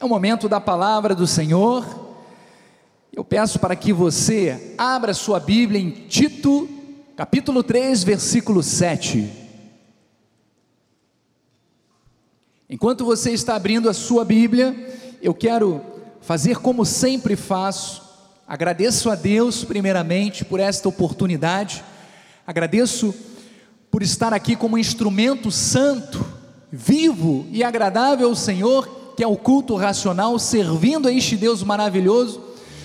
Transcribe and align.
É 0.00 0.04
o 0.06 0.08
momento 0.08 0.48
da 0.48 0.58
palavra 0.58 1.14
do 1.14 1.26
Senhor. 1.26 1.84
Eu 3.12 3.22
peço 3.22 3.58
para 3.58 3.76
que 3.76 3.92
você 3.92 4.74
abra 4.78 5.12
sua 5.12 5.38
Bíblia 5.38 5.78
em 5.78 5.90
Tito, 5.90 6.66
capítulo 7.14 7.62
3, 7.62 8.02
versículo 8.02 8.62
7. 8.62 9.30
Enquanto 12.70 13.04
você 13.04 13.32
está 13.32 13.54
abrindo 13.54 13.90
a 13.90 13.92
sua 13.92 14.24
Bíblia, 14.24 14.74
eu 15.20 15.34
quero 15.34 15.82
fazer 16.22 16.56
como 16.60 16.86
sempre 16.86 17.36
faço. 17.36 18.02
Agradeço 18.48 19.10
a 19.10 19.14
Deus, 19.14 19.64
primeiramente, 19.64 20.46
por 20.46 20.60
esta 20.60 20.88
oportunidade. 20.88 21.84
Agradeço 22.46 23.14
por 23.90 24.02
estar 24.02 24.32
aqui 24.32 24.56
como 24.56 24.78
instrumento 24.78 25.50
santo, 25.50 26.24
vivo 26.72 27.46
e 27.50 27.62
agradável 27.62 28.30
ao 28.30 28.34
Senhor 28.34 28.99
que 29.20 29.24
é 29.24 29.28
o 29.28 29.36
culto 29.36 29.76
racional, 29.76 30.38
servindo 30.38 31.06
a 31.06 31.12
este 31.12 31.36
Deus 31.36 31.62
maravilhoso, 31.62 32.40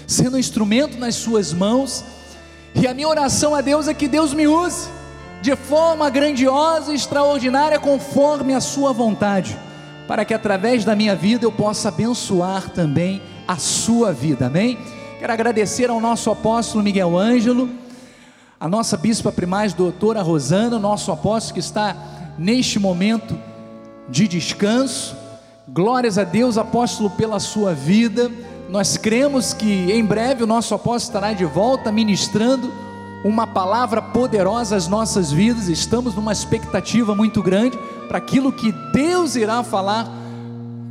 sendo 0.05 0.35
um 0.35 0.37
instrumento 0.37 0.97
nas 0.97 1.15
Suas 1.15 1.53
mãos. 1.53 2.03
E 2.75 2.85
a 2.85 2.93
minha 2.93 3.07
oração 3.07 3.55
a 3.55 3.61
Deus 3.61 3.87
é 3.87 3.93
que 3.93 4.05
Deus 4.05 4.33
me 4.33 4.45
use 4.45 4.89
de 5.41 5.55
forma 5.55 6.09
grandiosa 6.09 6.91
e 6.91 6.95
extraordinária, 6.95 7.79
conforme 7.79 8.53
a 8.53 8.59
Sua 8.59 8.91
vontade, 8.91 9.57
para 10.09 10.25
que 10.25 10.33
através 10.33 10.83
da 10.83 10.93
minha 10.93 11.15
vida 11.15 11.45
eu 11.45 11.53
possa 11.53 11.87
abençoar 11.87 12.69
também 12.69 13.21
a 13.47 13.55
Sua 13.55 14.11
vida, 14.11 14.47
amém? 14.47 14.77
Quero 15.17 15.31
agradecer 15.31 15.89
ao 15.89 16.01
nosso 16.01 16.29
apóstolo 16.29 16.83
Miguel 16.83 17.17
Ângelo, 17.17 17.69
a 18.59 18.67
nossa 18.67 18.97
bispa 18.97 19.31
primaz, 19.31 19.71
doutora 19.71 20.21
Rosana, 20.21 20.77
nosso 20.77 21.13
apóstolo 21.13 21.53
que 21.53 21.61
está 21.61 21.95
neste 22.37 22.77
momento 22.77 23.39
de 24.09 24.27
descanso 24.27 25.23
Glórias 25.67 26.19
a 26.19 26.23
Deus, 26.23 26.59
apóstolo, 26.59 27.09
pela 27.09 27.39
sua 27.39 27.73
vida. 27.73 28.29
Nós 28.69 28.97
cremos 28.97 29.51
que 29.51 29.91
em 29.91 30.05
breve 30.05 30.43
o 30.43 30.47
nosso 30.47 30.75
apóstolo 30.75 31.17
estará 31.17 31.33
de 31.33 31.43
volta 31.43 31.91
ministrando 31.91 32.71
uma 33.23 33.47
palavra 33.47 33.99
poderosa 33.99 34.75
às 34.75 34.87
nossas 34.87 35.31
vidas. 35.31 35.67
Estamos 35.67 36.13
numa 36.13 36.31
expectativa 36.31 37.15
muito 37.15 37.41
grande 37.41 37.79
para 38.07 38.19
aquilo 38.19 38.51
que 38.51 38.71
Deus 38.93 39.35
irá 39.35 39.63
falar 39.63 40.07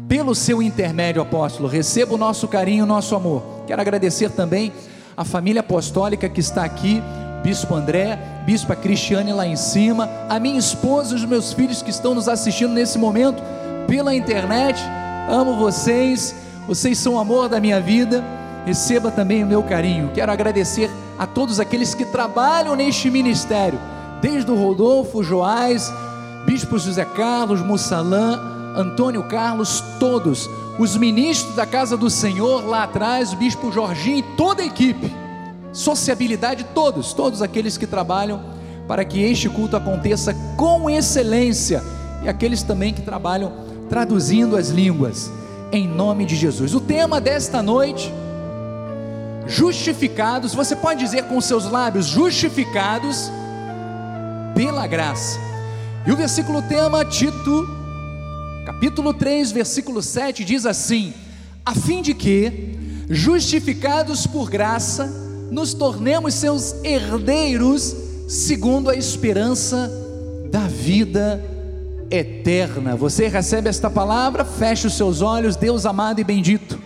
pelo 0.08 0.34
seu 0.34 0.61
intermédio, 0.61 1.22
apóstolo. 1.22 1.69
Receba 1.69 2.14
o 2.14 2.19
nosso 2.19 2.48
carinho, 2.48 2.83
o 2.83 2.88
nosso 2.88 3.14
amor. 3.14 3.44
Quero 3.69 3.81
agradecer 3.81 4.31
também 4.31 4.72
a 5.16 5.25
família 5.25 5.61
apostólica 5.61 6.28
que 6.28 6.41
está 6.41 6.64
aqui, 6.64 7.00
Bispo 7.44 7.77
André, 7.77 8.19
Bispa 8.44 8.75
Cristiane 8.75 9.33
lá 9.33 9.47
em 9.47 9.55
cima, 9.55 10.11
a 10.28 10.41
minha 10.41 10.59
esposa 10.59 11.12
e 11.12 11.16
os 11.16 11.25
meus 11.25 11.53
filhos 11.53 11.81
que 11.81 11.91
estão 11.91 12.12
nos 12.12 12.28
assistindo 12.28 12.72
nesse 12.72 12.98
momento 12.98 13.41
pela 13.87 14.15
internet. 14.15 14.81
Amo 15.29 15.57
vocês, 15.57 16.35
vocês 16.67 16.99
são 16.99 17.15
o 17.15 17.19
amor 17.19 17.49
da 17.49 17.61
minha 17.61 17.81
vida. 17.81 18.25
Receba 18.67 19.11
também 19.11 19.43
o 19.43 19.47
meu 19.47 19.63
carinho. 19.63 20.11
Quero 20.15 20.33
agradecer 20.33 20.91
a 21.19 21.27
todos 21.27 21.61
aqueles 21.61 21.95
que 21.95 22.05
trabalham 22.05 22.75
neste 22.75 23.11
ministério, 23.11 23.79
desde 24.21 24.51
o 24.51 24.55
Rodolfo 24.55 25.23
Joás, 25.23 25.93
Bispo 26.47 26.79
José 26.79 27.05
Carlos, 27.05 27.61
Mussalã, 27.61 28.41
Antônio 28.77 29.23
Carlos, 29.25 29.83
todos, 30.01 30.49
os 30.79 30.97
ministros 30.97 31.55
da 31.55 31.65
casa 31.65 31.97
do 31.97 32.11
Senhor 32.11 32.67
lá 32.67 32.85
atrás, 32.85 33.33
o 33.33 33.37
Bispo 33.37 33.71
Jorginho 33.71 34.19
e 34.19 34.37
toda 34.37 34.62
a 34.62 34.67
equipe, 34.67 35.12
sociabilidade, 35.73 36.67
todos, 36.75 37.12
todos 37.12 37.41
aqueles 37.41 37.79
que 37.79 37.87
trabalham 37.87 38.43
para 38.89 39.05
que 39.05 39.23
este 39.23 39.49
culto 39.49 39.77
aconteça 39.77 40.35
com 40.57 40.91
excelência 40.91 41.83
e 42.23 42.29
aqueles 42.29 42.62
também 42.62 42.93
que 42.93 43.03
trabalham 43.03 43.53
traduzindo 43.95 44.56
as 44.56 44.70
línguas, 44.70 45.31
em 45.70 45.87
nome 45.87 46.27
de 46.27 46.34
Jesus. 46.34 46.75
O 46.75 46.81
tema 46.81 47.20
desta 47.20 47.62
noite, 47.62 48.12
justificados, 49.47 50.53
você 50.53 50.75
pode 50.75 50.98
dizer 50.98 51.28
com 51.28 51.41
seus 51.41 51.70
lábios, 51.70 52.06
justificados 52.06 53.31
pela 54.53 54.84
graça. 54.88 55.38
E 56.05 56.10
o 56.10 56.16
versículo 56.16 56.60
tema, 56.62 57.05
Tito, 57.05 57.69
capítulo 58.66 59.15
3, 59.15 59.53
versículo 59.53 60.03
7, 60.03 60.44
diz 60.44 60.66
assim: 60.66 61.15
a 61.65 61.72
fim 61.72 62.03
de 62.03 62.15
que, 62.15 62.76
justificados 63.09 64.26
por 64.26 64.50
graça, 64.50 65.06
nos 65.53 65.72
tornemos 65.72 66.34
seus 66.34 66.75
herdeiros, 66.82 67.94
segundo 68.26 68.91
a 68.91 68.97
esperança 68.97 69.88
da 70.50 70.66
vida 70.66 71.53
eterna. 72.10 72.97
Você 72.97 73.28
recebe 73.28 73.69
esta 73.69 73.91
palavra, 73.91 74.44
feche 74.44 74.87
os 74.87 74.97
seus 74.97 75.22
olhos, 75.22 75.56
Deus 75.56 75.87
amado 75.87 76.20
e 76.20 76.25
bendito. 76.25 76.78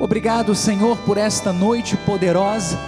Obrigado, 0.00 0.54
Senhor, 0.54 0.96
por 0.98 1.16
esta 1.16 1.52
noite 1.52 1.96
poderosa. 1.98 2.78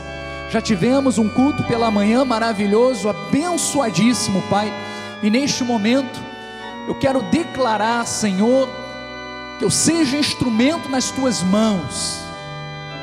Já 0.50 0.60
tivemos 0.60 1.19
um 1.19 1.28
culto 1.28 1.62
pela 1.64 1.91
manhã 1.91 2.25
maravilhoso, 2.25 3.08
abençoadíssimo, 3.08 4.42
Pai. 4.48 4.72
E 5.22 5.31
neste 5.31 5.64
momento, 5.64 6.20
eu 6.87 6.94
quero 6.94 7.22
declarar, 7.22 8.06
Senhor, 8.06 8.69
que 9.58 9.64
eu 9.64 9.70
seja 9.70 10.16
instrumento 10.16 10.88
nas 10.88 11.10
tuas 11.10 11.42
mãos, 11.42 12.20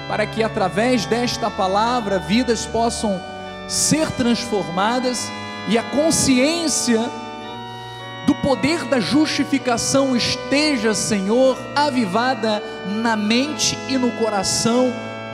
para 0.07 0.25
que 0.25 0.41
através 0.41 1.05
desta 1.05 1.51
palavra 1.51 2.19
vidas 2.19 2.66
possam 2.66 3.19
ser 3.67 4.09
transformadas 4.11 5.29
e 5.67 5.78
a 5.78 5.84
consciência 5.84 7.09
do 8.25 8.34
poder 8.36 8.84
da 8.86 9.00
justificação 9.00 10.16
esteja, 10.16 10.94
Senhor, 10.94 11.58
avivada 11.75 12.62
na 12.88 13.16
mente 13.16 13.78
e 13.88 13.97
no 13.97 14.12
coração 14.13 14.91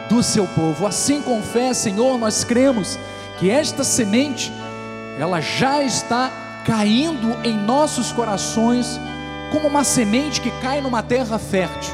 do 0.09 0.21
seu 0.21 0.45
povo. 0.47 0.85
Assim 0.85 1.21
com 1.21 1.41
fé, 1.41 1.73
Senhor, 1.73 2.17
nós 2.17 2.43
cremos 2.43 2.99
que 3.39 3.49
esta 3.49 3.83
semente, 3.83 4.51
ela 5.17 5.39
já 5.39 5.81
está 5.81 6.31
caindo 6.65 7.37
em 7.43 7.57
nossos 7.57 8.11
corações 8.11 8.99
como 9.51 9.67
uma 9.67 9.83
semente 9.83 10.41
que 10.41 10.51
cai 10.61 10.81
numa 10.81 11.01
terra 11.01 11.39
fértil 11.39 11.93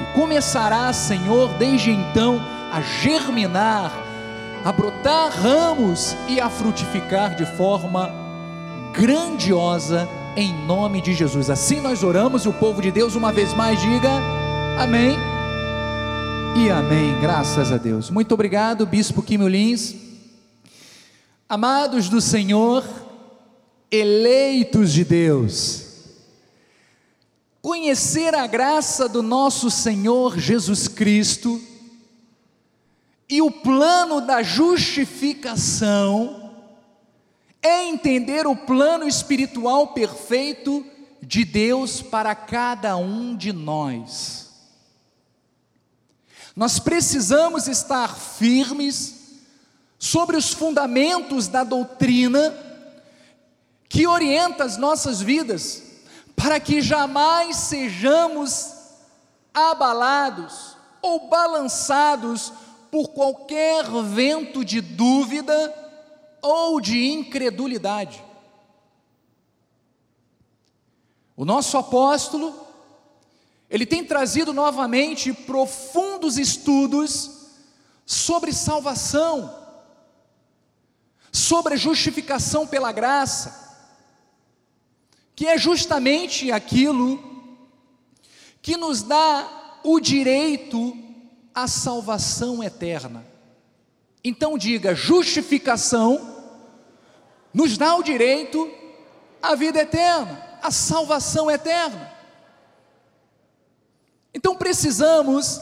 e 0.00 0.18
começará, 0.18 0.92
Senhor, 0.92 1.54
desde 1.54 1.90
então 1.90 2.40
a 2.72 2.80
germinar, 2.80 3.90
a 4.64 4.72
brotar 4.72 5.30
ramos 5.30 6.14
e 6.28 6.40
a 6.40 6.50
frutificar 6.50 7.34
de 7.34 7.46
forma 7.56 8.12
grandiosa 8.92 10.08
em 10.36 10.52
nome 10.66 11.00
de 11.00 11.14
Jesus. 11.14 11.48
Assim 11.48 11.80
nós 11.80 12.02
oramos 12.02 12.44
e 12.44 12.48
o 12.48 12.52
povo 12.52 12.82
de 12.82 12.90
Deus 12.90 13.14
uma 13.14 13.32
vez 13.32 13.54
mais 13.54 13.80
diga 13.80 14.10
amém 14.78 15.16
e 16.54 16.68
amém. 16.70 17.18
Graças 17.20 17.72
a 17.72 17.78
Deus. 17.78 18.10
Muito 18.10 18.34
obrigado, 18.34 18.84
Bispo 18.84 19.22
Quimio 19.22 19.48
Lins. 19.48 19.94
Amados 21.48 22.10
do 22.10 22.20
Senhor, 22.20 22.84
eleitos 23.90 24.92
de 24.92 25.04
Deus, 25.04 25.86
conhecer 27.62 28.34
a 28.34 28.46
graça 28.46 29.08
do 29.08 29.22
nosso 29.22 29.70
Senhor 29.70 30.38
Jesus 30.38 30.86
Cristo 30.86 31.58
e 33.28 33.40
o 33.40 33.50
plano 33.50 34.20
da 34.20 34.42
justificação 34.42 36.45
entender 37.86 38.46
o 38.46 38.56
plano 38.56 39.06
espiritual 39.06 39.88
perfeito 39.88 40.84
de 41.22 41.44
Deus 41.44 42.02
para 42.02 42.34
cada 42.34 42.96
um 42.96 43.36
de 43.36 43.52
nós. 43.52 44.46
Nós 46.54 46.78
precisamos 46.78 47.66
estar 47.66 48.16
firmes 48.16 49.16
sobre 49.98 50.36
os 50.36 50.52
fundamentos 50.52 51.48
da 51.48 51.64
doutrina 51.64 52.54
que 53.88 54.06
orienta 54.06 54.64
as 54.64 54.76
nossas 54.76 55.20
vidas, 55.20 55.82
para 56.34 56.60
que 56.60 56.80
jamais 56.80 57.56
sejamos 57.56 58.72
abalados 59.52 60.76
ou 61.02 61.28
balançados 61.28 62.52
por 62.90 63.08
qualquer 63.08 63.84
vento 64.04 64.64
de 64.64 64.80
dúvida 64.80 65.85
ou 66.46 66.80
de 66.80 67.06
incredulidade. 67.06 68.24
O 71.36 71.44
nosso 71.44 71.76
apóstolo, 71.76 72.54
ele 73.68 73.84
tem 73.84 74.04
trazido 74.04 74.54
novamente 74.54 75.32
profundos 75.32 76.38
estudos 76.38 77.30
sobre 78.06 78.52
salvação, 78.52 79.54
sobre 81.30 81.76
justificação 81.76 82.66
pela 82.66 82.90
graça, 82.90 83.64
que 85.34 85.46
é 85.46 85.58
justamente 85.58 86.50
aquilo 86.50 87.22
que 88.62 88.76
nos 88.76 89.02
dá 89.02 89.80
o 89.84 90.00
direito 90.00 90.96
à 91.54 91.68
salvação 91.68 92.64
eterna. 92.64 93.26
Então 94.24 94.56
diga: 94.56 94.94
justificação 94.94 96.35
nos 97.56 97.78
dá 97.78 97.96
o 97.96 98.02
direito 98.02 98.70
à 99.40 99.54
vida 99.54 99.80
eterna, 99.80 100.58
à 100.62 100.70
salvação 100.70 101.50
eterna. 101.50 102.12
Então 104.34 104.54
precisamos 104.54 105.58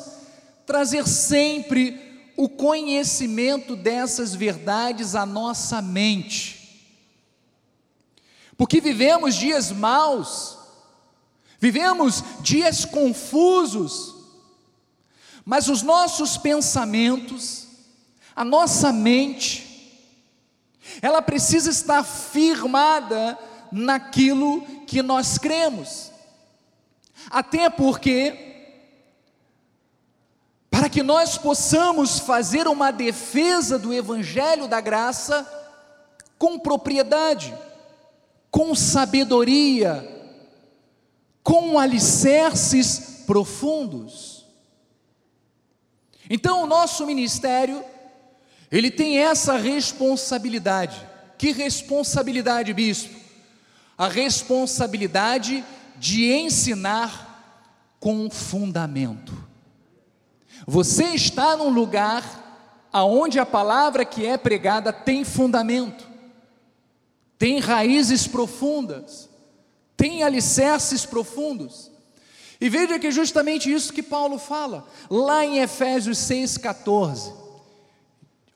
trazer 0.66 1.06
sempre 1.06 2.32
o 2.36 2.48
conhecimento 2.48 3.76
dessas 3.76 4.34
verdades 4.34 5.14
à 5.14 5.24
nossa 5.24 5.80
mente. 5.80 6.90
Porque 8.56 8.80
vivemos 8.80 9.36
dias 9.36 9.70
maus, 9.70 10.58
vivemos 11.60 12.24
dias 12.40 12.84
confusos, 12.84 14.16
mas 15.44 15.68
os 15.68 15.80
nossos 15.80 16.36
pensamentos, 16.36 17.68
a 18.34 18.44
nossa 18.44 18.92
mente, 18.92 19.63
ela 21.00 21.22
precisa 21.22 21.70
estar 21.70 22.02
firmada 22.04 23.38
naquilo 23.70 24.62
que 24.86 25.02
nós 25.02 25.38
cremos. 25.38 26.10
Até 27.30 27.70
porque 27.70 28.52
para 30.70 30.88
que 30.88 31.04
nós 31.04 31.38
possamos 31.38 32.18
fazer 32.18 32.66
uma 32.66 32.90
defesa 32.90 33.78
do 33.78 33.94
Evangelho 33.94 34.66
da 34.66 34.80
Graça 34.80 35.48
com 36.36 36.58
propriedade, 36.58 37.56
com 38.50 38.74
sabedoria, 38.74 40.10
com 41.44 41.78
alicerces 41.78 43.22
profundos. 43.24 44.44
Então, 46.28 46.62
o 46.62 46.66
nosso 46.66 47.06
ministério, 47.06 47.84
ele 48.74 48.90
tem 48.90 49.18
essa 49.18 49.56
responsabilidade. 49.56 51.00
Que 51.38 51.52
responsabilidade, 51.52 52.74
bispo? 52.74 53.14
A 53.96 54.08
responsabilidade 54.08 55.64
de 55.96 56.32
ensinar 56.32 57.94
com 58.00 58.28
fundamento. 58.28 59.32
Você 60.66 61.04
está 61.10 61.56
num 61.56 61.68
lugar 61.68 62.88
aonde 62.92 63.38
a 63.38 63.46
palavra 63.46 64.04
que 64.04 64.26
é 64.26 64.36
pregada 64.36 64.92
tem 64.92 65.24
fundamento, 65.24 66.04
tem 67.38 67.60
raízes 67.60 68.26
profundas, 68.26 69.28
tem 69.96 70.24
alicerces 70.24 71.06
profundos. 71.06 71.92
E 72.60 72.68
veja 72.68 72.98
que 72.98 73.06
é 73.06 73.12
justamente 73.12 73.72
isso 73.72 73.92
que 73.92 74.02
Paulo 74.02 74.36
fala, 74.36 74.84
lá 75.08 75.44
em 75.44 75.58
Efésios 75.58 76.18
6,14. 76.18 77.43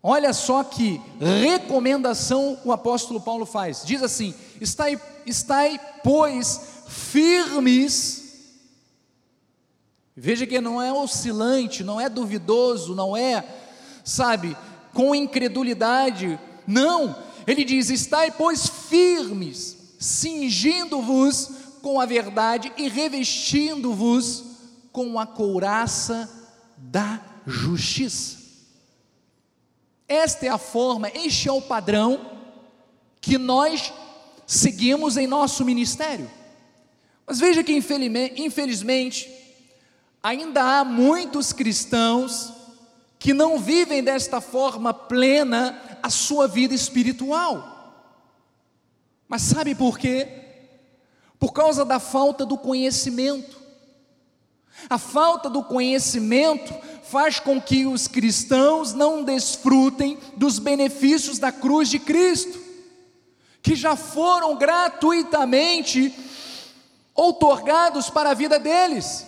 Olha 0.02 0.32
só 0.32 0.62
que 0.62 1.00
recomendação 1.20 2.58
o 2.64 2.72
apóstolo 2.72 3.20
Paulo 3.20 3.44
faz. 3.44 3.82
Diz 3.84 4.02
assim: 4.02 4.34
estai, 4.60 5.00
estai 5.26 5.80
pois, 6.02 6.60
firmes 6.86 8.28
Veja 10.20 10.44
que 10.48 10.60
não 10.60 10.82
é 10.82 10.92
oscilante, 10.92 11.84
não 11.84 12.00
é 12.00 12.08
duvidoso, 12.08 12.92
não 12.92 13.16
é, 13.16 13.44
sabe, 14.04 14.56
com 14.92 15.14
incredulidade. 15.14 16.40
Não, 16.66 17.14
ele 17.46 17.62
diz: 17.62 17.88
estai, 17.88 18.32
pois, 18.32 18.66
firmes, 18.66 19.76
cingindo-vos 20.00 21.50
com 21.80 22.00
a 22.00 22.04
verdade 22.04 22.72
e 22.76 22.88
revestindo-vos 22.88 24.42
com 24.90 25.20
a 25.20 25.26
couraça 25.26 26.28
da 26.76 27.20
justiça. 27.46 28.37
Esta 30.08 30.46
é 30.46 30.48
a 30.48 30.58
forma, 30.58 31.10
este 31.14 31.48
é 31.48 31.52
o 31.52 31.60
padrão 31.60 32.32
que 33.20 33.36
nós 33.36 33.92
seguimos 34.46 35.18
em 35.18 35.26
nosso 35.26 35.64
ministério. 35.64 36.30
Mas 37.26 37.38
veja 37.38 37.62
que 37.62 37.72
infelizmente, 37.72 39.30
ainda 40.22 40.80
há 40.80 40.84
muitos 40.84 41.52
cristãos 41.52 42.54
que 43.18 43.34
não 43.34 43.58
vivem 43.58 44.02
desta 44.02 44.40
forma 44.40 44.94
plena 44.94 45.98
a 46.02 46.08
sua 46.08 46.48
vida 46.48 46.74
espiritual. 46.74 47.76
Mas 49.28 49.42
sabe 49.42 49.74
por 49.74 49.98
quê? 49.98 50.26
Por 51.38 51.52
causa 51.52 51.84
da 51.84 52.00
falta 52.00 52.46
do 52.46 52.56
conhecimento. 52.56 53.57
A 54.88 54.98
falta 54.98 55.48
do 55.48 55.62
conhecimento 55.62 56.74
faz 57.02 57.40
com 57.40 57.60
que 57.60 57.86
os 57.86 58.06
cristãos 58.06 58.92
não 58.92 59.24
desfrutem 59.24 60.18
dos 60.36 60.58
benefícios 60.58 61.38
da 61.38 61.50
cruz 61.50 61.88
de 61.88 61.98
Cristo, 61.98 62.58
que 63.62 63.74
já 63.74 63.96
foram 63.96 64.56
gratuitamente 64.56 66.14
outorgados 67.14 68.10
para 68.10 68.30
a 68.30 68.34
vida 68.34 68.58
deles. 68.58 69.26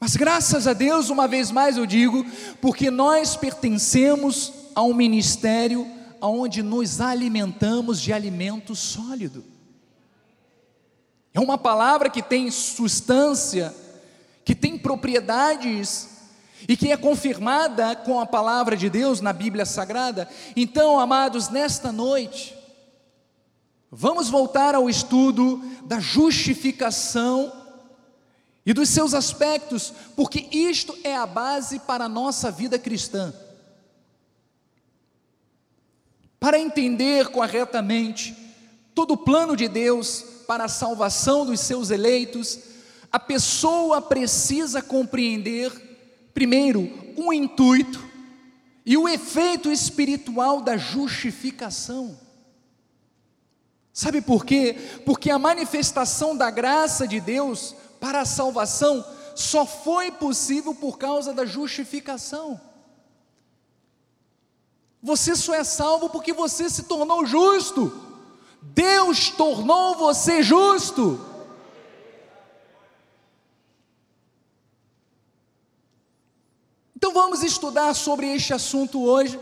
Mas 0.00 0.14
graças 0.14 0.66
a 0.66 0.72
Deus, 0.72 1.10
uma 1.10 1.26
vez 1.26 1.50
mais 1.50 1.76
eu 1.76 1.86
digo, 1.86 2.24
porque 2.60 2.90
nós 2.90 3.36
pertencemos 3.36 4.52
a 4.74 4.82
um 4.82 4.94
ministério 4.94 5.86
onde 6.20 6.62
nos 6.62 7.00
alimentamos 7.00 8.00
de 8.00 8.12
alimento 8.12 8.74
sólido. 8.76 9.57
É 11.38 11.40
uma 11.40 11.56
palavra 11.56 12.10
que 12.10 12.20
tem 12.20 12.50
substância, 12.50 13.72
que 14.44 14.56
tem 14.56 14.76
propriedades 14.76 16.08
e 16.68 16.76
que 16.76 16.90
é 16.90 16.96
confirmada 16.96 17.94
com 17.94 18.18
a 18.18 18.26
palavra 18.26 18.76
de 18.76 18.90
Deus 18.90 19.20
na 19.20 19.32
Bíblia 19.32 19.64
Sagrada. 19.64 20.28
Então, 20.56 20.98
amados, 20.98 21.48
nesta 21.48 21.92
noite, 21.92 22.58
vamos 23.88 24.28
voltar 24.28 24.74
ao 24.74 24.90
estudo 24.90 25.62
da 25.84 26.00
justificação 26.00 27.52
e 28.66 28.72
dos 28.72 28.88
seus 28.88 29.14
aspectos, 29.14 29.92
porque 30.16 30.48
isto 30.50 30.92
é 31.04 31.14
a 31.14 31.24
base 31.24 31.78
para 31.78 32.06
a 32.06 32.08
nossa 32.08 32.50
vida 32.50 32.80
cristã. 32.80 33.32
Para 36.40 36.58
entender 36.58 37.28
corretamente 37.28 38.36
todo 38.92 39.12
o 39.12 39.16
plano 39.16 39.56
de 39.56 39.68
Deus 39.68 40.36
para 40.48 40.64
a 40.64 40.68
salvação 40.68 41.44
dos 41.44 41.60
seus 41.60 41.90
eleitos, 41.90 42.58
a 43.12 43.20
pessoa 43.20 44.00
precisa 44.00 44.80
compreender, 44.80 45.70
primeiro, 46.32 46.90
o 47.18 47.34
intuito 47.34 48.02
e 48.86 48.96
o 48.96 49.06
efeito 49.06 49.70
espiritual 49.70 50.62
da 50.62 50.78
justificação. 50.78 52.18
Sabe 53.92 54.22
por 54.22 54.46
quê? 54.46 54.74
Porque 55.04 55.30
a 55.30 55.38
manifestação 55.38 56.34
da 56.34 56.50
graça 56.50 57.06
de 57.06 57.20
Deus 57.20 57.74
para 58.00 58.22
a 58.22 58.24
salvação 58.24 59.04
só 59.34 59.66
foi 59.66 60.10
possível 60.10 60.74
por 60.74 60.96
causa 60.96 61.34
da 61.34 61.44
justificação. 61.44 62.58
Você 65.02 65.36
só 65.36 65.52
é 65.52 65.62
salvo 65.62 66.08
porque 66.08 66.32
você 66.32 66.70
se 66.70 66.84
tornou 66.84 67.26
justo. 67.26 68.07
Deus 68.60 69.30
tornou 69.30 69.94
você 69.96 70.42
justo. 70.42 71.24
Então 76.96 77.12
vamos 77.12 77.42
estudar 77.42 77.94
sobre 77.94 78.26
este 78.26 78.52
assunto 78.52 79.02
hoje, 79.04 79.38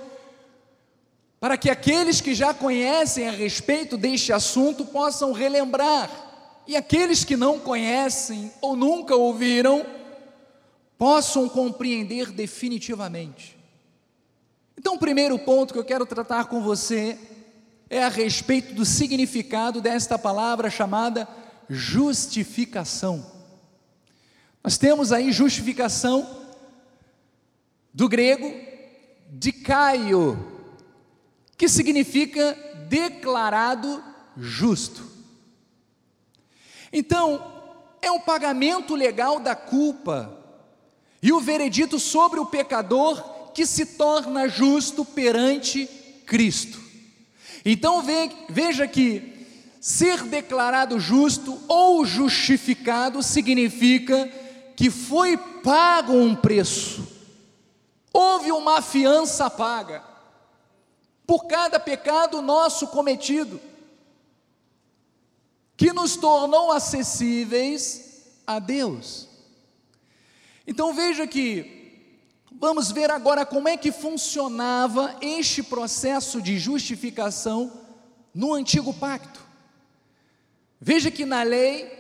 para 1.41 1.57
que 1.57 1.71
aqueles 1.71 2.21
que 2.21 2.35
já 2.35 2.53
conhecem 2.53 3.29
a 3.29 3.33
respeito 3.33 3.97
deste 3.97 4.33
assunto 4.33 4.85
possam 4.85 5.33
relembrar 5.33 6.11
e 6.67 6.77
aqueles 6.77 7.25
que 7.25 7.37
não 7.37 7.59
conhecem 7.59 8.53
ou 8.61 8.77
nunca 8.77 9.15
ouviram 9.15 9.87
possam 10.99 11.49
compreender 11.49 12.31
definitivamente. 12.31 13.57
Então, 14.77 14.95
o 14.95 14.99
primeiro 14.99 15.39
ponto 15.39 15.73
que 15.73 15.79
eu 15.79 15.85
quero 15.85 16.05
tratar 16.05 16.47
com 16.47 16.61
você 16.61 17.19
é 17.89 18.03
a 18.03 18.09
respeito 18.09 18.75
do 18.75 18.85
significado 18.85 19.81
desta 19.81 20.19
palavra 20.19 20.69
chamada 20.71 21.29
justificação. 21.69 23.25
Nós 24.63 24.77
temos 24.77 25.13
aí 25.13 25.31
justificação 25.31 26.45
do 27.95 28.09
grego 28.09 28.53
dikaio, 29.31 30.53
que 31.57 31.69
significa 31.69 32.57
declarado 32.89 34.03
justo. 34.37 35.05
Então, 36.93 37.53
é 38.03 38.11
um 38.11 38.21
pagamento 38.21 38.95
legal 38.95 39.41
da 39.41 39.55
culpa 39.55 40.37
e 41.23 41.33
o 41.33 41.41
veredito 41.41 41.99
sobre 41.99 42.39
o 42.39 42.47
pecador 42.47 43.53
que 43.53 43.67
se 43.67 43.87
torna 43.87 44.49
justo 44.49 45.05
perante 45.05 45.87
Cristo. 46.27 46.86
Então 47.69 48.01
veja 48.49 48.87
que 48.87 49.45
ser 49.81 50.23
declarado 50.23 51.01
justo 51.01 51.61
ou 51.67 52.07
justificado 52.07 53.25
significa 53.25 54.31
que 54.77 54.89
foi 54.89 55.37
pago 55.37 56.13
um 56.13 56.37
preço, 56.37 57.05
houve 58.13 58.53
uma 58.53 58.81
fiança 58.81 59.51
paga 59.51 60.01
por 61.27 61.47
cada 61.47 61.81
pecado 61.81 62.41
nosso 62.41 62.87
cometido. 62.87 63.61
que 65.77 65.93
nos 65.93 66.17
tornou 66.17 66.73
acessíveis 66.73 68.31
a 68.47 68.59
Deus. 68.59 69.29
Então 70.67 70.95
veja 70.95 71.27
que 71.27 71.76
vamos 72.59 72.91
ver 72.91 73.11
agora 73.11 73.45
como 73.45 73.69
é 73.69 73.77
que 73.77 73.93
funcionava 73.93 75.17
este 75.21 75.63
processo 75.63 76.41
de 76.41 76.59
justificação 76.59 77.73
no 78.35 78.55
antigo 78.55 78.93
pacto. 78.95 79.41
Veja 80.81 81.11
que 81.11 81.25
na 81.25 81.43
lei 81.43 81.93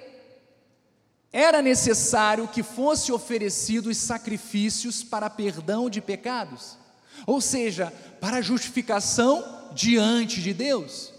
era 1.32 1.60
necessário 1.60 2.48
que 2.48 2.62
fossem 2.62 3.14
oferecidos 3.14 3.96
sacrifícios 3.98 5.02
para 5.02 5.28
perdão 5.28 5.90
de 5.90 6.00
pecados, 6.00 6.78
ou 7.26 7.40
seja, 7.40 7.92
para 8.20 8.40
justificação 8.40 9.70
diante 9.75 10.40
de 10.40 10.54
Deus. 10.54 11.12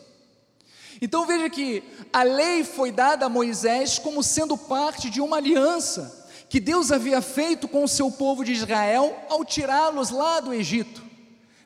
Então 1.00 1.28
veja 1.28 1.48
que 1.50 1.84
a 2.12 2.24
lei 2.24 2.64
foi 2.64 2.92
dada 2.92 3.28
a 3.28 3.30
Moisés 3.30 4.00
como 4.00 4.24
sendo 4.24 4.58
parte 4.58 5.12
de 5.12 5.22
uma 5.22 5.38
aliança 5.38 6.17
que 6.50 6.60
Deus 6.60 6.92
havia 6.92 7.22
feito 7.22 7.68
com 7.68 7.84
o 7.84 7.88
seu 7.88 8.10
povo 8.10 8.44
de 8.44 8.54
Israel 8.54 9.18
ao 9.30 9.44
tirá-los 9.44 10.10
lá 10.10 10.40
do 10.40 10.54
Egito. 10.54 11.04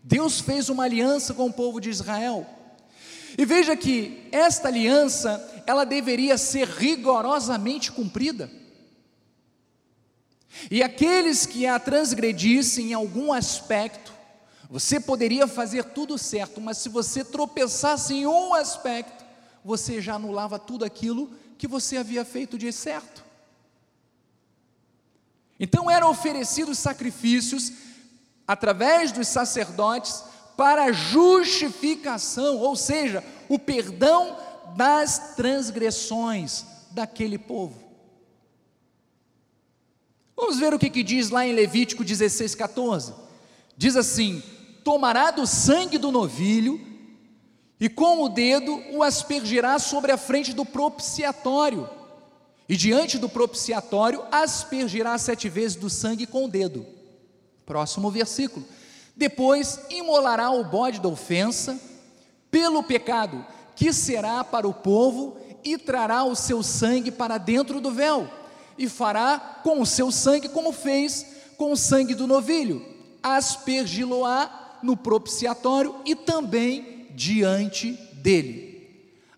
Deus 0.03 0.39
fez 0.39 0.69
uma 0.69 0.85
aliança 0.85 1.33
com 1.33 1.47
o 1.47 1.53
povo 1.53 1.79
de 1.79 1.89
Israel. 1.89 2.47
E 3.37 3.45
veja 3.45 3.75
que 3.75 4.27
esta 4.31 4.67
aliança, 4.67 5.63
ela 5.65 5.85
deveria 5.85 6.37
ser 6.37 6.67
rigorosamente 6.67 7.91
cumprida. 7.91 8.49
E 10.69 10.83
aqueles 10.83 11.45
que 11.45 11.65
a 11.65 11.79
transgredissem 11.79 12.91
em 12.91 12.93
algum 12.93 13.31
aspecto, 13.31 14.11
você 14.69 14.99
poderia 14.99 15.47
fazer 15.47 15.83
tudo 15.83 16.17
certo, 16.17 16.59
mas 16.59 16.77
se 16.77 16.89
você 16.89 17.23
tropeçasse 17.23 18.13
em 18.13 18.27
um 18.27 18.53
aspecto, 18.53 19.23
você 19.63 20.01
já 20.01 20.15
anulava 20.15 20.57
tudo 20.57 20.83
aquilo 20.83 21.31
que 21.57 21.67
você 21.67 21.97
havia 21.97 22.25
feito 22.25 22.57
de 22.57 22.71
certo. 22.71 23.30
Então 25.61 25.89
eram 25.91 26.09
oferecidos 26.09 26.79
sacrifícios 26.79 27.71
através 28.47 29.11
dos 29.11 29.27
sacerdotes 29.27 30.23
para 30.57 30.91
justificação, 30.91 32.57
ou 32.57 32.75
seja, 32.75 33.23
o 33.47 33.59
perdão 33.59 34.35
das 34.75 35.35
transgressões 35.35 36.65
daquele 36.89 37.37
povo. 37.37 37.79
Vamos 40.35 40.57
ver 40.57 40.73
o 40.73 40.79
que, 40.79 40.89
que 40.89 41.03
diz 41.03 41.29
lá 41.29 41.45
em 41.45 41.53
Levítico 41.53 42.03
16, 42.03 42.55
14. 42.55 43.13
Diz 43.77 43.95
assim: 43.95 44.41
Tomará 44.83 45.29
do 45.29 45.45
sangue 45.45 45.99
do 45.99 46.11
novilho 46.11 46.81
e 47.79 47.87
com 47.87 48.23
o 48.23 48.29
dedo 48.29 48.81
o 48.93 49.03
aspergirá 49.03 49.77
sobre 49.77 50.11
a 50.11 50.17
frente 50.17 50.53
do 50.53 50.65
propiciatório, 50.65 51.87
e 52.71 52.77
diante 52.77 53.17
do 53.17 53.27
propiciatório 53.27 54.23
aspergirá 54.31 55.17
sete 55.17 55.49
vezes 55.49 55.75
do 55.75 55.89
sangue 55.89 56.25
com 56.25 56.45
o 56.45 56.47
dedo. 56.47 56.85
Próximo 57.65 58.09
versículo. 58.09 58.65
Depois 59.13 59.81
imolará 59.89 60.49
o 60.51 60.63
bode 60.63 61.01
da 61.01 61.09
ofensa 61.09 61.77
pelo 62.49 62.81
pecado, 62.81 63.45
que 63.75 63.91
será 63.91 64.41
para 64.41 64.69
o 64.69 64.73
povo, 64.73 65.35
e 65.65 65.77
trará 65.77 66.23
o 66.23 66.33
seu 66.33 66.63
sangue 66.63 67.11
para 67.11 67.37
dentro 67.37 67.81
do 67.81 67.91
véu, 67.91 68.25
e 68.77 68.87
fará 68.87 69.59
com 69.61 69.81
o 69.81 69.85
seu 69.85 70.09
sangue 70.09 70.47
como 70.47 70.71
fez 70.71 71.25
com 71.57 71.73
o 71.73 71.77
sangue 71.77 72.15
do 72.15 72.25
novilho, 72.25 72.85
aspergi-lo-á 73.21 74.79
no 74.81 74.95
propiciatório 74.95 75.97
e 76.05 76.15
também 76.15 77.07
diante 77.15 77.91
dele. 78.13 78.70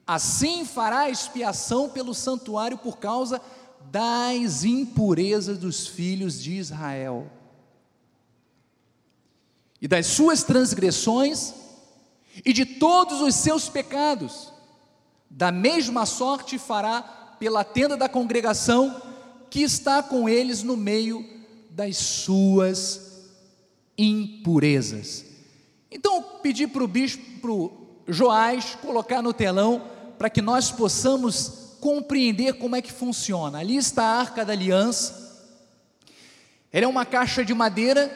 Assim 0.05 0.65
fará 0.65 1.09
expiação 1.09 1.89
pelo 1.89 2.13
santuário 2.13 2.77
por 2.77 2.97
causa 2.97 3.41
das 3.91 4.63
impurezas 4.63 5.57
dos 5.57 5.87
filhos 5.87 6.41
de 6.41 6.53
Israel 6.53 7.29
e 9.81 9.87
das 9.87 10.07
suas 10.07 10.43
transgressões 10.43 11.53
e 12.45 12.53
de 12.53 12.65
todos 12.65 13.21
os 13.21 13.35
seus 13.35 13.69
pecados. 13.69 14.51
Da 15.29 15.51
mesma 15.51 16.05
sorte 16.05 16.57
fará 16.57 17.01
pela 17.39 17.63
tenda 17.63 17.97
da 17.97 18.07
congregação 18.07 19.01
que 19.49 19.61
está 19.61 20.01
com 20.01 20.27
eles 20.29 20.63
no 20.63 20.77
meio 20.77 21.23
das 21.69 21.97
suas 21.97 23.13
impurezas. 23.97 25.25
Então, 25.91 26.23
pedi 26.41 26.65
para 26.65 26.83
o 26.83 26.87
bispo, 26.87 27.82
Joás, 28.07 28.75
colocar 28.75 29.21
no 29.21 29.33
telão, 29.33 29.81
para 30.17 30.29
que 30.29 30.41
nós 30.41 30.71
possamos 30.71 31.77
compreender 31.79 32.53
como 32.53 32.75
é 32.75 32.81
que 32.81 32.91
funciona. 32.91 33.59
Ali 33.59 33.77
está 33.77 34.03
a 34.03 34.19
Arca 34.19 34.45
da 34.45 34.53
Aliança. 34.53 35.23
Ela 36.71 36.85
é 36.85 36.87
uma 36.87 37.05
caixa 37.05 37.43
de 37.43 37.53
madeira 37.53 38.09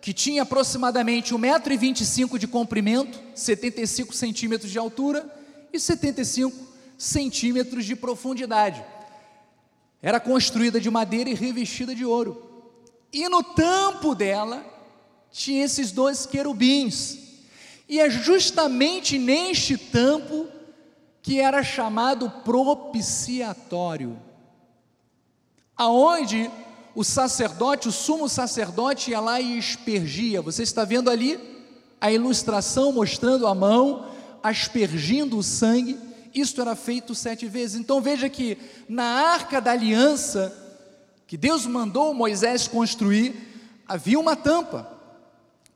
que 0.00 0.12
tinha 0.12 0.42
aproximadamente 0.42 1.34
1,25m 1.34 2.36
de 2.38 2.46
comprimento, 2.46 3.18
75 3.34 4.12
centímetros 4.12 4.70
de 4.70 4.78
altura 4.78 5.26
e 5.72 5.80
75 5.80 6.54
centímetros 6.98 7.84
de 7.86 7.96
profundidade. 7.96 8.84
Era 10.02 10.20
construída 10.20 10.78
de 10.78 10.90
madeira 10.90 11.30
e 11.30 11.34
revestida 11.34 11.94
de 11.94 12.04
ouro. 12.04 12.68
E 13.10 13.28
no 13.28 13.42
tampo 13.42 14.14
dela 14.14 14.62
tinha 15.30 15.64
esses 15.64 15.90
dois 15.90 16.26
querubins. 16.26 17.23
E 17.88 18.00
é 18.00 18.08
justamente 18.08 19.18
neste 19.18 19.76
tampo 19.76 20.46
que 21.22 21.40
era 21.40 21.62
chamado 21.62 22.30
propiciatório, 22.44 24.18
aonde 25.76 26.50
o 26.94 27.02
sacerdote, 27.02 27.88
o 27.88 27.92
sumo 27.92 28.28
sacerdote 28.28 29.10
ia 29.10 29.20
lá 29.20 29.40
e 29.40 29.58
aspergia. 29.58 30.40
Você 30.40 30.62
está 30.62 30.84
vendo 30.84 31.10
ali 31.10 31.40
a 32.00 32.12
ilustração 32.12 32.92
mostrando 32.92 33.46
a 33.46 33.54
mão 33.54 34.06
aspergindo 34.42 35.38
o 35.38 35.42
sangue. 35.42 35.98
Isto 36.34 36.60
era 36.60 36.76
feito 36.76 37.14
sete 37.14 37.46
vezes. 37.46 37.80
Então 37.80 38.00
veja 38.00 38.28
que 38.28 38.58
na 38.88 39.04
arca 39.04 39.60
da 39.60 39.72
aliança 39.72 40.54
que 41.26 41.36
Deus 41.36 41.66
mandou 41.66 42.14
Moisés 42.14 42.68
construir, 42.68 43.34
havia 43.88 44.20
uma 44.20 44.36
tampa 44.36 44.92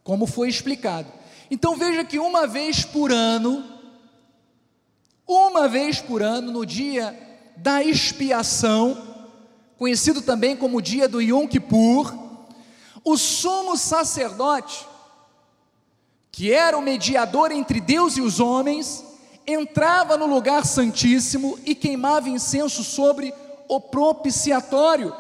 como 0.05 0.27
foi 0.27 0.49
explicado. 0.49 1.18
Então 1.51 1.77
veja 1.77 2.05
que 2.05 2.19
uma 2.19 2.47
vez 2.47 2.85
por 2.85 3.11
ano, 3.11 3.65
uma 5.27 5.69
vez 5.69 6.01
por 6.01 6.23
ano, 6.23 6.53
no 6.53 6.67
dia 6.67 7.17
da 7.57 7.83
expiação, 7.83 8.97
conhecido 9.77 10.23
também 10.23 10.57
como 10.57 10.83
dia 10.83 11.09
do 11.09 11.21
Yom 11.21 11.47
Kippur, 11.47 12.13
o 13.05 13.17
sumo 13.17 13.77
sacerdote, 13.77 14.87
que 16.31 16.53
era 16.53 16.77
o 16.77 16.83
mediador 16.83 17.51
entre 17.51 17.81
Deus 17.81 18.17
e 18.17 18.21
os 18.21 18.41
homens, 18.41 19.05
entrava 19.47 20.17
no 20.17 20.27
lugar 20.27 20.67
santíssimo 20.67 21.59
e 21.65 21.75
queimava 21.75 22.29
incenso 22.29 22.85
sobre 22.85 23.33
o 23.67 23.81
propiciatório, 23.81 25.15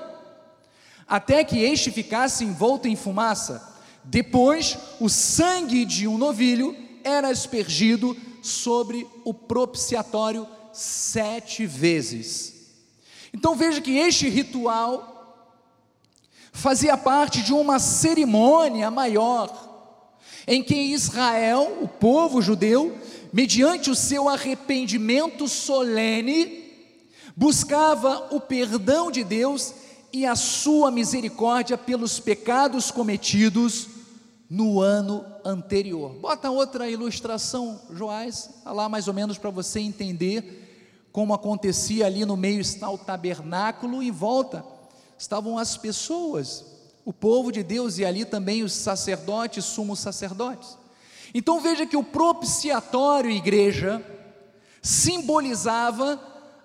até 1.07 1.43
que 1.43 1.59
este 1.59 1.91
ficasse 1.91 2.45
envolto 2.45 2.87
em 2.87 2.95
fumaça. 2.95 3.68
Depois, 4.11 4.79
o 4.99 5.09
sangue 5.11 5.85
de 5.85 6.09
um 6.09 6.17
novilho 6.17 6.75
era 7.05 7.29
aspergido 7.29 8.17
sobre 8.43 9.07
o 9.23 9.35
propiciatório 9.35 10.49
sete 10.73 11.67
vezes. 11.67 12.55
Então 13.35 13.55
veja 13.55 13.83
que 13.83 13.99
este 13.99 14.27
ritual 14.27 15.15
fazia 16.53 16.97
parte 16.97 17.43
de 17.43 17.53
uma 17.53 17.79
cerimônia 17.79 18.91
maior, 18.91 19.53
em 20.47 20.63
que 20.63 20.75
Israel, 20.75 21.77
o 21.83 21.87
povo 21.87 22.41
judeu, 22.41 22.97
mediante 23.31 23.91
o 23.91 23.95
seu 23.95 24.27
arrependimento 24.27 25.47
solene, 25.47 26.65
buscava 27.37 28.35
o 28.35 28.41
perdão 28.41 29.11
de 29.11 29.23
Deus 29.23 29.75
e 30.11 30.25
a 30.25 30.35
sua 30.35 30.91
misericórdia 30.91 31.77
pelos 31.77 32.19
pecados 32.19 32.91
cometidos 32.91 33.98
no 34.49 34.81
ano 34.81 35.25
anterior. 35.45 36.15
Bota 36.15 36.51
outra 36.51 36.89
ilustração, 36.89 37.81
Joás, 37.93 38.51
lá 38.65 38.89
mais 38.89 39.09
ou 39.09 39.15
menos 39.15 39.37
para 39.39 39.51
você 39.51 39.81
entender 39.81 41.09
como 41.13 41.35
acontecia 41.35 42.07
ali 42.07 42.25
no 42.25 42.37
meio 42.37 42.61
está 42.61 42.89
o 42.91 42.99
tabernáculo 42.99 44.03
em 44.03 44.11
volta 44.11 44.65
estavam 45.19 45.59
as 45.59 45.77
pessoas, 45.77 46.65
o 47.05 47.13
povo 47.13 47.51
de 47.51 47.65
Deus 47.65 47.99
e 47.99 48.05
ali 48.05 48.25
também 48.25 48.63
os 48.63 48.73
sacerdotes, 48.73 49.65
sumos 49.65 49.99
sacerdotes. 49.99 50.79
Então 51.35 51.61
veja 51.61 51.85
que 51.85 51.97
o 51.97 52.05
propiciatório 52.05 53.31
igreja 53.31 54.03
simbolizava 54.81 56.21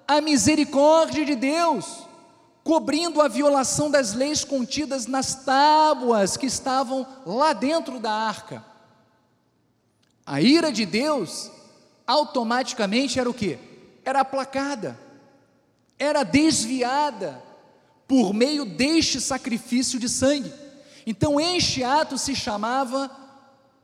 a 0.08 0.22
misericórdia 0.22 1.26
de 1.26 1.36
Deus 1.36 2.04
cobrindo 2.64 3.22
a 3.22 3.28
violação 3.28 3.92
das 3.92 4.14
leis 4.14 4.46
contidas 4.46 5.06
nas 5.06 5.36
tábuas 5.44 6.38
que 6.38 6.46
estavam 6.46 7.06
lá 7.26 7.52
dentro 7.52 8.00
da 8.00 8.12
arca. 8.12 8.64
A 10.26 10.40
ira 10.42 10.72
de 10.72 10.86
Deus 10.86 11.52
automaticamente 12.08 13.20
era 13.20 13.30
o 13.30 13.34
que? 13.34 13.58
Era 14.06 14.22
aplacada. 14.22 15.00
era 16.00 16.24
desviada 16.24 17.42
por 18.08 18.34
meio 18.34 18.66
deste 18.66 19.22
sacrifício 19.22 20.00
de 20.00 20.10
sangue. 20.10 20.52
Então, 21.06 21.40
este 21.40 21.84
ato 21.84 22.18
se 22.18 22.36
chamava 22.36 23.10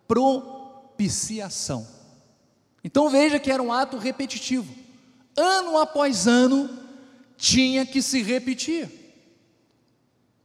propiciação. 0.07 1.87
Então, 2.83 3.09
veja 3.09 3.39
que 3.39 3.51
era 3.51 3.61
um 3.61 3.71
ato 3.71 3.97
repetitivo. 3.97 4.73
Ano 5.35 5.77
após 5.77 6.27
ano, 6.27 6.69
tinha 7.39 7.85
que 7.85 8.01
se 8.01 8.21
repetir. 8.21 8.91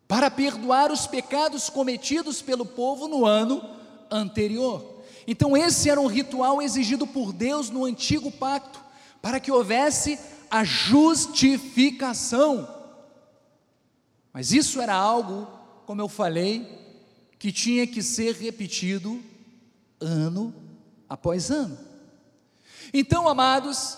Para 0.07 0.31
perdoar 0.31 0.93
os 0.93 1.07
pecados 1.07 1.69
cometidos 1.69 2.41
pelo 2.41 2.65
povo 2.65 3.09
no 3.09 3.27
ano 3.27 3.69
anterior. 4.11 5.03
Então, 5.27 5.57
esse 5.57 5.91
era 5.91 6.01
um 6.01 6.07
ritual 6.07 6.63
exigido 6.63 7.07
por 7.07 7.33
Deus 7.33 7.69
no 7.69 7.85
antigo 7.85 8.31
pacto, 8.31 8.81
para 9.21 9.41
que 9.41 9.51
houvesse 9.51 10.19
a 10.51 10.63
justificação. 10.63 12.69
Mas 14.33 14.53
isso 14.53 14.81
era 14.81 14.95
algo, 14.95 15.49
como 15.87 16.01
eu 16.01 16.09
falei, 16.09 16.69
que 17.39 17.51
tinha 17.51 17.87
que 17.87 18.03
ser 18.03 18.37
repetido 18.37 19.21
ano 20.01 20.55
após 21.09 21.51
ano. 21.51 21.79
Então, 22.93 23.27
amados, 23.27 23.97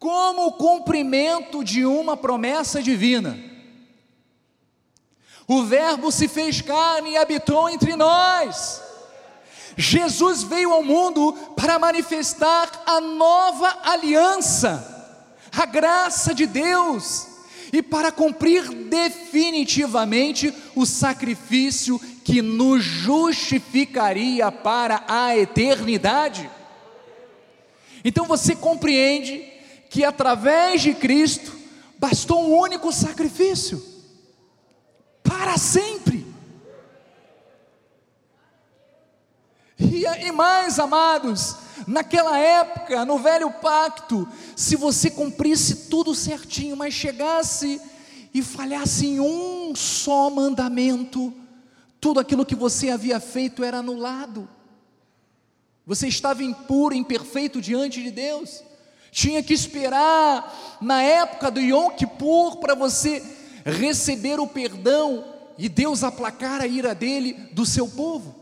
como 0.00 0.48
o 0.48 0.52
cumprimento 0.52 1.62
de 1.62 1.86
uma 1.86 2.16
promessa 2.16 2.82
divina, 2.82 3.38
o 5.46 5.62
Verbo 5.62 6.10
se 6.10 6.26
fez 6.26 6.60
carne 6.60 7.10
e 7.10 7.16
habitou 7.16 7.70
entre 7.70 7.94
nós. 7.94 8.82
Jesus 9.76 10.42
veio 10.42 10.72
ao 10.72 10.82
mundo 10.82 11.32
para 11.54 11.78
manifestar 11.78 12.82
a 12.84 13.00
nova 13.00 13.78
aliança 13.84 14.98
a 15.52 15.66
graça 15.66 16.34
de 16.34 16.46
Deus 16.46 17.26
e 17.72 17.82
para 17.82 18.10
cumprir 18.10 18.68
definitivamente 18.68 20.52
o 20.74 20.84
sacrifício 20.84 22.00
que 22.24 22.42
nos 22.42 22.84
justificaria 22.84 24.50
para 24.50 25.04
a 25.06 25.36
eternidade. 25.36 26.50
Então 28.04 28.24
você 28.26 28.54
compreende 28.56 29.49
que 29.90 30.02
através 30.02 30.80
de 30.80 30.94
Cristo 30.94 31.54
bastou 31.98 32.42
um 32.48 32.58
único 32.58 32.90
sacrifício 32.90 33.84
para 35.22 35.58
sempre. 35.58 36.26
E, 39.78 40.04
e 40.04 40.32
mais, 40.32 40.78
amados, 40.78 41.56
Naquela 41.86 42.38
época, 42.38 43.04
no 43.04 43.18
velho 43.18 43.50
pacto, 43.50 44.28
se 44.54 44.76
você 44.76 45.10
cumprisse 45.10 45.88
tudo 45.88 46.14
certinho, 46.14 46.76
mas 46.76 46.94
chegasse 46.94 47.80
e 48.32 48.42
falhasse 48.42 49.06
em 49.06 49.20
um 49.20 49.74
só 49.74 50.30
mandamento, 50.30 51.32
tudo 52.00 52.20
aquilo 52.20 52.46
que 52.46 52.54
você 52.54 52.90
havia 52.90 53.18
feito 53.18 53.64
era 53.64 53.78
anulado. 53.78 54.48
Você 55.86 56.06
estava 56.06 56.44
impuro, 56.44 56.94
imperfeito 56.94 57.60
diante 57.60 58.02
de 58.02 58.10
Deus. 58.10 58.62
Tinha 59.10 59.42
que 59.42 59.52
esperar 59.52 60.78
na 60.80 61.02
época 61.02 61.50
do 61.50 61.60
Yom 61.60 61.90
Kippur 61.90 62.56
para 62.56 62.74
você 62.74 63.22
receber 63.64 64.38
o 64.38 64.46
perdão 64.46 65.24
e 65.58 65.68
Deus 65.68 66.04
aplacar 66.04 66.60
a 66.60 66.66
ira 66.66 66.94
dele 66.94 67.32
do 67.52 67.66
seu 67.66 67.88
povo. 67.88 68.36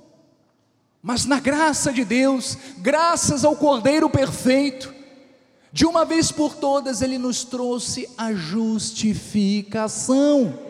Mas 1.03 1.25
na 1.25 1.41
graça 1.41 1.91
de 1.93 2.05
Deus, 2.05 2.57
graças 2.79 3.45
ao 3.45 3.57
Cordeiro 3.57 4.09
perfeito, 4.11 4.95
de 5.73 5.87
uma 5.87 6.05
vez 6.05 6.31
por 6.33 6.55
todas 6.55 7.03
ele 7.03 7.19
nos 7.19 7.45
trouxe 7.45 8.09
a 8.17 8.33
justificação. 8.33 10.67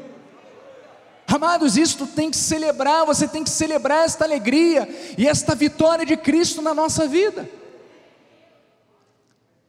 Amados, 1.26 1.76
isto 1.76 2.06
tem 2.06 2.30
que 2.30 2.36
celebrar, 2.36 3.04
você 3.04 3.28
tem 3.28 3.44
que 3.44 3.50
celebrar 3.50 4.04
esta 4.04 4.24
alegria 4.24 4.88
e 5.18 5.28
esta 5.28 5.54
vitória 5.54 6.06
de 6.06 6.16
Cristo 6.16 6.62
na 6.62 6.72
nossa 6.72 7.06
vida. 7.06 7.46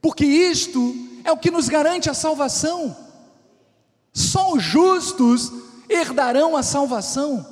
Porque 0.02 0.26
isto 0.26 0.96
é 1.24 1.32
o 1.32 1.38
que 1.38 1.52
nos 1.52 1.68
garante 1.68 2.10
a 2.10 2.14
salvação. 2.14 2.96
Só 4.14 4.54
os 4.54 4.64
justos 4.64 5.52
herdarão 5.90 6.56
a 6.56 6.64
salvação. 6.64 7.46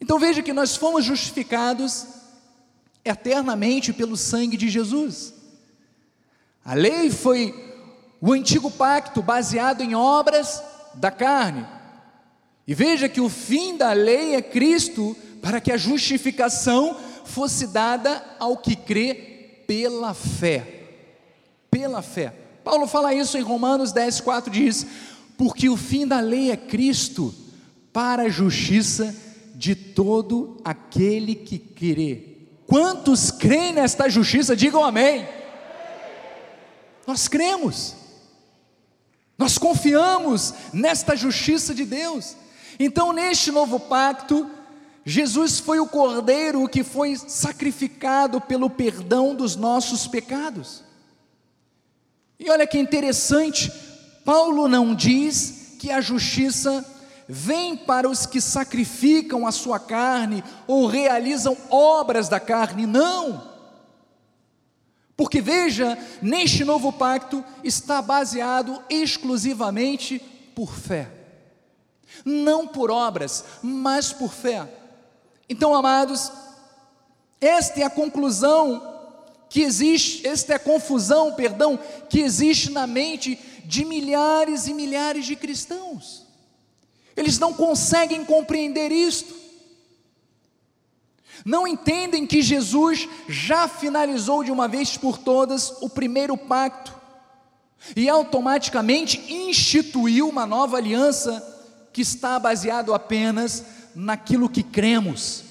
Então 0.00 0.18
veja 0.18 0.42
que 0.42 0.52
nós 0.52 0.76
fomos 0.76 1.04
justificados 1.04 2.06
eternamente 3.04 3.92
pelo 3.92 4.16
sangue 4.16 4.56
de 4.56 4.68
Jesus. 4.68 5.34
A 6.64 6.74
lei 6.74 7.10
foi 7.10 7.54
o 8.20 8.32
antigo 8.32 8.70
pacto 8.70 9.22
baseado 9.22 9.82
em 9.82 9.94
obras 9.94 10.62
da 10.94 11.10
carne. 11.10 11.66
E 12.66 12.74
veja 12.74 13.08
que 13.08 13.20
o 13.20 13.28
fim 13.28 13.76
da 13.76 13.92
lei 13.92 14.34
é 14.34 14.42
Cristo, 14.42 15.16
para 15.40 15.60
que 15.60 15.70
a 15.70 15.76
justificação 15.76 16.98
fosse 17.24 17.68
dada 17.68 18.24
ao 18.38 18.56
que 18.56 18.74
crê 18.74 19.35
pela 19.66 20.14
fé. 20.14 20.84
Pela 21.70 22.02
fé. 22.02 22.32
Paulo 22.64 22.86
fala 22.86 23.14
isso 23.14 23.36
em 23.38 23.42
Romanos 23.42 23.92
10, 23.92 24.20
4, 24.20 24.50
diz: 24.50 24.86
Porque 25.36 25.68
o 25.68 25.76
fim 25.76 26.06
da 26.06 26.20
lei 26.20 26.50
é 26.50 26.56
Cristo, 26.56 27.34
para 27.92 28.24
a 28.24 28.28
justiça 28.28 29.14
de 29.54 29.74
todo 29.74 30.60
aquele 30.64 31.34
que 31.34 31.58
crê. 31.58 32.36
Quantos 32.66 33.30
creem 33.30 33.72
nesta 33.72 34.08
justiça, 34.08 34.56
digam 34.56 34.84
amém. 34.84 35.26
Nós 37.06 37.28
cremos, 37.28 37.94
nós 39.38 39.56
confiamos 39.56 40.52
nesta 40.72 41.14
justiça 41.14 41.72
de 41.72 41.84
Deus. 41.84 42.36
Então, 42.78 43.12
neste 43.12 43.52
novo 43.52 43.78
pacto, 43.78 44.50
Jesus 45.08 45.60
foi 45.60 45.78
o 45.78 45.86
cordeiro 45.86 46.68
que 46.68 46.82
foi 46.82 47.14
sacrificado 47.14 48.40
pelo 48.40 48.68
perdão 48.68 49.36
dos 49.36 49.54
nossos 49.54 50.08
pecados. 50.08 50.82
E 52.40 52.50
olha 52.50 52.66
que 52.66 52.76
interessante, 52.76 53.70
Paulo 54.24 54.66
não 54.66 54.92
diz 54.92 55.76
que 55.78 55.92
a 55.92 56.00
justiça 56.00 56.84
vem 57.28 57.76
para 57.76 58.08
os 58.08 58.26
que 58.26 58.40
sacrificam 58.40 59.46
a 59.46 59.52
sua 59.52 59.78
carne 59.78 60.42
ou 60.66 60.88
realizam 60.88 61.56
obras 61.70 62.28
da 62.28 62.40
carne, 62.40 62.84
não. 62.84 63.48
Porque 65.16 65.40
veja, 65.40 65.96
neste 66.20 66.64
novo 66.64 66.92
pacto 66.92 67.44
está 67.62 68.02
baseado 68.02 68.82
exclusivamente 68.90 70.18
por 70.52 70.74
fé, 70.74 71.08
não 72.24 72.66
por 72.66 72.90
obras, 72.90 73.44
mas 73.62 74.12
por 74.12 74.32
fé. 74.32 74.68
Então, 75.48 75.74
amados, 75.74 76.30
esta 77.40 77.80
é 77.80 77.84
a 77.84 77.90
conclusão 77.90 78.94
que 79.48 79.62
existe, 79.62 80.26
esta 80.26 80.54
é 80.54 80.56
a 80.56 80.60
confusão, 80.60 81.34
perdão, 81.34 81.78
que 82.10 82.20
existe 82.20 82.70
na 82.70 82.86
mente 82.86 83.38
de 83.64 83.84
milhares 83.84 84.66
e 84.66 84.74
milhares 84.74 85.26
de 85.26 85.36
cristãos. 85.36 86.26
Eles 87.16 87.38
não 87.38 87.52
conseguem 87.52 88.24
compreender 88.24 88.92
isto. 88.92 89.34
Não 91.44 91.66
entendem 91.66 92.26
que 92.26 92.42
Jesus 92.42 93.08
já 93.28 93.68
finalizou 93.68 94.42
de 94.42 94.50
uma 94.50 94.66
vez 94.66 94.96
por 94.96 95.16
todas 95.16 95.70
o 95.80 95.88
primeiro 95.88 96.36
pacto 96.36 96.94
e 97.94 98.08
automaticamente 98.08 99.32
instituiu 99.32 100.28
uma 100.28 100.44
nova 100.44 100.76
aliança 100.76 101.54
que 101.92 102.02
está 102.02 102.38
baseado 102.38 102.92
apenas 102.92 103.64
naquilo 103.96 104.48
que 104.48 104.62
cremos. 104.62 105.42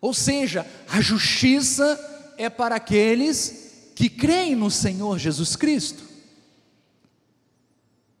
Ou 0.00 0.12
seja, 0.12 0.66
a 0.88 1.00
justiça 1.00 2.34
é 2.36 2.50
para 2.50 2.74
aqueles 2.74 3.92
que 3.94 4.10
creem 4.10 4.56
no 4.56 4.68
Senhor 4.70 5.16
Jesus 5.18 5.54
Cristo. 5.54 6.02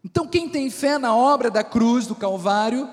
Então, 0.04 0.28
quem 0.28 0.48
tem 0.48 0.70
fé 0.70 0.96
na 0.96 1.14
obra 1.14 1.50
da 1.50 1.64
cruz 1.64 2.06
do 2.06 2.14
Calvário, 2.14 2.88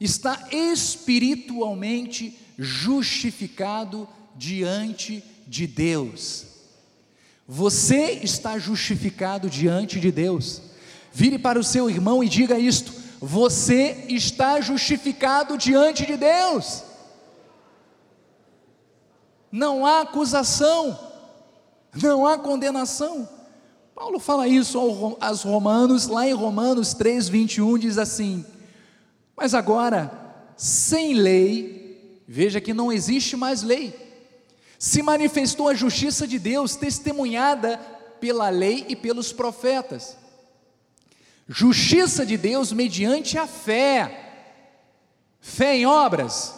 está 0.00 0.48
espiritualmente 0.50 2.38
justificado 2.58 4.08
diante 4.34 5.22
de 5.46 5.66
Deus. 5.66 6.46
Você 7.46 8.12
está 8.22 8.58
justificado 8.58 9.50
diante 9.50 10.00
de 10.00 10.10
Deus. 10.10 10.62
Vire 11.12 11.38
para 11.38 11.58
o 11.58 11.64
seu 11.64 11.90
irmão 11.90 12.24
e 12.24 12.28
diga 12.28 12.58
isto: 12.58 13.01
você 13.24 14.04
está 14.08 14.60
justificado 14.60 15.56
diante 15.56 16.04
de 16.04 16.16
Deus. 16.16 16.82
Não 19.50 19.86
há 19.86 20.00
acusação, 20.00 20.98
não 21.94 22.26
há 22.26 22.36
condenação. 22.36 23.28
Paulo 23.94 24.18
fala 24.18 24.48
isso 24.48 24.76
aos 25.20 25.42
Romanos, 25.44 26.08
lá 26.08 26.26
em 26.26 26.32
Romanos 26.32 26.94
3, 26.94 27.28
21, 27.28 27.78
diz 27.78 27.96
assim: 27.96 28.44
Mas 29.36 29.54
agora, 29.54 30.10
sem 30.56 31.14
lei, 31.14 32.24
veja 32.26 32.60
que 32.60 32.74
não 32.74 32.92
existe 32.92 33.36
mais 33.36 33.62
lei, 33.62 33.94
se 34.80 35.00
manifestou 35.00 35.68
a 35.68 35.74
justiça 35.74 36.26
de 36.26 36.40
Deus, 36.40 36.74
testemunhada 36.74 37.78
pela 38.18 38.48
lei 38.48 38.84
e 38.88 38.96
pelos 38.96 39.32
profetas. 39.32 40.16
Justiça 41.48 42.24
de 42.24 42.36
Deus 42.36 42.72
mediante 42.72 43.36
a 43.38 43.46
fé. 43.46 44.54
Fé 45.40 45.76
em 45.76 45.86
obras. 45.86 46.54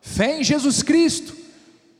Fé 0.00 0.40
em 0.40 0.44
Jesus 0.44 0.82
Cristo. 0.82 1.36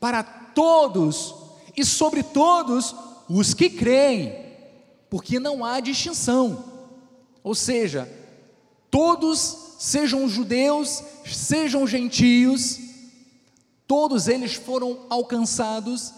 Para 0.00 0.22
todos 0.22 1.34
e 1.76 1.84
sobre 1.84 2.22
todos 2.22 2.94
os 3.28 3.54
que 3.54 3.70
creem. 3.70 4.34
Porque 5.08 5.38
não 5.38 5.64
há 5.64 5.80
distinção. 5.80 6.64
Ou 7.42 7.54
seja, 7.54 8.08
todos, 8.90 9.76
sejam 9.78 10.28
judeus, 10.28 11.02
sejam 11.24 11.86
gentios, 11.86 12.78
todos 13.86 14.28
eles 14.28 14.54
foram 14.54 15.06
alcançados 15.08 16.12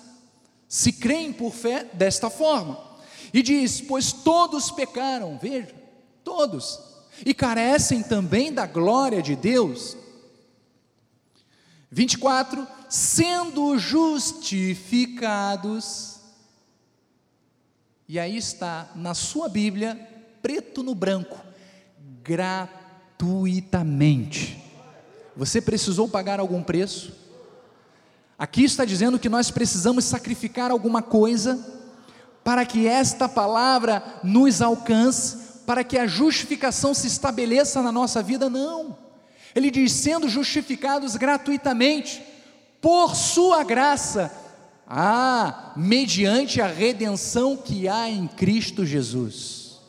se 0.71 0.93
creem 0.93 1.33
por 1.33 1.53
fé 1.53 1.85
desta 1.93 2.31
forma. 2.31 2.79
E 3.33 3.43
diz: 3.43 3.81
Pois 3.81 4.13
todos 4.13 4.71
pecaram, 4.71 5.39
veja, 5.39 5.75
todos, 6.25 6.79
e 7.25 7.33
carecem 7.33 8.03
também 8.03 8.53
da 8.53 8.67
glória 8.67 9.23
de 9.23 9.35
Deus. 9.37 9.97
24: 11.91 12.69
Sendo 12.89 13.79
justificados, 13.79 16.19
e 18.09 18.19
aí 18.19 18.37
está 18.37 18.91
na 18.95 19.15
sua 19.15 19.49
Bíblia, 19.49 19.95
preto 20.43 20.83
no 20.83 20.95
branco, 20.95 21.39
gratuitamente. 22.23 24.63
Você 25.37 25.61
precisou 25.61 26.09
pagar 26.09 26.41
algum 26.41 26.63
preço? 26.63 27.13
Aqui 28.37 28.65
está 28.65 28.85
dizendo 28.85 29.19
que 29.19 29.29
nós 29.29 29.51
precisamos 29.51 30.05
sacrificar 30.05 30.71
alguma 30.71 31.03
coisa 31.03 31.80
para 32.43 32.65
que 32.65 32.87
esta 32.87 33.29
palavra 33.29 34.21
nos 34.23 34.63
alcance, 34.63 35.61
para 35.67 35.85
que 35.85 35.99
a 35.99 36.07
justificação 36.07 36.95
se 36.95 37.07
estabeleça 37.07 37.83
na 37.83 37.93
nossa 37.93 38.23
vida? 38.23 38.49
Não. 38.49 38.97
Ele 39.55 39.71
diz: 39.71 39.93
sendo 39.93 40.29
justificados 40.29 41.17
gratuitamente, 41.17 42.23
por 42.81 43.15
Sua 43.15 43.63
graça, 43.63 44.33
ah, 44.87 45.73
mediante 45.77 46.61
a 46.61 46.67
redenção 46.67 47.57
que 47.57 47.89
há 47.89 48.09
em 48.09 48.27
Cristo 48.27 48.85
Jesus. 48.85 49.81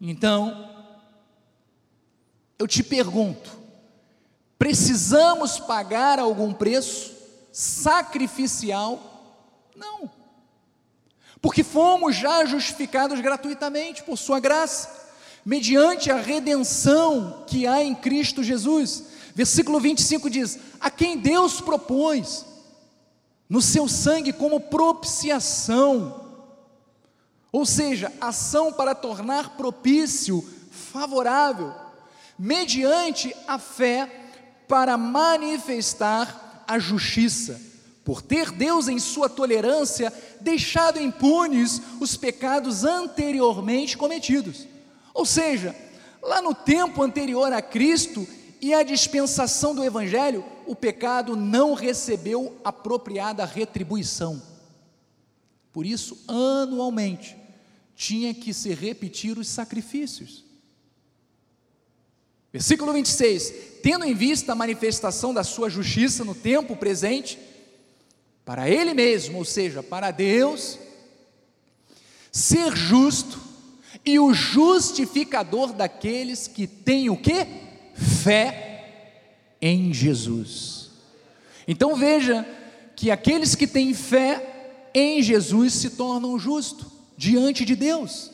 Então, 0.00 0.68
eu 2.58 2.66
te 2.66 2.82
pergunto: 2.82 3.50
precisamos 4.58 5.58
pagar 5.58 6.18
algum 6.18 6.52
preço? 6.52 7.18
sacrificial? 7.58 9.00
Não. 9.74 10.08
Porque 11.40 11.62
fomos 11.62 12.16
já 12.16 12.44
justificados 12.44 13.20
gratuitamente 13.20 14.02
por 14.02 14.16
Sua 14.16 14.40
graça, 14.40 15.08
mediante 15.44 16.10
a 16.10 16.16
redenção 16.16 17.44
que 17.46 17.66
há 17.66 17.82
em 17.82 17.94
Cristo 17.94 18.42
Jesus. 18.42 19.04
Versículo 19.34 19.78
25 19.78 20.28
diz: 20.28 20.58
A 20.80 20.90
quem 20.90 21.16
Deus 21.16 21.60
propôs 21.60 22.44
no 23.48 23.62
seu 23.62 23.88
sangue 23.88 24.32
como 24.32 24.60
propiciação, 24.60 26.26
ou 27.50 27.64
seja, 27.64 28.12
ação 28.20 28.72
para 28.72 28.94
tornar 28.94 29.56
propício, 29.56 30.46
favorável, 30.70 31.72
mediante 32.38 33.34
a 33.46 33.58
fé 33.58 34.10
para 34.68 34.98
manifestar 34.98 36.64
a 36.68 36.78
justiça, 36.78 37.58
por 38.08 38.22
ter 38.22 38.50
Deus 38.50 38.88
em 38.88 38.98
sua 38.98 39.28
tolerância 39.28 40.10
deixado 40.40 40.98
impunes 40.98 41.78
os 42.00 42.16
pecados 42.16 42.82
anteriormente 42.82 43.98
cometidos. 43.98 44.66
Ou 45.12 45.26
seja, 45.26 45.76
lá 46.22 46.40
no 46.40 46.54
tempo 46.54 47.02
anterior 47.02 47.52
a 47.52 47.60
Cristo 47.60 48.26
e 48.62 48.72
a 48.72 48.82
dispensação 48.82 49.74
do 49.74 49.84
Evangelho, 49.84 50.42
o 50.66 50.74
pecado 50.74 51.36
não 51.36 51.74
recebeu 51.74 52.58
apropriada 52.64 53.44
retribuição. 53.44 54.42
Por 55.70 55.84
isso, 55.84 56.16
anualmente, 56.26 57.36
tinha 57.94 58.32
que 58.32 58.54
se 58.54 58.72
repetir 58.72 59.36
os 59.36 59.48
sacrifícios. 59.48 60.46
Versículo 62.50 62.90
26: 62.94 63.52
Tendo 63.82 64.06
em 64.06 64.14
vista 64.14 64.52
a 64.52 64.56
manifestação 64.56 65.34
da 65.34 65.44
sua 65.44 65.68
justiça 65.68 66.24
no 66.24 66.34
tempo 66.34 66.74
presente, 66.74 67.38
para 68.48 68.66
Ele 68.66 68.94
mesmo, 68.94 69.36
ou 69.36 69.44
seja, 69.44 69.82
para 69.82 70.10
Deus, 70.10 70.78
ser 72.32 72.74
justo 72.74 73.38
e 74.02 74.18
o 74.18 74.32
justificador 74.32 75.74
daqueles 75.74 76.48
que 76.48 76.66
têm 76.66 77.10
o 77.10 77.16
que? 77.18 77.46
Fé 77.94 79.12
em 79.60 79.92
Jesus. 79.92 80.88
Então 81.66 81.94
veja 81.94 82.48
que 82.96 83.10
aqueles 83.10 83.54
que 83.54 83.66
têm 83.66 83.92
fé 83.92 84.88
em 84.94 85.22
Jesus 85.22 85.74
se 85.74 85.90
tornam 85.90 86.38
justos 86.38 86.86
diante 87.18 87.66
de 87.66 87.76
Deus. 87.76 88.30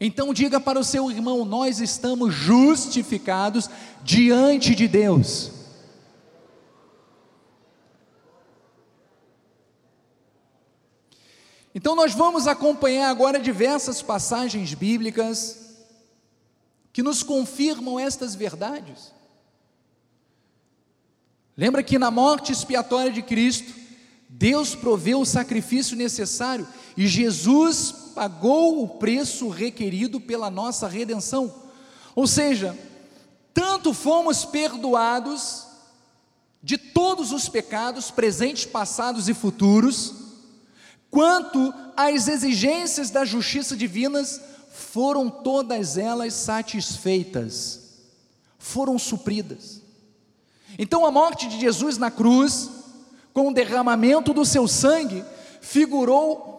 Então 0.00 0.32
diga 0.32 0.60
para 0.60 0.78
o 0.78 0.84
seu 0.84 1.10
irmão: 1.10 1.44
nós 1.44 1.80
estamos 1.80 2.32
justificados 2.32 3.68
diante 4.04 4.76
de 4.76 4.86
Deus. 4.86 5.59
Então 11.74 11.94
nós 11.94 12.14
vamos 12.14 12.46
acompanhar 12.46 13.08
agora 13.08 13.38
diversas 13.38 14.02
passagens 14.02 14.74
bíblicas 14.74 15.58
que 16.92 17.02
nos 17.02 17.22
confirmam 17.22 17.98
estas 17.98 18.34
verdades. 18.34 19.12
Lembra 21.56 21.82
que 21.82 21.98
na 21.98 22.10
morte 22.10 22.52
expiatória 22.52 23.12
de 23.12 23.22
Cristo, 23.22 23.72
Deus 24.28 24.74
proveu 24.74 25.20
o 25.20 25.26
sacrifício 25.26 25.96
necessário 25.96 26.66
e 26.96 27.06
Jesus 27.06 27.92
pagou 28.14 28.82
o 28.82 28.88
preço 28.88 29.48
requerido 29.48 30.20
pela 30.20 30.50
nossa 30.50 30.88
redenção. 30.88 31.52
Ou 32.14 32.26
seja, 32.26 32.76
tanto 33.54 33.92
fomos 33.92 34.44
perdoados 34.44 35.66
de 36.62 36.76
todos 36.76 37.32
os 37.32 37.48
pecados 37.48 38.10
presentes, 38.10 38.64
passados 38.64 39.28
e 39.28 39.34
futuros, 39.34 40.14
quanto 41.10 41.74
as 41.96 42.28
exigências 42.28 43.10
da 43.10 43.24
justiça 43.24 43.76
divinas 43.76 44.40
foram 44.70 45.28
todas 45.28 45.98
elas 45.98 46.32
satisfeitas, 46.34 47.80
foram 48.58 48.98
supridas. 48.98 49.80
Então 50.78 51.04
a 51.04 51.10
morte 51.10 51.48
de 51.48 51.60
Jesus 51.60 51.98
na 51.98 52.10
cruz, 52.10 52.70
com 53.32 53.48
o 53.48 53.54
derramamento 53.54 54.32
do 54.32 54.44
seu 54.44 54.66
sangue, 54.66 55.24
figurou 55.60 56.50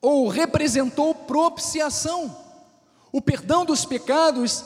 ou 0.00 0.28
representou 0.28 1.14
propiciação, 1.14 2.34
o 3.12 3.20
perdão 3.20 3.64
dos 3.64 3.84
pecados, 3.84 4.64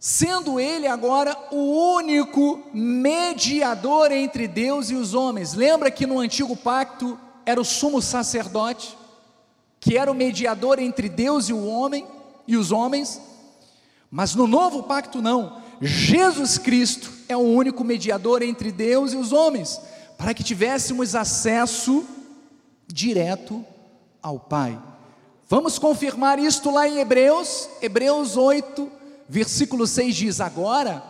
sendo 0.00 0.58
ele 0.58 0.86
agora 0.86 1.36
o 1.50 1.94
único 1.94 2.62
mediador 2.72 4.10
entre 4.10 4.48
Deus 4.48 4.90
e 4.90 4.94
os 4.94 5.14
homens. 5.14 5.54
Lembra 5.54 5.90
que 5.90 6.06
no 6.06 6.18
antigo 6.18 6.56
pacto 6.56 7.18
era 7.48 7.58
o 7.58 7.64
sumo 7.64 8.02
sacerdote, 8.02 8.94
que 9.80 9.96
era 9.96 10.12
o 10.12 10.14
mediador 10.14 10.78
entre 10.78 11.08
Deus 11.08 11.48
e 11.48 11.54
o 11.54 11.66
homem 11.66 12.06
e 12.46 12.58
os 12.58 12.70
homens, 12.70 13.18
mas 14.10 14.34
no 14.34 14.46
novo 14.46 14.82
pacto 14.82 15.22
não. 15.22 15.62
Jesus 15.80 16.58
Cristo 16.58 17.10
é 17.26 17.34
o 17.34 17.40
único 17.40 17.82
mediador 17.82 18.42
entre 18.42 18.70
Deus 18.70 19.14
e 19.14 19.16
os 19.16 19.32
homens, 19.32 19.80
para 20.18 20.34
que 20.34 20.44
tivéssemos 20.44 21.14
acesso 21.14 22.04
direto 22.86 23.64
ao 24.22 24.38
Pai. 24.38 24.78
Vamos 25.48 25.78
confirmar 25.78 26.38
isto 26.38 26.70
lá 26.70 26.86
em 26.86 26.98
Hebreus, 26.98 27.66
Hebreus 27.80 28.36
8, 28.36 28.92
versículo 29.26 29.86
6 29.86 30.14
diz: 30.14 30.40
Agora, 30.42 31.02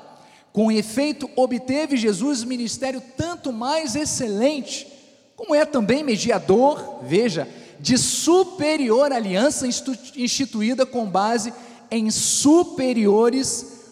com 0.53 0.71
efeito, 0.71 1.29
obteve 1.35 1.97
Jesus 1.97 2.45
ministério 2.45 3.03
tanto 3.17 3.53
mais 3.53 3.97
excelente, 3.97 4.98
como 5.39 5.55
é 5.55 5.65
também 5.65 6.03
mediador, 6.03 6.99
veja, 7.05 7.49
de 7.79 7.97
superior 7.97 9.13
aliança 9.13 9.69
instituída 10.17 10.85
com 10.85 11.09
base 11.09 11.55
em 11.93 12.11
superiores 12.11 13.85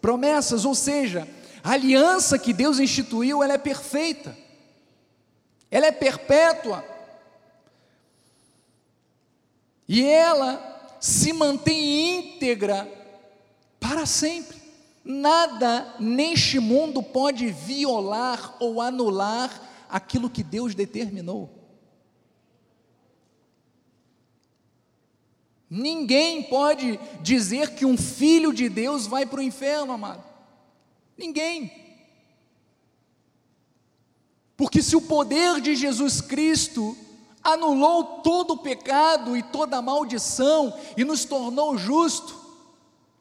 promessas, 0.00 0.64
ou 0.64 0.74
seja, 0.74 1.28
a 1.62 1.72
aliança 1.72 2.38
que 2.38 2.54
Deus 2.54 2.78
instituiu, 2.78 3.42
ela 3.42 3.52
é 3.52 3.58
perfeita, 3.58 4.34
ela 5.70 5.84
é 5.84 5.92
perpétua, 5.92 6.82
e 9.86 10.02
ela 10.06 10.96
se 10.98 11.34
mantém 11.34 12.18
íntegra 12.18 12.90
para 13.78 14.06
sempre. 14.06 14.56
Nada 15.04 15.96
neste 16.00 16.58
mundo 16.58 17.02
pode 17.02 17.48
violar 17.48 18.56
ou 18.58 18.80
anular 18.80 19.73
aquilo 19.94 20.28
que 20.28 20.42
Deus 20.42 20.74
determinou. 20.74 21.48
Ninguém 25.70 26.42
pode 26.42 26.98
dizer 27.22 27.76
que 27.76 27.86
um 27.86 27.96
filho 27.96 28.52
de 28.52 28.68
Deus 28.68 29.06
vai 29.06 29.24
para 29.24 29.38
o 29.38 29.42
inferno, 29.42 29.92
amado. 29.92 30.24
Ninguém. 31.16 31.70
Porque 34.56 34.82
se 34.82 34.96
o 34.96 35.00
poder 35.00 35.60
de 35.60 35.76
Jesus 35.76 36.20
Cristo 36.20 36.96
anulou 37.40 38.20
todo 38.20 38.54
o 38.54 38.58
pecado 38.58 39.36
e 39.36 39.44
toda 39.44 39.76
a 39.76 39.82
maldição 39.82 40.76
e 40.96 41.04
nos 41.04 41.24
tornou 41.24 41.78
justo, 41.78 42.34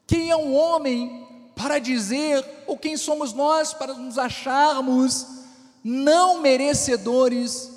quem 0.07 0.31
é 0.31 0.36
um 0.36 0.55
homem 0.55 1.27
para 1.55 1.77
dizer, 1.77 2.43
ou 2.65 2.75
quem 2.75 2.97
somos 2.97 3.31
nós 3.31 3.75
para 3.75 3.93
nos 3.93 4.17
acharmos 4.17 5.42
não 5.83 6.41
merecedores 6.41 7.69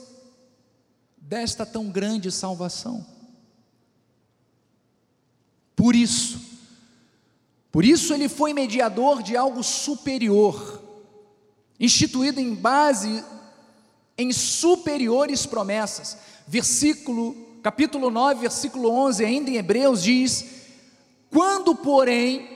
desta 1.17 1.67
tão 1.67 1.89
grande 1.91 2.31
salvação? 2.31 3.05
Por 5.75 5.95
isso, 5.95 6.41
por 7.71 7.85
isso 7.85 8.15
ele 8.15 8.29
foi 8.29 8.55
mediador 8.55 9.23
de 9.23 9.37
algo 9.37 9.63
superior, 9.63 10.83
instituído 11.79 12.41
em 12.41 12.55
base 12.55 13.23
em 14.17 14.33
superiores 14.33 15.45
promessas. 15.45 16.17
Versículo, 16.47 17.37
capítulo 17.63 18.11
9, 18.11 18.41
versículo 18.41 18.89
11, 18.89 19.25
ainda 19.25 19.51
em 19.51 19.57
Hebreus 19.57 20.03
diz: 20.03 20.45
"Quando, 21.31 21.75
porém, 21.75 22.56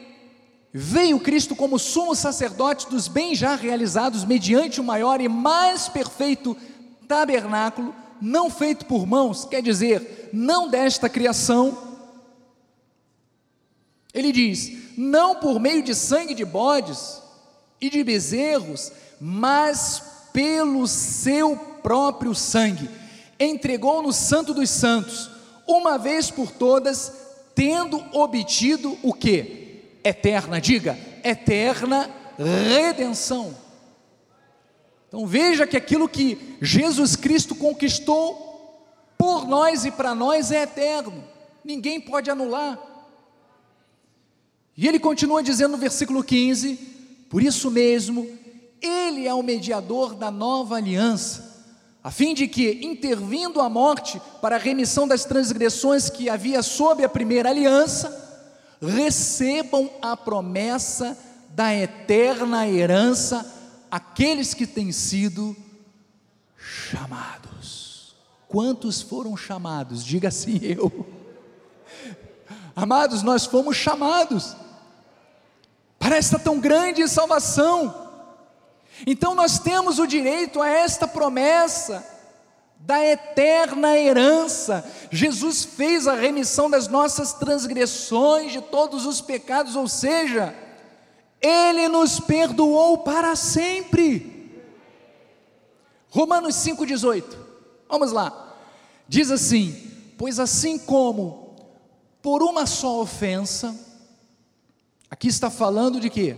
veio 0.73 1.19
Cristo 1.19 1.57
como 1.57 1.79
sumo 1.79 2.15
sacerdote 2.15 2.89
dos 2.89 3.09
bens 3.09 3.39
já 3.39 3.57
realizados 3.57 4.25
mediante 4.25 4.81
o 4.81 4.85
maior 4.85 5.21
e 5.21 5.29
mais 5.29 5.89
perfeito 5.89 6.57
tabernáculo, 7.09 7.95
não 8.21 8.49
feito 8.49 8.87
por 8.87 9.07
mãos, 9.07 9.45
quer 9.45 9.63
dizer, 9.63 10.31
não 10.33 10.69
desta 10.69 11.09
criação, 11.09 11.77
ele 14.13 14.33
diz: 14.33 14.97
não 14.97 15.37
por 15.37 15.59
meio 15.59 15.83
de 15.83 15.95
sangue 15.95 16.35
de 16.35 16.45
bodes 16.45 17.21
e 17.81 17.89
de 17.89 18.05
bezerros, 18.05 18.93
mas 19.21 20.03
pelo 20.33 20.87
seu 20.87 21.57
próprio 21.83 22.35
sangue, 22.35 22.89
entregou 23.39 24.03
no 24.03 24.13
Santo 24.13 24.53
dos 24.53 24.71
Santos, 24.71 25.31
uma 25.67 25.97
vez 25.97 26.31
por 26.31 26.51
todas, 26.51 27.13
tendo 27.55 28.05
obtido 28.13 28.97
o 29.03 29.13
que? 29.13 29.60
Eterna, 30.03 30.61
diga, 30.61 30.99
eterna 31.23 32.11
redenção. 32.39 33.55
Então 35.09 35.27
veja 35.27 35.67
que 35.67 35.77
aquilo 35.77 36.09
que 36.09 36.57
Jesus 36.63 37.17
Cristo 37.17 37.55
conquistou 37.55 38.49
por 39.19 39.47
nós 39.47 39.85
e 39.85 39.91
para 39.91 40.15
nós 40.15 40.51
é 40.51 40.63
eterno, 40.63 41.25
ninguém 41.65 42.01
pode 42.01 42.31
anular. 42.31 42.79
E 44.77 44.89
ele 44.89 44.99
continua 44.99 45.43
dizendo 45.43 45.73
no 45.73 45.79
versículo 45.79 46.23
15: 46.23 46.77
Por 47.29 47.43
isso 47.43 47.71
mesmo, 47.71 48.27
ele 48.81 49.27
é 49.27 49.35
o 49.35 49.43
mediador 49.43 50.15
da 50.15 50.31
nova 50.31 50.77
aliança, 50.77 51.67
a 52.03 52.11
fim 52.11 52.33
de 52.33 52.49
que, 52.49 52.81
intervindo 52.83 53.61
a 53.61 53.69
morte 53.69 54.23
para 54.41 54.57
a 54.57 54.59
remissão 54.59 55.07
das 55.07 55.25
transgressões 55.25 56.09
que 56.09 56.31
havia 56.31 56.63
sob 56.63 57.05
a 57.05 57.09
primeira 57.09 57.51
aliança, 57.51 58.30
recebam 58.81 59.91
a 60.01 60.17
promessa 60.17 61.17
da 61.51 61.75
eterna 61.75 62.67
herança 62.67 63.45
aqueles 63.91 64.55
que 64.55 64.67
têm 64.67 64.93
sido 64.93 65.57
chamados. 66.57 68.15
Quantos 68.49 69.03
foram 69.03 69.37
chamados? 69.37 70.05
Diga 70.05 70.29
assim 70.29 70.59
eu. 70.63 71.07
Amados, 72.75 73.23
nós 73.23 73.45
fomos 73.45 73.77
chamados 73.77 74.57
para 75.99 76.17
esta 76.17 76.39
tão 76.39 76.59
grande 76.59 77.07
salvação. 77.09 78.09
Então 79.07 79.35
nós 79.35 79.59
temos 79.59 79.99
o 79.99 80.07
direito 80.07 80.63
a 80.63 80.69
esta 80.69 81.07
promessa 81.07 82.07
da 82.79 83.05
eterna 83.05 83.99
herança. 83.99 84.85
Jesus 85.11 85.65
fez 85.65 86.07
a 86.07 86.15
remissão 86.15 86.71
das 86.71 86.89
nossas 86.89 87.33
transgressões, 87.33 88.53
de 88.53 88.61
todos 88.61 89.05
os 89.07 89.21
pecados, 89.21 89.75
ou 89.75 89.89
seja, 89.89 90.55
Ele 91.41 91.89
nos 91.89 92.21
perdoou 92.21 92.99
para 92.99 93.35
sempre. 93.35 94.63
Romanos 96.09 96.55
5,18, 96.57 97.25
vamos 97.89 98.13
lá, 98.13 98.57
diz 99.09 99.31
assim: 99.31 99.91
Pois 100.17 100.39
assim 100.39 100.79
como 100.79 101.57
por 102.23 102.43
uma 102.43 102.67
só 102.67 103.01
ofensa, 103.01 103.75
Aqui 105.11 105.27
está 105.27 105.51
falando 105.51 105.99
de 105.99 106.09
quê? 106.09 106.37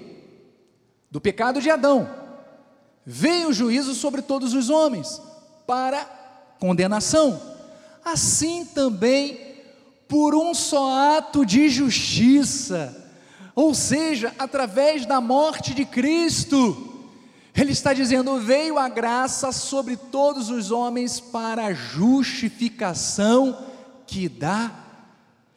Do 1.11 1.21
pecado 1.21 1.61
de 1.61 1.71
Adão. 1.71 2.09
Veio 3.05 3.51
o 3.51 3.53
juízo 3.53 3.95
sobre 3.95 4.23
todos 4.23 4.55
os 4.55 4.71
homens 4.71 5.21
para 5.67 6.05
condenação. 6.59 7.52
Assim 8.05 8.65
também 8.65 9.53
por 10.09 10.35
um 10.35 10.53
só 10.53 11.17
ato 11.17 11.47
de 11.47 11.71
justiça, 11.71 12.95
ou 13.55 13.75
seja, 13.75 14.35
através 14.39 15.07
da 15.07 15.21
morte 15.21 15.73
de 15.73 15.87
Cristo. 15.87 17.09
Ele 17.57 17.73
está 17.73 17.95
dizendo: 17.95 18.39
veio 18.39 18.79
a 18.79 18.89
graça 18.91 19.53
sobre 19.53 19.97
todos 19.97 20.51
os 20.51 20.71
homens 20.71 21.19
para 21.19 21.67
a 21.67 21.73
justificação 21.73 23.67
que 24.07 24.29
dá 24.29 24.71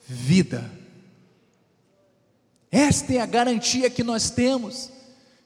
vida. 0.08 0.71
Esta 2.71 3.13
é 3.13 3.19
a 3.19 3.25
garantia 3.25 3.89
que 3.89 4.03
nós 4.03 4.29
temos, 4.29 4.89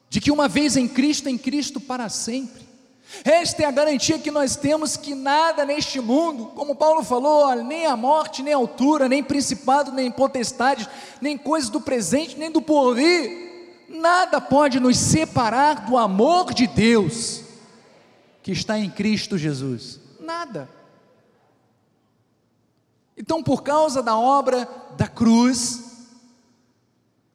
de 0.07 0.21
que 0.21 0.31
uma 0.31 0.47
vez 0.47 0.77
em 0.77 0.87
Cristo, 0.87 1.29
em 1.29 1.37
Cristo 1.37 1.79
para 1.79 2.09
sempre. 2.09 2.68
Esta 3.23 3.63
é 3.63 3.65
a 3.65 3.71
garantia 3.71 4.19
que 4.19 4.31
nós 4.31 4.55
temos 4.55 4.95
que 4.95 5.15
nada 5.15 5.65
neste 5.65 5.99
mundo, 5.99 6.47
como 6.47 6.75
Paulo 6.75 7.03
falou, 7.03 7.55
nem 7.55 7.85
a 7.85 7.97
morte, 7.97 8.43
nem 8.43 8.53
a 8.53 8.57
altura, 8.57 9.09
nem 9.09 9.23
principado, 9.23 9.91
nem 9.91 10.11
potestade, 10.11 10.87
nem 11.19 11.37
coisas 11.37 11.69
do 11.69 11.81
presente, 11.81 12.37
nem 12.37 12.51
do 12.51 12.61
porvir, 12.61 13.85
nada 13.89 14.39
pode 14.39 14.79
nos 14.79 14.97
separar 14.97 15.85
do 15.85 15.97
amor 15.97 16.53
de 16.53 16.67
Deus 16.67 17.41
que 18.43 18.51
está 18.51 18.79
em 18.79 18.89
Cristo 18.89 19.37
Jesus. 19.37 19.99
Nada. 20.19 20.69
Então, 23.17 23.43
por 23.43 23.63
causa 23.63 24.01
da 24.01 24.17
obra 24.17 24.67
da 24.95 25.07
cruz, 25.07 26.07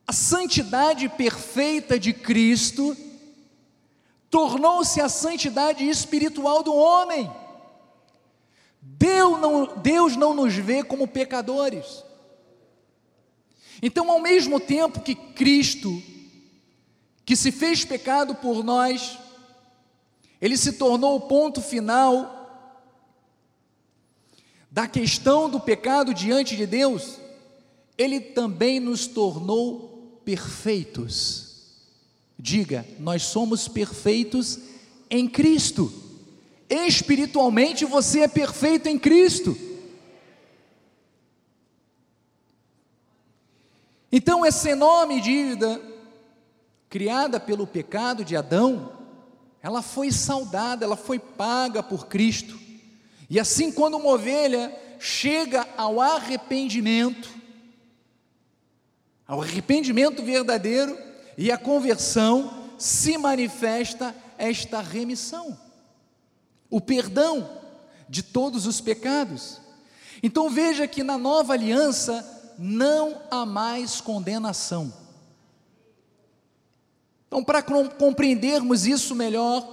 a 0.06 0.12
santidade 0.12 1.08
perfeita 1.08 1.98
de 1.98 2.12
Cristo 2.12 2.96
tornou-se 4.34 5.00
a 5.00 5.08
santidade 5.08 5.88
espiritual 5.88 6.64
do 6.64 6.74
homem. 6.74 7.30
Deus 8.80 9.40
não, 9.40 9.76
Deus 9.76 10.16
não 10.16 10.34
nos 10.34 10.52
vê 10.54 10.82
como 10.82 11.06
pecadores. 11.06 12.02
Então, 13.80 14.10
ao 14.10 14.18
mesmo 14.18 14.58
tempo 14.58 15.02
que 15.02 15.14
Cristo, 15.14 16.02
que 17.24 17.36
se 17.36 17.52
fez 17.52 17.84
pecado 17.84 18.34
por 18.34 18.64
nós, 18.64 19.16
ele 20.40 20.56
se 20.56 20.72
tornou 20.72 21.14
o 21.14 21.28
ponto 21.28 21.62
final 21.62 22.74
da 24.68 24.88
questão 24.88 25.48
do 25.48 25.60
pecado 25.60 26.12
diante 26.12 26.56
de 26.56 26.66
Deus, 26.66 27.20
ele 27.96 28.18
também 28.18 28.80
nos 28.80 29.06
tornou 29.06 30.20
perfeitos. 30.24 31.43
Diga, 32.46 32.86
nós 32.98 33.22
somos 33.22 33.68
perfeitos 33.68 34.58
em 35.08 35.26
Cristo. 35.26 35.90
Espiritualmente 36.68 37.86
você 37.86 38.20
é 38.20 38.28
perfeito 38.28 38.86
em 38.86 38.98
Cristo. 38.98 39.56
Então, 44.12 44.44
essa 44.44 44.68
enorme 44.68 45.22
dívida, 45.22 45.80
criada 46.90 47.40
pelo 47.40 47.66
pecado 47.66 48.22
de 48.22 48.36
Adão, 48.36 48.92
ela 49.62 49.80
foi 49.80 50.12
saudada, 50.12 50.84
ela 50.84 50.96
foi 50.96 51.18
paga 51.18 51.82
por 51.82 52.08
Cristo. 52.08 52.60
E 53.30 53.40
assim, 53.40 53.72
quando 53.72 53.96
uma 53.96 54.10
ovelha 54.10 54.70
chega 54.98 55.66
ao 55.78 55.98
arrependimento, 55.98 57.30
ao 59.26 59.40
arrependimento 59.40 60.22
verdadeiro 60.22 61.13
e 61.36 61.50
à 61.50 61.58
conversão 61.58 62.64
se 62.78 63.16
manifesta 63.18 64.14
esta 64.38 64.80
remissão, 64.80 65.58
o 66.70 66.80
perdão 66.80 67.48
de 68.08 68.22
todos 68.22 68.66
os 68.66 68.80
pecados. 68.80 69.60
Então 70.22 70.50
veja 70.50 70.86
que 70.86 71.02
na 71.02 71.18
nova 71.18 71.52
aliança 71.52 72.54
não 72.58 73.20
há 73.30 73.44
mais 73.44 74.00
condenação. 74.00 74.92
Então, 77.26 77.42
para 77.42 77.62
compreendermos 77.62 78.86
isso 78.86 79.14
melhor, 79.14 79.68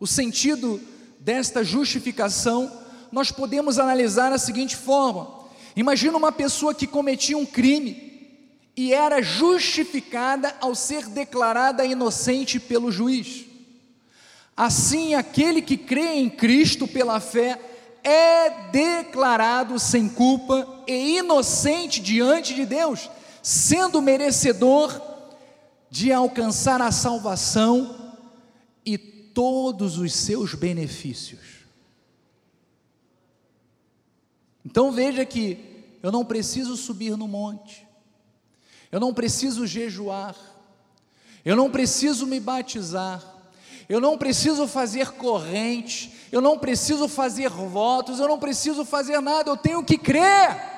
o 0.00 0.06
sentido 0.06 0.80
desta 1.20 1.62
justificação, 1.62 2.80
nós 3.12 3.30
podemos 3.30 3.78
analisar 3.78 4.32
a 4.32 4.38
seguinte 4.38 4.74
forma: 4.74 5.40
Imagina 5.76 6.16
uma 6.16 6.32
pessoa 6.32 6.74
que 6.74 6.86
cometia 6.86 7.38
um 7.38 7.46
crime 7.46 8.09
e 8.80 8.94
era 8.94 9.20
justificada 9.20 10.56
ao 10.58 10.74
ser 10.74 11.06
declarada 11.06 11.84
inocente 11.84 12.58
pelo 12.58 12.90
juiz. 12.90 13.44
Assim, 14.56 15.12
aquele 15.12 15.60
que 15.60 15.76
crê 15.76 16.14
em 16.14 16.30
Cristo 16.30 16.88
pela 16.88 17.20
fé 17.20 17.60
é 18.02 18.48
declarado 18.70 19.78
sem 19.78 20.08
culpa 20.08 20.82
e 20.86 21.18
inocente 21.18 22.00
diante 22.00 22.54
de 22.54 22.64
Deus, 22.64 23.10
sendo 23.42 24.00
merecedor 24.00 24.98
de 25.90 26.10
alcançar 26.10 26.80
a 26.80 26.90
salvação 26.90 28.14
e 28.82 28.96
todos 28.96 29.98
os 29.98 30.14
seus 30.14 30.54
benefícios. 30.54 31.66
Então 34.64 34.90
veja 34.90 35.26
que 35.26 35.84
eu 36.02 36.10
não 36.10 36.24
preciso 36.24 36.78
subir 36.78 37.14
no 37.14 37.28
monte, 37.28 37.89
eu 38.90 38.98
não 38.98 39.14
preciso 39.14 39.66
jejuar, 39.66 40.34
eu 41.44 41.54
não 41.56 41.70
preciso 41.70 42.26
me 42.26 42.40
batizar, 42.40 43.22
eu 43.88 44.00
não 44.00 44.18
preciso 44.18 44.66
fazer 44.66 45.12
corrente, 45.12 46.12
eu 46.30 46.40
não 46.40 46.58
preciso 46.58 47.08
fazer 47.08 47.50
votos, 47.50 48.20
eu 48.20 48.28
não 48.28 48.38
preciso 48.38 48.84
fazer 48.84 49.20
nada, 49.20 49.50
eu 49.50 49.56
tenho 49.56 49.82
que 49.82 49.98
crer. 49.98 50.70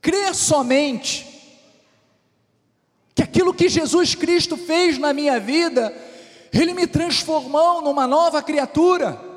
Crer 0.00 0.34
somente 0.34 1.26
que 3.14 3.22
aquilo 3.22 3.52
que 3.52 3.68
Jesus 3.68 4.14
Cristo 4.14 4.56
fez 4.56 4.96
na 4.96 5.12
minha 5.12 5.40
vida, 5.40 5.92
Ele 6.52 6.72
me 6.72 6.86
transformou 6.86 7.82
numa 7.82 8.06
nova 8.06 8.40
criatura. 8.40 9.27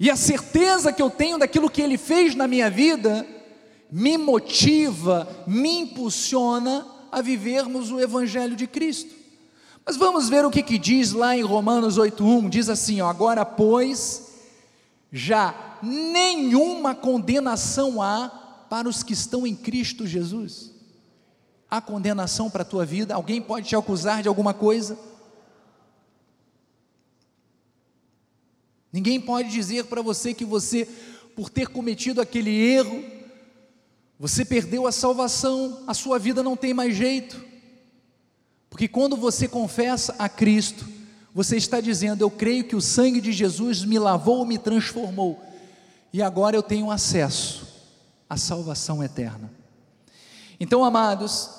E 0.00 0.10
a 0.10 0.16
certeza 0.16 0.92
que 0.92 1.02
eu 1.02 1.10
tenho 1.10 1.38
daquilo 1.38 1.70
que 1.70 1.82
Ele 1.82 1.98
fez 1.98 2.34
na 2.34 2.46
minha 2.46 2.70
vida, 2.70 3.26
me 3.90 4.16
motiva, 4.16 5.28
me 5.46 5.80
impulsiona 5.80 6.86
a 7.10 7.20
vivermos 7.20 7.90
o 7.90 8.00
Evangelho 8.00 8.54
de 8.54 8.66
Cristo. 8.66 9.14
Mas 9.84 9.96
vamos 9.96 10.28
ver 10.28 10.44
o 10.44 10.50
que, 10.50 10.62
que 10.62 10.78
diz 10.78 11.12
lá 11.12 11.36
em 11.36 11.42
Romanos 11.42 11.98
8,1: 11.98 12.48
diz 12.48 12.68
assim: 12.68 13.00
ó, 13.00 13.08
agora, 13.08 13.44
pois, 13.44 14.28
já 15.10 15.78
nenhuma 15.82 16.94
condenação 16.94 18.00
há 18.02 18.28
para 18.68 18.88
os 18.88 19.02
que 19.02 19.14
estão 19.14 19.46
em 19.46 19.56
Cristo 19.56 20.06
Jesus. 20.06 20.72
Há 21.70 21.80
condenação 21.80 22.48
para 22.48 22.62
a 22.62 22.66
tua 22.66 22.84
vida? 22.84 23.14
Alguém 23.14 23.40
pode 23.40 23.68
te 23.68 23.76
acusar 23.76 24.22
de 24.22 24.28
alguma 24.28 24.54
coisa? 24.54 24.98
Ninguém 28.92 29.20
pode 29.20 29.50
dizer 29.50 29.84
para 29.84 30.02
você 30.02 30.32
que 30.32 30.44
você, 30.44 30.88
por 31.36 31.50
ter 31.50 31.68
cometido 31.68 32.20
aquele 32.20 32.50
erro, 32.50 33.04
você 34.18 34.44
perdeu 34.44 34.86
a 34.86 34.92
salvação, 34.92 35.84
a 35.86 35.94
sua 35.94 36.18
vida 36.18 36.42
não 36.42 36.56
tem 36.56 36.74
mais 36.74 36.96
jeito. 36.96 37.44
Porque 38.70 38.88
quando 38.88 39.16
você 39.16 39.46
confessa 39.46 40.14
a 40.18 40.28
Cristo, 40.28 40.86
você 41.34 41.56
está 41.56 41.80
dizendo: 41.80 42.22
Eu 42.22 42.30
creio 42.30 42.64
que 42.64 42.76
o 42.76 42.80
sangue 42.80 43.20
de 43.20 43.32
Jesus 43.32 43.84
me 43.84 43.98
lavou, 43.98 44.44
me 44.44 44.58
transformou, 44.58 45.40
e 46.12 46.22
agora 46.22 46.56
eu 46.56 46.62
tenho 46.62 46.90
acesso 46.90 47.66
à 48.28 48.36
salvação 48.36 49.02
eterna. 49.02 49.50
Então, 50.58 50.84
amados, 50.84 51.50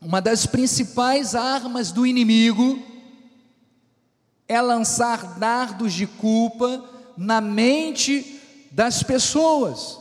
uma 0.00 0.20
das 0.20 0.44
principais 0.44 1.34
armas 1.34 1.90
do 1.90 2.06
inimigo 2.06 2.78
é 4.48 4.60
lançar 4.60 5.38
dardos 5.38 5.92
de 5.92 6.06
culpa 6.06 6.82
na 7.16 7.40
mente 7.40 8.40
das 8.72 9.02
pessoas, 9.02 9.98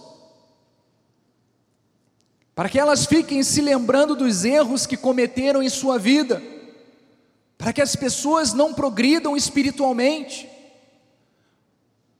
para 2.55 2.69
que 2.69 2.79
elas 2.79 3.05
fiquem 3.05 3.43
se 3.43 3.61
lembrando 3.61 4.15
dos 4.15 4.45
erros 4.45 4.85
que 4.85 4.95
cometeram 4.97 5.61
em 5.61 5.69
sua 5.69 5.99
vida, 5.99 6.41
para 7.57 7.73
que 7.73 7.81
as 7.81 7.95
pessoas 7.95 8.53
não 8.53 8.73
progridam 8.73 9.35
espiritualmente, 9.35 10.49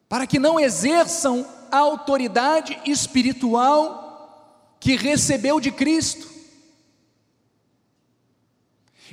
para 0.10 0.28
que 0.28 0.38
não 0.38 0.60
exerçam 0.60 1.46
a 1.72 1.78
autoridade 1.78 2.80
espiritual 2.86 4.76
que 4.80 4.96
recebeu 4.96 5.60
de 5.60 5.72
Cristo. 5.72 6.37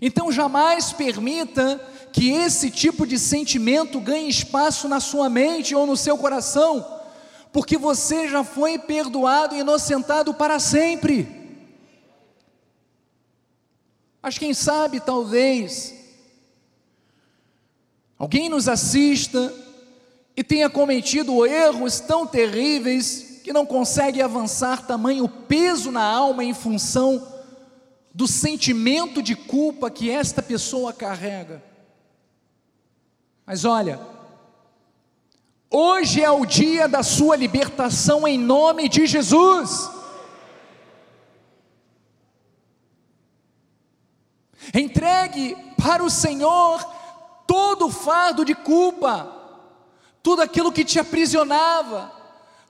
Então 0.06 0.30
jamais 0.30 0.92
permita 0.92 1.80
que 2.12 2.28
esse 2.28 2.70
tipo 2.70 3.06
de 3.06 3.18
sentimento 3.18 3.98
ganhe 3.98 4.28
espaço 4.28 4.86
na 4.86 5.00
sua 5.00 5.30
mente 5.30 5.74
ou 5.74 5.86
no 5.86 5.96
seu 5.96 6.18
coração, 6.18 6.86
porque 7.50 7.78
você 7.78 8.28
já 8.28 8.44
foi 8.44 8.78
perdoado 8.78 9.54
e 9.54 9.60
inocentado 9.60 10.34
para 10.34 10.58
sempre. 10.58 11.26
Mas 14.20 14.36
quem 14.36 14.52
sabe, 14.52 15.00
talvez, 15.00 15.94
alguém 18.18 18.50
nos 18.50 18.68
assista 18.68 19.54
e 20.36 20.44
tenha 20.44 20.68
cometido 20.68 21.46
erros 21.46 21.98
tão 21.98 22.26
terríveis 22.26 23.40
que 23.42 23.54
não 23.54 23.64
consegue 23.64 24.20
avançar 24.20 24.86
tamanho 24.86 25.26
peso 25.26 25.90
na 25.90 26.04
alma 26.04 26.44
em 26.44 26.52
função 26.52 27.33
do 28.14 28.28
sentimento 28.28 29.20
de 29.20 29.34
culpa 29.34 29.90
que 29.90 30.08
esta 30.08 30.40
pessoa 30.40 30.92
carrega. 30.92 31.60
Mas 33.44 33.64
olha, 33.64 34.00
hoje 35.68 36.22
é 36.22 36.30
o 36.30 36.46
dia 36.46 36.86
da 36.86 37.02
sua 37.02 37.34
libertação 37.34 38.26
em 38.26 38.38
nome 38.38 38.88
de 38.88 39.04
Jesus. 39.04 39.90
Entregue 44.72 45.56
para 45.76 46.02
o 46.02 46.08
Senhor 46.08 46.82
todo 47.48 47.86
o 47.86 47.90
fardo 47.90 48.44
de 48.44 48.54
culpa, 48.54 49.30
tudo 50.22 50.40
aquilo 50.40 50.72
que 50.72 50.84
te 50.84 51.00
aprisionava, 51.00 52.13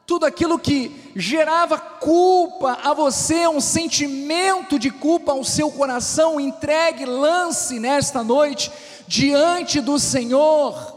tudo 0.06 0.26
aquilo 0.26 0.58
que 0.58 0.94
gerava 1.16 1.78
culpa 1.78 2.78
a 2.82 2.92
você, 2.92 3.46
um 3.48 3.60
sentimento 3.60 4.78
de 4.78 4.90
culpa 4.90 5.32
ao 5.32 5.42
seu 5.44 5.70
coração, 5.70 6.38
entregue, 6.38 7.04
lance 7.04 7.78
nesta 7.78 8.22
noite 8.22 8.70
diante 9.06 9.80
do 9.80 9.98
Senhor 9.98 10.94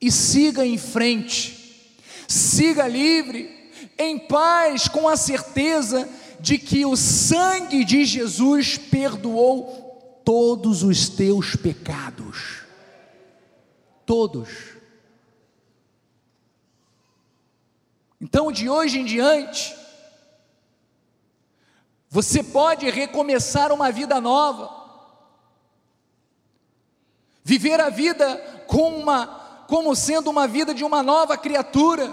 e 0.00 0.10
siga 0.10 0.64
em 0.64 0.78
frente, 0.78 1.94
siga 2.26 2.86
livre, 2.86 3.70
em 3.98 4.18
paz, 4.18 4.88
com 4.88 5.08
a 5.08 5.16
certeza 5.16 6.08
de 6.40 6.56
que 6.56 6.86
o 6.86 6.96
sangue 6.96 7.84
de 7.84 8.04
Jesus 8.04 8.78
perdoou 8.78 10.20
todos 10.24 10.82
os 10.82 11.08
teus 11.08 11.56
pecados. 11.56 12.62
Todos. 14.06 14.77
Então, 18.20 18.50
de 18.50 18.68
hoje 18.68 18.98
em 18.98 19.04
diante, 19.04 19.76
você 22.10 22.42
pode 22.42 22.88
recomeçar 22.90 23.70
uma 23.70 23.92
vida 23.92 24.20
nova, 24.20 24.70
viver 27.44 27.80
a 27.80 27.90
vida 27.90 28.36
com 28.66 28.98
uma, 28.98 29.26
como 29.68 29.94
sendo 29.94 30.30
uma 30.30 30.48
vida 30.48 30.74
de 30.74 30.84
uma 30.84 31.02
nova 31.02 31.36
criatura, 31.36 32.12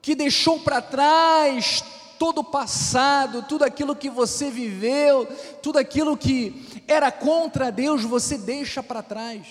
que 0.00 0.14
deixou 0.14 0.60
para 0.60 0.80
trás 0.80 1.82
todo 2.18 2.38
o 2.38 2.44
passado, 2.44 3.42
tudo 3.42 3.64
aquilo 3.64 3.96
que 3.96 4.08
você 4.08 4.50
viveu, 4.50 5.26
tudo 5.62 5.78
aquilo 5.78 6.16
que 6.16 6.84
era 6.86 7.10
contra 7.10 7.72
Deus, 7.72 8.04
você 8.04 8.38
deixa 8.38 8.82
para 8.82 9.02
trás 9.02 9.46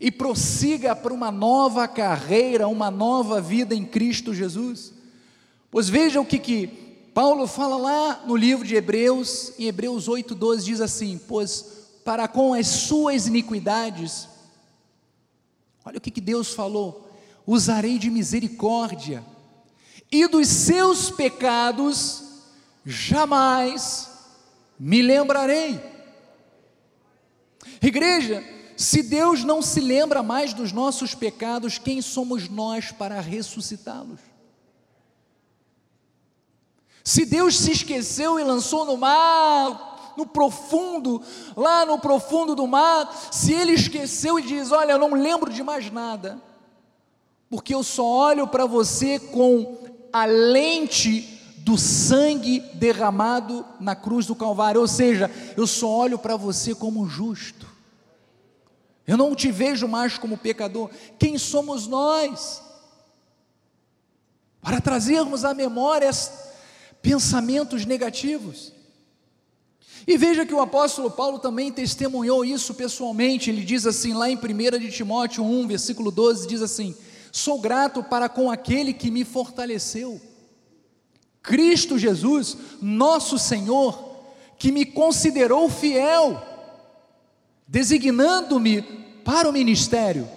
e 0.00 0.10
prossiga 0.10 0.94
para 0.94 1.12
uma 1.14 1.30
nova 1.30 1.88
carreira, 1.88 2.68
uma 2.68 2.90
nova 2.90 3.40
vida 3.40 3.74
em 3.74 3.84
Cristo 3.84 4.34
Jesus. 4.34 4.95
Pois 5.70 5.88
veja 5.88 6.20
o 6.20 6.26
que, 6.26 6.38
que 6.38 6.66
Paulo 7.12 7.46
fala 7.46 7.76
lá 7.76 8.24
no 8.26 8.36
livro 8.36 8.66
de 8.66 8.74
Hebreus, 8.74 9.52
em 9.58 9.64
Hebreus 9.64 10.08
8,12 10.08 10.62
diz 10.64 10.80
assim: 10.80 11.18
Pois 11.26 11.76
para 12.04 12.28
com 12.28 12.54
as 12.54 12.66
suas 12.66 13.26
iniquidades, 13.26 14.28
olha 15.84 15.98
o 15.98 16.00
que, 16.00 16.10
que 16.10 16.20
Deus 16.20 16.52
falou: 16.52 17.10
usarei 17.46 17.98
de 17.98 18.10
misericórdia, 18.10 19.24
e 20.12 20.28
dos 20.28 20.46
seus 20.46 21.10
pecados 21.10 22.22
jamais 22.84 24.10
me 24.78 25.02
lembrarei. 25.02 25.80
Igreja, 27.80 28.44
se 28.76 29.02
Deus 29.02 29.42
não 29.42 29.62
se 29.62 29.80
lembra 29.80 30.22
mais 30.22 30.52
dos 30.52 30.70
nossos 30.70 31.14
pecados, 31.14 31.78
quem 31.78 32.02
somos 32.02 32.48
nós 32.48 32.92
para 32.92 33.20
ressuscitá-los? 33.20 34.20
Se 37.06 37.24
Deus 37.24 37.56
se 37.56 37.70
esqueceu 37.70 38.36
e 38.36 38.42
lançou 38.42 38.84
no 38.84 38.96
mar, 38.96 40.12
no 40.16 40.26
profundo, 40.26 41.22
lá 41.56 41.86
no 41.86 42.00
profundo 42.00 42.52
do 42.56 42.66
mar, 42.66 43.28
se 43.30 43.52
Ele 43.52 43.74
esqueceu 43.74 44.40
e 44.40 44.42
diz: 44.42 44.72
Olha, 44.72 44.90
eu 44.90 44.98
não 44.98 45.14
lembro 45.14 45.52
de 45.52 45.62
mais 45.62 45.88
nada, 45.88 46.42
porque 47.48 47.72
eu 47.72 47.84
só 47.84 48.04
olho 48.04 48.48
para 48.48 48.66
você 48.66 49.20
com 49.20 49.78
a 50.12 50.24
lente 50.24 51.54
do 51.58 51.78
sangue 51.78 52.58
derramado 52.74 53.64
na 53.78 53.94
cruz 53.94 54.26
do 54.26 54.34
Calvário, 54.34 54.80
ou 54.80 54.88
seja, 54.88 55.30
eu 55.56 55.64
só 55.64 55.88
olho 55.88 56.18
para 56.18 56.34
você 56.34 56.74
como 56.74 57.06
justo, 57.06 57.68
eu 59.06 59.16
não 59.16 59.32
te 59.32 59.52
vejo 59.52 59.86
mais 59.86 60.18
como 60.18 60.36
pecador. 60.36 60.90
Quem 61.20 61.38
somos 61.38 61.86
nós? 61.86 62.60
Para 64.60 64.80
trazermos 64.80 65.44
à 65.44 65.54
memória 65.54 66.10
pensamentos 67.06 67.86
negativos. 67.86 68.72
E 70.08 70.18
veja 70.18 70.44
que 70.44 70.52
o 70.52 70.60
apóstolo 70.60 71.08
Paulo 71.08 71.38
também 71.38 71.70
testemunhou 71.70 72.44
isso 72.44 72.74
pessoalmente. 72.74 73.48
Ele 73.48 73.64
diz 73.64 73.86
assim, 73.86 74.12
lá 74.12 74.28
em 74.28 74.36
1 74.36 74.78
de 74.80 74.90
Timóteo 74.90 75.44
1, 75.44 75.68
versículo 75.68 76.10
12, 76.10 76.48
diz 76.48 76.62
assim: 76.62 76.96
Sou 77.30 77.60
grato 77.60 78.02
para 78.02 78.28
com 78.28 78.50
aquele 78.50 78.92
que 78.92 79.08
me 79.08 79.24
fortaleceu, 79.24 80.20
Cristo 81.40 81.96
Jesus, 81.96 82.56
nosso 82.82 83.38
Senhor, 83.38 84.16
que 84.58 84.72
me 84.72 84.84
considerou 84.84 85.70
fiel, 85.70 86.42
designando-me 87.68 88.82
para 89.24 89.48
o 89.48 89.52
ministério, 89.52 90.28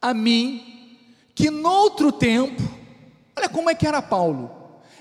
a 0.00 0.14
mim, 0.14 0.96
que 1.34 1.50
noutro 1.50 2.10
tempo, 2.10 2.62
olha 3.36 3.48
como 3.48 3.68
é 3.68 3.74
que 3.74 3.86
era 3.86 4.00
Paulo, 4.00 4.59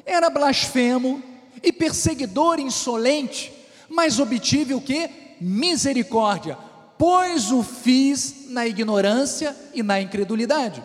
era 0.10 0.30
blasfemo 0.30 1.22
e 1.62 1.72
perseguidor 1.72 2.60
insolente, 2.60 3.54
mas 3.90 4.20
obtive 4.20 4.74
o 4.74 4.82
que? 4.82 5.10
Misericórdia 5.40 6.58
pois 7.00 7.50
o 7.50 7.64
fiz 7.64 8.50
na 8.50 8.68
ignorância 8.68 9.56
e 9.74 9.82
na 9.82 10.02
incredulidade. 10.02 10.84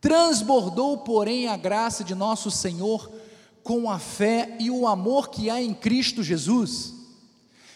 Transbordou, 0.00 0.98
porém, 0.98 1.48
a 1.48 1.56
graça 1.56 2.04
de 2.04 2.14
nosso 2.14 2.52
Senhor 2.52 3.10
com 3.64 3.90
a 3.90 3.98
fé 3.98 4.56
e 4.60 4.70
o 4.70 4.86
amor 4.86 5.28
que 5.28 5.50
há 5.50 5.60
em 5.60 5.74
Cristo 5.74 6.22
Jesus. 6.22 6.94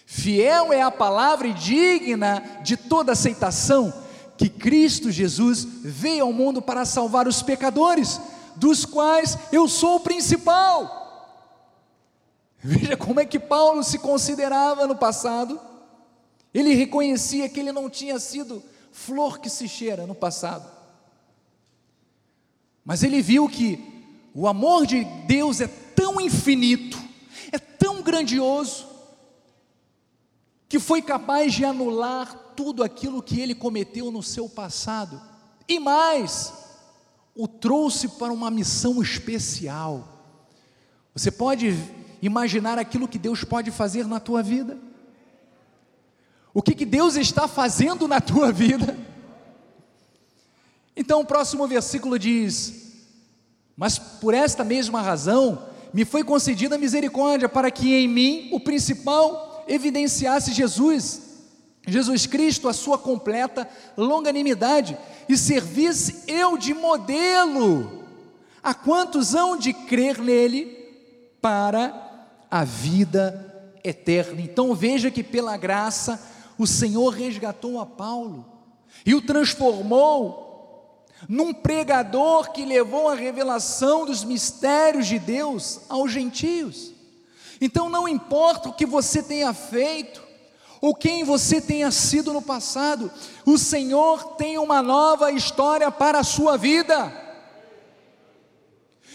Fiel 0.06 0.72
é 0.72 0.82
a 0.82 0.90
palavra 0.90 1.48
e 1.48 1.52
digna 1.52 2.44
de 2.62 2.76
toda 2.76 3.10
aceitação 3.10 3.92
que 4.38 4.48
Cristo 4.48 5.10
Jesus 5.10 5.66
veio 5.82 6.22
ao 6.22 6.32
mundo 6.32 6.62
para 6.62 6.84
salvar 6.84 7.26
os 7.26 7.42
pecadores, 7.42 8.20
dos 8.56 8.84
quais 8.84 9.36
eu 9.52 9.68
sou 9.68 9.96
o 9.96 10.00
principal. 10.00 10.98
Veja 12.58 12.96
como 12.96 13.20
é 13.20 13.24
que 13.24 13.38
Paulo 13.38 13.82
se 13.82 13.98
considerava 13.98 14.86
no 14.86 14.96
passado 14.96 15.60
ele 16.52 16.74
reconhecia 16.74 17.48
que 17.48 17.60
ele 17.60 17.72
não 17.72 17.88
tinha 17.88 18.18
sido 18.18 18.62
flor 18.92 19.38
que 19.38 19.48
se 19.48 19.68
cheira 19.68 20.06
no 20.06 20.14
passado. 20.14 20.68
Mas 22.84 23.02
ele 23.02 23.22
viu 23.22 23.48
que 23.48 23.78
o 24.34 24.48
amor 24.48 24.86
de 24.86 25.04
Deus 25.26 25.60
é 25.60 25.68
tão 25.68 26.20
infinito, 26.20 26.98
é 27.52 27.58
tão 27.58 28.02
grandioso, 28.02 28.88
que 30.68 30.78
foi 30.78 31.02
capaz 31.02 31.52
de 31.54 31.64
anular 31.64 32.52
tudo 32.56 32.82
aquilo 32.82 33.22
que 33.22 33.40
ele 33.40 33.54
cometeu 33.54 34.10
no 34.10 34.22
seu 34.22 34.48
passado. 34.48 35.20
E 35.68 35.78
mais, 35.78 36.52
o 37.34 37.46
trouxe 37.46 38.08
para 38.08 38.32
uma 38.32 38.50
missão 38.50 39.00
especial. 39.02 40.08
Você 41.14 41.30
pode 41.30 41.76
imaginar 42.22 42.78
aquilo 42.78 43.08
que 43.08 43.18
Deus 43.18 43.44
pode 43.44 43.70
fazer 43.70 44.06
na 44.06 44.20
tua 44.20 44.42
vida? 44.42 44.78
O 46.52 46.62
que, 46.62 46.74
que 46.74 46.84
Deus 46.84 47.16
está 47.16 47.46
fazendo 47.46 48.08
na 48.08 48.20
tua 48.20 48.52
vida? 48.52 48.98
Então 50.96 51.20
o 51.20 51.24
próximo 51.24 51.66
versículo 51.66 52.18
diz: 52.18 53.06
Mas 53.76 53.98
por 53.98 54.34
esta 54.34 54.64
mesma 54.64 55.00
razão 55.00 55.66
me 55.92 56.04
foi 56.04 56.22
concedida 56.22 56.78
misericórdia, 56.78 57.48
para 57.48 57.70
que 57.70 57.94
em 57.94 58.08
mim 58.08 58.48
o 58.52 58.60
principal 58.60 59.64
evidenciasse 59.66 60.52
Jesus, 60.52 61.29
Jesus 61.86 62.26
Cristo, 62.26 62.68
a 62.68 62.72
sua 62.72 62.98
completa 62.98 63.68
longanimidade, 63.96 64.96
e 65.28 65.36
servisse 65.36 66.24
eu 66.26 66.56
de 66.58 66.74
modelo 66.74 68.04
a 68.62 68.74
quantos 68.74 69.34
hão 69.34 69.56
de 69.56 69.72
crer 69.72 70.18
nele 70.18 70.66
para 71.40 72.26
a 72.50 72.64
vida 72.64 73.74
eterna. 73.82 74.40
Então 74.40 74.74
veja 74.74 75.10
que 75.10 75.22
pela 75.22 75.56
graça 75.56 76.22
o 76.58 76.66
Senhor 76.66 77.10
resgatou 77.10 77.80
a 77.80 77.86
Paulo 77.86 78.44
e 79.06 79.14
o 79.14 79.22
transformou 79.22 81.06
num 81.28 81.52
pregador 81.52 82.52
que 82.52 82.64
levou 82.64 83.08
a 83.08 83.14
revelação 83.14 84.06
dos 84.06 84.24
mistérios 84.24 85.06
de 85.06 85.18
Deus 85.18 85.80
aos 85.88 86.12
gentios. 86.12 86.92
Então 87.60 87.88
não 87.88 88.08
importa 88.08 88.68
o 88.68 88.72
que 88.72 88.86
você 88.86 89.22
tenha 89.22 89.52
feito, 89.52 90.22
ou 90.80 90.94
quem 90.94 91.24
você 91.24 91.60
tenha 91.60 91.90
sido 91.90 92.32
no 92.32 92.40
passado, 92.40 93.10
o 93.44 93.58
Senhor 93.58 94.36
tem 94.36 94.58
uma 94.58 94.82
nova 94.82 95.30
história 95.30 95.90
para 95.90 96.20
a 96.20 96.24
sua 96.24 96.56
vida. 96.56 97.12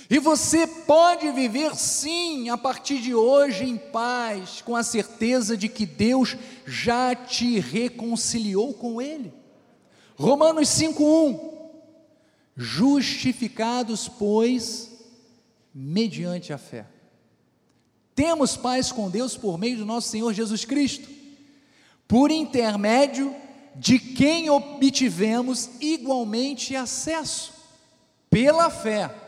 E 0.07 0.19
você 0.19 0.67
pode 0.67 1.31
viver 1.31 1.75
sim, 1.75 2.49
a 2.49 2.57
partir 2.57 2.99
de 2.99 3.15
hoje, 3.15 3.63
em 3.63 3.75
paz, 3.77 4.61
com 4.61 4.75
a 4.75 4.83
certeza 4.83 5.57
de 5.57 5.67
que 5.67 5.85
Deus 5.85 6.37
já 6.65 7.15
te 7.15 7.59
reconciliou 7.59 8.73
com 8.75 9.01
Ele. 9.01 9.33
Romanos 10.15 10.67
5,1: 10.69 11.39
Justificados, 12.55 14.07
pois, 14.07 14.91
mediante 15.73 16.53
a 16.53 16.57
fé. 16.59 16.85
Temos 18.13 18.55
paz 18.55 18.91
com 18.91 19.09
Deus 19.09 19.35
por 19.35 19.57
meio 19.57 19.77
do 19.77 19.85
nosso 19.85 20.09
Senhor 20.09 20.31
Jesus 20.31 20.63
Cristo, 20.63 21.14
por 22.07 22.31
intermédio 22.31 23.35
de 23.75 23.99
quem 23.99 24.49
obtivemos 24.49 25.69
igualmente 25.81 26.75
acesso, 26.75 27.53
pela 28.29 28.69
fé 28.69 29.25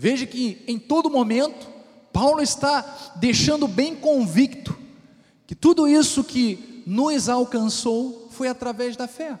Veja 0.00 0.24
que 0.26 0.62
em 0.68 0.78
todo 0.78 1.10
momento, 1.10 1.66
Paulo 2.12 2.40
está 2.40 3.16
deixando 3.16 3.66
bem 3.66 3.96
convicto 3.96 4.78
que 5.44 5.56
tudo 5.56 5.88
isso 5.88 6.22
que 6.22 6.84
nos 6.86 7.28
alcançou 7.28 8.28
foi 8.30 8.46
através 8.46 8.96
da 8.96 9.08
fé. 9.08 9.36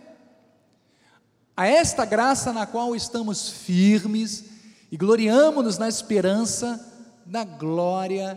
A 1.56 1.68
esta 1.68 2.04
graça 2.04 2.52
na 2.52 2.66
qual 2.66 2.96
estamos 2.96 3.48
firmes 3.48 4.46
e 4.90 4.96
gloriamos-nos 4.96 5.78
na 5.78 5.88
esperança 5.88 6.92
da 7.24 7.44
glória 7.44 8.36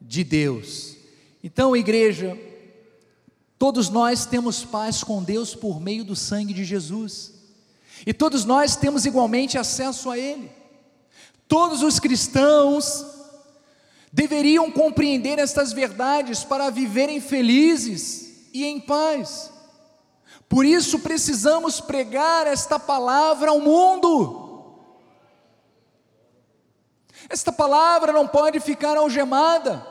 de 0.00 0.24
Deus. 0.24 0.96
Então, 1.40 1.76
igreja, 1.76 2.36
todos 3.58 3.88
nós 3.88 4.26
temos 4.26 4.64
paz 4.64 5.02
com 5.02 5.22
Deus 5.22 5.54
por 5.54 5.80
meio 5.80 6.04
do 6.04 6.16
sangue 6.16 6.52
de 6.52 6.64
Jesus, 6.64 7.32
e 8.06 8.12
todos 8.12 8.44
nós 8.44 8.76
temos 8.76 9.06
igualmente 9.06 9.56
acesso 9.56 10.10
a 10.10 10.18
Ele. 10.18 10.50
Todos 11.46 11.82
os 11.82 11.98
cristãos 11.98 13.04
deveriam 14.12 14.70
compreender 14.70 15.38
estas 15.38 15.72
verdades 15.72 16.44
para 16.44 16.70
viverem 16.70 17.20
felizes 17.20 18.48
e 18.52 18.64
em 18.64 18.80
paz. 18.80 19.50
Por 20.48 20.64
isso 20.64 21.00
precisamos 21.00 21.80
pregar 21.80 22.46
esta 22.46 22.78
palavra 22.78 23.50
ao 23.50 23.60
mundo. 23.60 24.42
Esta 27.28 27.50
palavra 27.50 28.12
não 28.12 28.28
pode 28.28 28.60
ficar 28.60 28.96
algemada, 28.96 29.84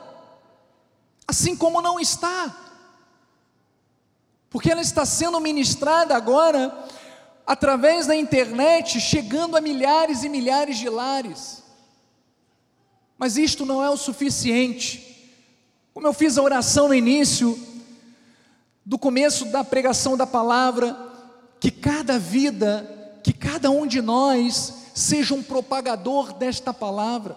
assim 1.26 1.56
como 1.56 1.82
não 1.82 1.98
está, 1.98 2.63
porque 4.54 4.70
ela 4.70 4.82
está 4.82 5.04
sendo 5.04 5.40
ministrada 5.40 6.16
agora 6.16 6.72
através 7.44 8.06
da 8.06 8.14
internet, 8.14 9.00
chegando 9.00 9.56
a 9.56 9.60
milhares 9.60 10.22
e 10.22 10.28
milhares 10.28 10.78
de 10.78 10.88
lares. 10.88 11.64
Mas 13.18 13.36
isto 13.36 13.66
não 13.66 13.82
é 13.82 13.90
o 13.90 13.96
suficiente. 13.96 15.34
Como 15.92 16.06
eu 16.06 16.12
fiz 16.12 16.38
a 16.38 16.42
oração 16.42 16.86
no 16.86 16.94
início, 16.94 17.58
do 18.86 18.96
começo 18.96 19.46
da 19.46 19.64
pregação 19.64 20.16
da 20.16 20.24
palavra, 20.24 20.96
que 21.58 21.72
cada 21.72 22.16
vida, 22.16 23.18
que 23.24 23.32
cada 23.32 23.72
um 23.72 23.88
de 23.88 24.00
nós 24.00 24.72
seja 24.94 25.34
um 25.34 25.42
propagador 25.42 26.32
desta 26.32 26.72
palavra, 26.72 27.36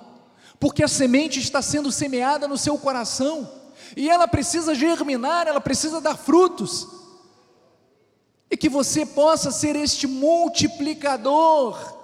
porque 0.60 0.84
a 0.84 0.88
semente 0.88 1.40
está 1.40 1.64
sendo 1.64 1.92
semeada 1.92 2.48
no 2.48 2.60
seu 2.60 2.78
coração, 2.78 3.52
e 3.96 4.08
ela 4.08 4.28
precisa 4.28 4.76
germinar, 4.76 5.48
ela 5.48 5.60
precisa 5.60 6.00
dar 6.00 6.16
frutos 6.16 6.96
e 8.50 8.56
que 8.56 8.70
você 8.70 9.06
possa 9.06 9.52
ser 9.52 9.76
este 9.76 10.08
multiplicador 10.08 11.96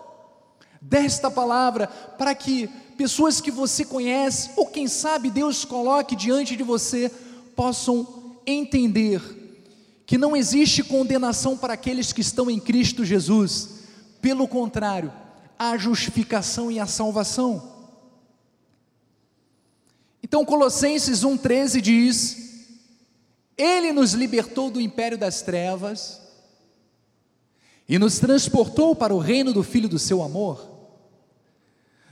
desta 0.82 1.32
palavra, 1.32 1.88
para 1.88 2.36
que 2.36 2.68
pessoas 2.98 3.40
que 3.40 3.50
você 3.50 3.86
conhece, 3.86 4.52
ou 4.56 4.68
quem 4.68 4.88
sabe 4.88 5.30
Deus 5.30 5.64
coloque 5.64 6.16
diante 6.16 6.56
de 6.56 6.64
você, 6.64 7.10
possam 7.56 8.36
entender 8.46 9.22
que 10.06 10.18
não 10.18 10.36
existe 10.36 10.84
condenação 10.84 11.58
para 11.58 11.74
aqueles 11.74 12.12
que 12.12 12.22
estão 12.22 12.50
em 12.50 12.60
Cristo 12.60 13.06
Jesus. 13.06 13.70
Pelo 14.22 14.48
contrário, 14.48 15.12
há 15.58 15.78
justificação 15.78 16.70
e 16.70 16.80
a 16.80 16.86
salvação. 16.86 17.72
Então, 20.22 20.44
Colossenses 20.44 21.24
1,13 21.24 21.80
diz: 21.80 22.68
Ele 23.58 23.94
nos 23.94 24.14
libertou 24.14 24.70
do 24.70 24.82
império 24.82 25.18
das 25.18 25.42
trevas 25.42 26.23
e 27.88 28.00
nos 28.00 28.20
transportou 28.20 28.96
para 28.96 29.14
o 29.14 29.20
reino 29.20 29.52
do 29.52 29.64
Filho 29.64 29.90
do 29.90 30.00
seu 30.00 30.22
amor, 30.22 30.68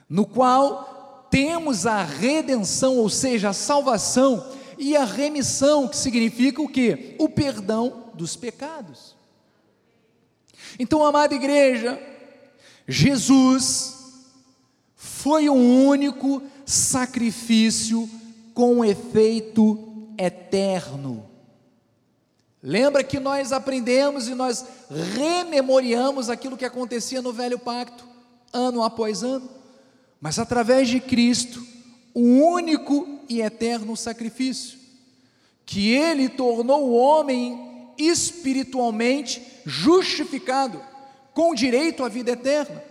no 0.09 0.25
qual 0.25 1.27
temos 1.31 1.85
a 1.85 2.03
redenção, 2.03 2.97
ou 2.97 3.09
seja, 3.09 3.49
a 3.49 3.53
salvação 3.53 4.45
e 4.77 4.97
a 4.97 5.05
remissão, 5.05 5.87
que 5.87 5.95
significa 5.95 6.61
o 6.61 6.67
que? 6.67 7.15
O 7.19 7.29
perdão 7.29 8.11
dos 8.13 8.35
pecados. 8.35 9.15
Então, 10.77 11.05
amada 11.05 11.33
igreja, 11.33 12.01
Jesus 12.87 13.95
foi 14.95 15.49
o 15.49 15.53
único 15.53 16.41
sacrifício 16.65 18.09
com 18.53 18.83
efeito 18.83 20.09
eterno. 20.17 21.30
Lembra 22.63 23.03
que 23.03 23.19
nós 23.19 23.51
aprendemos 23.51 24.27
e 24.27 24.35
nós 24.35 24.63
rememoriamos 25.15 26.29
aquilo 26.29 26.57
que 26.57 26.65
acontecia 26.65 27.21
no 27.21 27.33
velho 27.33 27.57
pacto, 27.57 28.05
ano 28.53 28.83
após 28.83 29.23
ano, 29.23 29.49
mas 30.19 30.37
através 30.37 30.87
de 30.87 30.99
Cristo, 30.99 31.65
o 32.13 32.21
único 32.21 33.19
e 33.27 33.41
eterno 33.41 33.97
sacrifício, 33.97 34.77
que 35.65 35.89
ele 35.91 36.29
tornou 36.29 36.89
o 36.89 36.93
homem 36.93 37.93
espiritualmente 37.97 39.41
justificado, 39.65 40.83
com 41.33 41.55
direito 41.55 42.03
à 42.03 42.09
vida 42.09 42.31
eterna. 42.31 42.83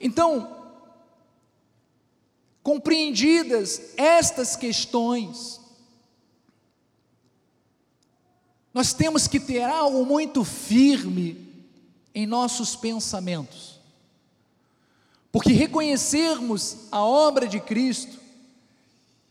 Então, 0.00 0.56
compreendidas 2.62 3.92
estas 3.96 4.56
questões, 4.56 5.60
nós 8.76 8.92
temos 8.92 9.26
que 9.26 9.40
ter 9.40 9.62
algo 9.62 10.04
muito 10.04 10.44
firme 10.44 11.50
em 12.14 12.26
nossos 12.26 12.76
pensamentos, 12.76 13.80
porque 15.32 15.50
reconhecermos 15.50 16.76
a 16.92 17.02
obra 17.02 17.48
de 17.48 17.58
Cristo 17.58 18.18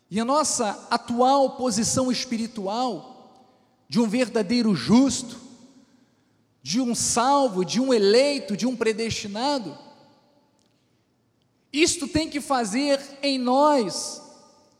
e 0.09 0.19
a 0.19 0.25
nossa 0.25 0.87
atual 0.89 1.57
posição 1.57 2.11
espiritual 2.11 3.39
de 3.87 3.99
um 3.99 4.07
verdadeiro 4.07 4.73
justo, 4.73 5.39
de 6.63 6.81
um 6.81 6.95
salvo, 6.95 7.63
de 7.63 7.79
um 7.79 7.93
eleito, 7.93 8.57
de 8.57 8.65
um 8.65 8.75
predestinado, 8.75 9.77
isto 11.71 12.07
tem 12.07 12.27
que 12.27 12.41
fazer 12.41 12.99
em 13.21 13.37
nós 13.37 14.23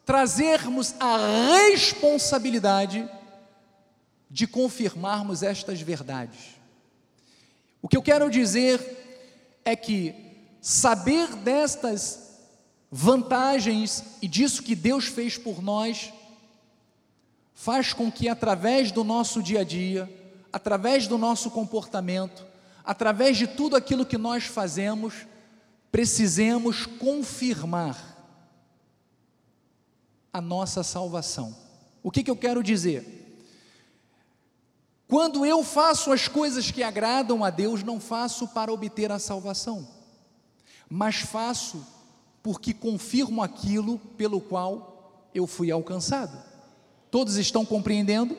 trazermos 0.03 0.95
a 0.99 1.17
responsabilidade 1.67 3.07
de 4.35 4.45
confirmarmos 4.45 5.43
estas 5.43 5.79
verdades. 5.79 6.57
O 7.81 7.87
que 7.87 7.95
eu 7.95 8.01
quero 8.01 8.29
dizer 8.29 8.81
é 9.63 9.77
que 9.77 10.13
saber 10.59 11.33
destas 11.37 12.37
vantagens 12.91 14.03
e 14.21 14.27
disso 14.27 14.61
que 14.61 14.75
Deus 14.75 15.05
fez 15.05 15.37
por 15.37 15.63
nós 15.63 16.11
faz 17.53 17.93
com 17.93 18.11
que 18.11 18.27
através 18.27 18.91
do 18.91 19.05
nosso 19.05 19.41
dia 19.41 19.61
a 19.61 19.63
dia, 19.63 20.13
através 20.51 21.07
do 21.07 21.17
nosso 21.17 21.49
comportamento, 21.49 22.45
através 22.83 23.37
de 23.37 23.47
tudo 23.47 23.77
aquilo 23.77 24.05
que 24.05 24.17
nós 24.17 24.43
fazemos, 24.43 25.25
precisemos 25.93 26.85
confirmar 26.85 28.17
a 30.33 30.41
nossa 30.41 30.83
salvação. 30.83 31.55
O 32.03 32.11
que, 32.11 32.21
que 32.21 32.29
eu 32.29 32.35
quero 32.35 32.61
dizer? 32.61 33.24
Quando 35.07 35.45
eu 35.45 35.63
faço 35.63 36.11
as 36.11 36.27
coisas 36.27 36.71
que 36.71 36.81
agradam 36.81 37.43
a 37.43 37.49
Deus, 37.49 37.83
não 37.83 37.99
faço 37.99 38.47
para 38.47 38.73
obter 38.73 39.11
a 39.11 39.19
salvação, 39.19 39.87
mas 40.89 41.17
faço 41.17 41.85
porque 42.41 42.73
confirmo 42.73 43.41
aquilo 43.43 43.99
pelo 44.17 44.41
qual 44.41 45.27
eu 45.33 45.45
fui 45.45 45.71
alcançado. 45.71 46.37
Todos 47.11 47.37
estão 47.37 47.65
compreendendo? 47.65 48.35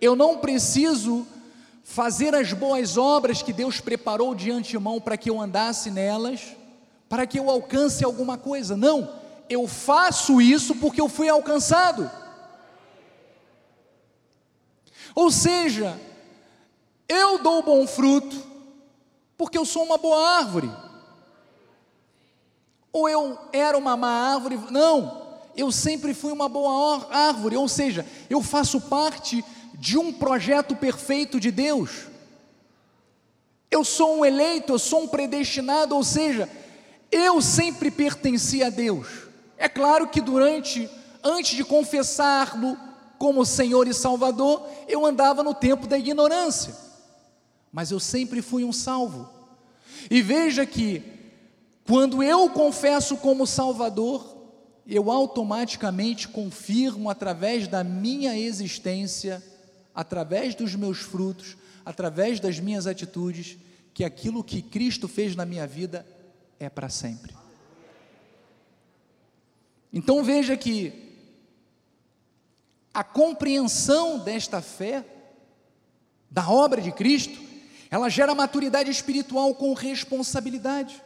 Eu 0.00 0.16
não 0.16 0.38
preciso 0.38 1.26
fazer 1.82 2.34
as 2.34 2.52
boas 2.52 2.96
obras 2.96 3.42
que 3.42 3.52
Deus 3.52 3.80
preparou 3.80 4.34
de 4.34 4.50
antemão 4.50 5.00
para 5.00 5.16
que 5.16 5.30
eu 5.30 5.40
andasse 5.40 5.90
nelas, 5.90 6.40
para 7.08 7.26
que 7.26 7.38
eu 7.38 7.48
alcance 7.48 8.04
alguma 8.04 8.36
coisa. 8.36 8.76
Não, 8.76 9.08
eu 9.48 9.68
faço 9.68 10.40
isso 10.40 10.74
porque 10.74 11.00
eu 11.00 11.08
fui 11.08 11.28
alcançado. 11.28 12.10
Ou 15.16 15.30
seja, 15.30 15.98
eu 17.08 17.38
dou 17.38 17.62
bom 17.62 17.86
fruto 17.86 18.36
porque 19.38 19.56
eu 19.56 19.64
sou 19.64 19.82
uma 19.82 19.96
boa 19.96 20.38
árvore. 20.38 20.70
Ou 22.92 23.08
eu 23.08 23.38
era 23.50 23.78
uma 23.78 23.96
má 23.96 24.34
árvore? 24.34 24.60
Não, 24.70 25.24
eu 25.56 25.72
sempre 25.72 26.12
fui 26.12 26.32
uma 26.32 26.50
boa 26.50 27.06
árvore. 27.10 27.56
Ou 27.56 27.66
seja, 27.66 28.06
eu 28.28 28.42
faço 28.42 28.78
parte 28.78 29.42
de 29.72 29.96
um 29.96 30.12
projeto 30.12 30.76
perfeito 30.76 31.40
de 31.40 31.50
Deus. 31.50 32.08
Eu 33.70 33.84
sou 33.84 34.18
um 34.18 34.24
eleito, 34.24 34.74
eu 34.74 34.78
sou 34.78 35.04
um 35.04 35.08
predestinado, 35.08 35.96
ou 35.96 36.04
seja, 36.04 36.48
eu 37.10 37.40
sempre 37.40 37.90
pertenci 37.90 38.62
a 38.62 38.68
Deus. 38.68 39.08
É 39.56 39.68
claro 39.68 40.08
que 40.08 40.20
durante, 40.20 40.88
antes 41.24 41.56
de 41.56 41.64
confessá-lo 41.64 42.85
como 43.18 43.44
Senhor 43.44 43.86
e 43.88 43.94
Salvador, 43.94 44.66
eu 44.88 45.04
andava 45.04 45.42
no 45.42 45.54
tempo 45.54 45.86
da 45.86 45.98
ignorância, 45.98 46.74
mas 47.72 47.90
eu 47.90 48.00
sempre 48.00 48.42
fui 48.42 48.64
um 48.64 48.72
salvo. 48.72 49.28
E 50.10 50.22
veja 50.22 50.64
que, 50.66 51.02
quando 51.86 52.22
eu 52.22 52.48
confesso 52.50 53.16
como 53.16 53.46
Salvador, 53.46 54.36
eu 54.86 55.10
automaticamente 55.10 56.28
confirmo 56.28 57.10
através 57.10 57.66
da 57.66 57.82
minha 57.82 58.38
existência 58.38 59.42
através 59.94 60.54
dos 60.54 60.74
meus 60.74 60.98
frutos, 60.98 61.56
através 61.84 62.38
das 62.38 62.60
minhas 62.60 62.86
atitudes, 62.86 63.56
que 63.94 64.04
aquilo 64.04 64.44
que 64.44 64.60
Cristo 64.60 65.08
fez 65.08 65.34
na 65.34 65.46
minha 65.46 65.66
vida 65.66 66.06
é 66.60 66.68
para 66.68 66.90
sempre. 66.90 67.34
Então 69.90 70.22
veja 70.22 70.54
que 70.54 71.05
a 72.96 73.04
compreensão 73.04 74.18
desta 74.18 74.62
fé, 74.62 75.04
da 76.30 76.48
obra 76.48 76.80
de 76.80 76.90
Cristo, 76.90 77.38
ela 77.90 78.08
gera 78.08 78.34
maturidade 78.34 78.90
espiritual 78.90 79.54
com 79.54 79.74
responsabilidade. 79.74 81.02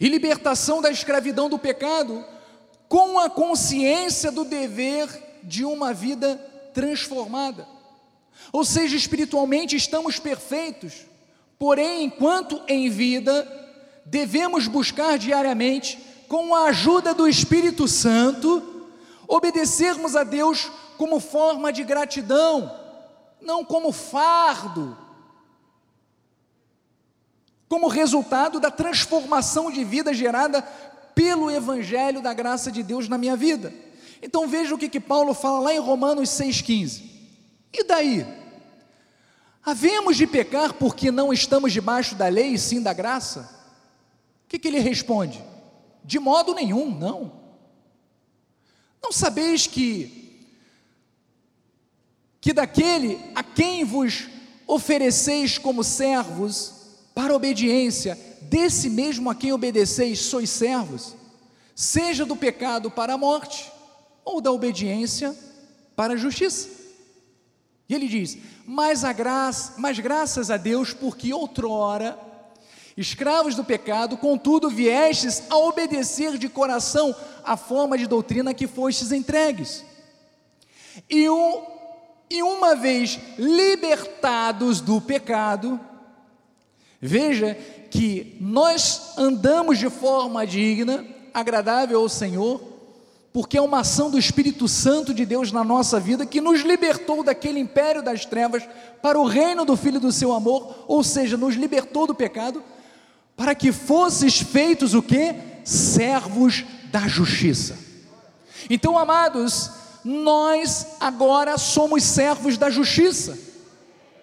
E 0.00 0.08
libertação 0.08 0.80
da 0.80 0.90
escravidão 0.90 1.50
do 1.50 1.58
pecado 1.58 2.24
com 2.88 3.18
a 3.18 3.28
consciência 3.28 4.32
do 4.32 4.46
dever 4.46 5.10
de 5.42 5.66
uma 5.66 5.92
vida 5.92 6.36
transformada. 6.72 7.68
Ou 8.50 8.64
seja, 8.64 8.96
espiritualmente 8.96 9.76
estamos 9.76 10.18
perfeitos, 10.18 11.04
porém, 11.58 12.04
enquanto 12.04 12.62
em 12.66 12.88
vida, 12.88 13.46
devemos 14.06 14.66
buscar 14.66 15.18
diariamente, 15.18 15.98
com 16.28 16.54
a 16.54 16.64
ajuda 16.64 17.14
do 17.14 17.28
Espírito 17.28 17.86
Santo, 17.86 18.90
obedecermos 19.28 20.16
a 20.16 20.24
Deus 20.24 20.70
como 20.96 21.20
forma 21.20 21.72
de 21.72 21.84
gratidão, 21.84 22.72
não 23.40 23.64
como 23.64 23.92
fardo, 23.92 24.96
como 27.68 27.88
resultado 27.88 28.60
da 28.60 28.70
transformação 28.70 29.70
de 29.70 29.84
vida 29.84 30.14
gerada 30.14 30.62
pelo 31.14 31.50
Evangelho 31.50 32.22
da 32.22 32.32
graça 32.32 32.70
de 32.70 32.82
Deus 32.82 33.08
na 33.08 33.18
minha 33.18 33.36
vida. 33.36 33.72
Então 34.22 34.46
veja 34.46 34.74
o 34.74 34.78
que, 34.78 34.88
que 34.88 35.00
Paulo 35.00 35.34
fala 35.34 35.60
lá 35.60 35.74
em 35.74 35.78
Romanos 35.78 36.28
6,15. 36.30 37.02
E 37.72 37.84
daí? 37.84 38.26
Havemos 39.64 40.16
de 40.16 40.26
pecar 40.26 40.74
porque 40.74 41.10
não 41.10 41.32
estamos 41.32 41.72
debaixo 41.72 42.14
da 42.14 42.28
lei 42.28 42.52
e 42.52 42.58
sim 42.58 42.80
da 42.80 42.92
graça? 42.92 43.50
O 44.44 44.48
que, 44.48 44.58
que 44.58 44.68
ele 44.68 44.78
responde? 44.78 45.42
De 46.06 46.18
modo 46.18 46.54
nenhum, 46.54 46.96
não. 46.96 47.32
Não 49.02 49.12
sabeis 49.12 49.66
que 49.66 50.24
que 52.40 52.52
daquele 52.52 53.18
a 53.34 53.42
quem 53.42 53.84
vos 53.84 54.28
ofereceis 54.68 55.58
como 55.58 55.82
servos 55.82 56.72
para 57.12 57.34
obediência, 57.34 58.16
desse 58.42 58.88
mesmo 58.88 59.28
a 59.28 59.34
quem 59.34 59.52
obedeceis 59.52 60.20
sois 60.20 60.48
servos, 60.48 61.16
seja 61.74 62.24
do 62.24 62.36
pecado 62.36 62.88
para 62.88 63.14
a 63.14 63.18
morte, 63.18 63.72
ou 64.24 64.40
da 64.40 64.52
obediência 64.52 65.36
para 65.96 66.14
a 66.14 66.16
justiça. 66.16 66.68
E 67.88 67.94
ele 67.94 68.06
diz: 68.06 68.38
mas, 68.64 69.02
a 69.02 69.12
graça, 69.12 69.74
mas 69.78 69.98
graças 69.98 70.48
a 70.48 70.56
Deus, 70.56 70.92
porque 70.92 71.32
outrora, 71.32 72.16
escravos 72.96 73.54
do 73.54 73.64
pecado, 73.64 74.16
contudo 74.16 74.70
viestes 74.70 75.42
a 75.50 75.56
obedecer 75.56 76.38
de 76.38 76.48
coração 76.48 77.14
a 77.44 77.56
forma 77.56 77.98
de 77.98 78.06
doutrina 78.06 78.54
que 78.54 78.66
fostes 78.66 79.12
entregues. 79.12 79.84
E, 81.08 81.28
um, 81.28 81.62
e 82.30 82.42
uma 82.42 82.74
vez 82.74 83.20
libertados 83.38 84.80
do 84.80 85.00
pecado, 85.00 85.78
veja 87.00 87.54
que 87.90 88.36
nós 88.40 89.12
andamos 89.18 89.78
de 89.78 89.90
forma 89.90 90.46
digna, 90.46 91.04
agradável 91.34 92.00
ao 92.00 92.08
Senhor, 92.08 92.60
porque 93.30 93.58
é 93.58 93.60
uma 93.60 93.80
ação 93.80 94.10
do 94.10 94.18
Espírito 94.18 94.66
Santo 94.66 95.12
de 95.12 95.26
Deus 95.26 95.52
na 95.52 95.62
nossa 95.62 96.00
vida 96.00 96.24
que 96.24 96.40
nos 96.40 96.62
libertou 96.62 97.22
daquele 97.22 97.60
império 97.60 98.02
das 98.02 98.24
trevas 98.24 98.66
para 99.02 99.18
o 99.18 99.26
reino 99.26 99.66
do 99.66 99.76
Filho 99.76 100.00
do 100.00 100.10
seu 100.10 100.32
amor, 100.32 100.84
ou 100.88 101.04
seja, 101.04 101.36
nos 101.36 101.54
libertou 101.54 102.06
do 102.06 102.14
pecado, 102.14 102.64
para 103.36 103.54
que 103.54 103.70
fosses 103.70 104.40
feitos 104.40 104.94
o 104.94 105.02
que? 105.02 105.34
Servos 105.64 106.64
da 106.90 107.06
justiça. 107.06 107.78
Então, 108.70 108.98
amados, 108.98 109.70
nós 110.02 110.86
agora 110.98 111.58
somos 111.58 112.02
servos 112.02 112.56
da 112.56 112.70
justiça. 112.70 113.38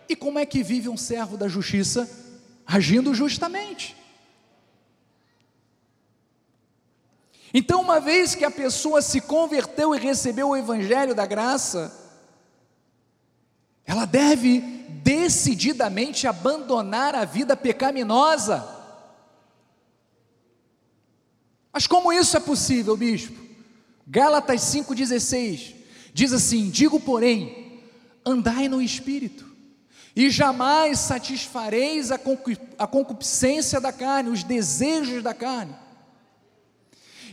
E 0.10 0.16
como 0.16 0.40
é 0.40 0.46
que 0.46 0.64
vive 0.64 0.90
um 0.90 0.98
servo 0.98 1.38
da 1.38 1.48
justiça? 1.48 2.10
Agindo 2.66 3.14
justamente. 3.14 3.96
Então, 7.54 7.82
uma 7.82 8.00
vez 8.00 8.34
que 8.34 8.44
a 8.44 8.50
pessoa 8.50 9.02
se 9.02 9.22
converteu 9.22 9.94
e 9.94 10.00
recebeu 10.00 10.50
o 10.50 10.58
Evangelho 10.58 11.14
da 11.14 11.26
graça, 11.26 11.94
ela 13.86 14.06
deve 14.06 14.60
decididamente 15.04 16.26
abandonar 16.26 17.14
a 17.14 17.26
vida 17.26 17.56
pecaminosa. 17.56 18.73
Mas 21.74 21.88
como 21.88 22.14
isso 22.14 22.38
é 22.38 22.40
possível, 22.40 22.96
bispo? 22.96 23.42
Gálatas 24.08 24.62
5,16 24.62 25.74
diz 26.14 26.32
assim: 26.32 26.70
Digo, 26.70 27.00
porém, 27.00 27.82
andai 28.24 28.70
no 28.70 28.82
espírito, 28.82 29.46
e 30.16 30.30
jamais 30.30 31.00
satisfareis 31.00 32.12
a 32.12 32.88
concupiscência 32.88 33.82
da 33.82 33.92
carne, 33.92 34.30
os 34.30 34.44
desejos 34.44 35.24
da 35.24 35.34
carne 35.34 35.84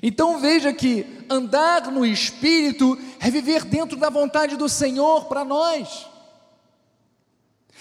então 0.02 0.38
veja 0.38 0.72
que 0.72 1.06
andar 1.28 1.90
no 1.90 2.06
Espírito 2.06 2.98
é 3.20 3.30
viver 3.30 3.64
dentro 3.64 3.98
da 3.98 4.08
vontade 4.08 4.56
do 4.56 4.68
Senhor 4.68 5.26
para 5.26 5.44
nós. 5.44 6.06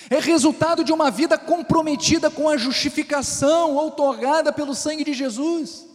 É 0.10 0.20
resultado 0.20 0.84
de 0.84 0.92
uma 0.92 1.10
vida 1.10 1.38
comprometida 1.38 2.30
com 2.30 2.50
a 2.50 2.58
justificação 2.58 3.76
outorgada 3.76 4.52
pelo 4.52 4.76
sangue 4.76 5.04
de 5.04 5.14
Jesus. 5.14 5.86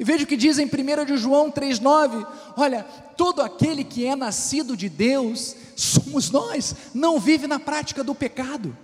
E 0.00 0.04
veja 0.04 0.24
o 0.24 0.26
que 0.26 0.34
diz 0.34 0.58
em 0.58 0.64
1 0.64 1.04
de 1.04 1.18
João 1.18 1.52
3,9: 1.52 2.26
olha, 2.56 2.84
todo 3.18 3.42
aquele 3.42 3.84
que 3.84 4.06
é 4.06 4.16
nascido 4.16 4.74
de 4.74 4.88
Deus, 4.88 5.54
somos 5.76 6.30
nós, 6.30 6.74
não 6.94 7.20
vive 7.20 7.46
na 7.46 7.60
prática 7.60 8.02
do 8.02 8.14
pecado. 8.14 8.74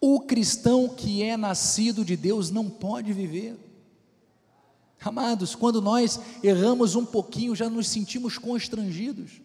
O 0.00 0.20
cristão 0.20 0.88
que 0.88 1.22
é 1.22 1.36
nascido 1.36 2.02
de 2.02 2.16
Deus 2.16 2.50
não 2.50 2.70
pode 2.70 3.12
viver. 3.12 3.58
Amados, 5.04 5.54
quando 5.54 5.82
nós 5.82 6.18
erramos 6.42 6.94
um 6.94 7.04
pouquinho, 7.04 7.54
já 7.54 7.68
nos 7.68 7.88
sentimos 7.88 8.38
constrangidos. 8.38 9.42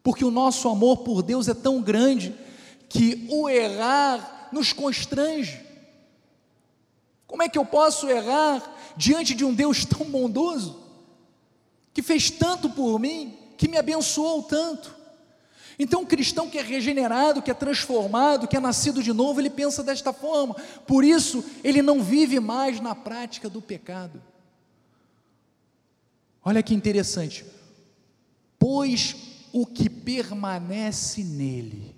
Porque 0.00 0.24
o 0.24 0.30
nosso 0.30 0.68
amor 0.68 0.98
por 0.98 1.24
Deus 1.24 1.48
é 1.48 1.54
tão 1.54 1.82
grande 1.82 2.32
que 2.88 3.26
o 3.28 3.48
errar 3.48 4.48
nos 4.52 4.72
constrange. 4.72 5.71
Como 7.32 7.42
é 7.42 7.48
que 7.48 7.56
eu 7.56 7.64
posso 7.64 8.10
errar 8.10 8.62
diante 8.94 9.34
de 9.34 9.42
um 9.42 9.54
Deus 9.54 9.86
tão 9.86 10.04
bondoso, 10.04 10.82
que 11.94 12.02
fez 12.02 12.30
tanto 12.30 12.68
por 12.68 13.00
mim, 13.00 13.34
que 13.56 13.66
me 13.66 13.78
abençoou 13.78 14.42
tanto? 14.42 14.94
Então, 15.78 16.02
um 16.02 16.04
cristão 16.04 16.50
que 16.50 16.58
é 16.58 16.62
regenerado, 16.62 17.40
que 17.40 17.50
é 17.50 17.54
transformado, 17.54 18.46
que 18.46 18.54
é 18.54 18.60
nascido 18.60 19.02
de 19.02 19.14
novo, 19.14 19.40
ele 19.40 19.48
pensa 19.48 19.82
desta 19.82 20.12
forma. 20.12 20.54
Por 20.86 21.02
isso, 21.02 21.42
ele 21.64 21.80
não 21.80 22.02
vive 22.02 22.38
mais 22.38 22.80
na 22.80 22.94
prática 22.94 23.48
do 23.48 23.62
pecado. 23.62 24.22
Olha 26.44 26.62
que 26.62 26.74
interessante. 26.74 27.46
Pois 28.58 29.16
o 29.54 29.64
que 29.64 29.88
permanece 29.88 31.24
nele, 31.24 31.96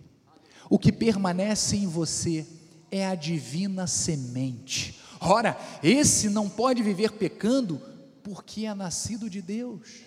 o 0.71 0.79
que 0.79 0.93
permanece 0.93 1.75
em 1.75 1.89
você, 1.89 2.47
é 2.89 3.05
a 3.05 3.17
divina 3.17 3.89
semente. 3.89 5.03
Ora, 5.21 5.59
esse 5.83 6.29
não 6.29 6.49
pode 6.49 6.83
viver 6.83 7.13
pecando 7.13 7.81
porque 8.23 8.67
é 8.67 8.75
nascido 8.75 9.29
de 9.29 9.41
Deus. 9.41 10.05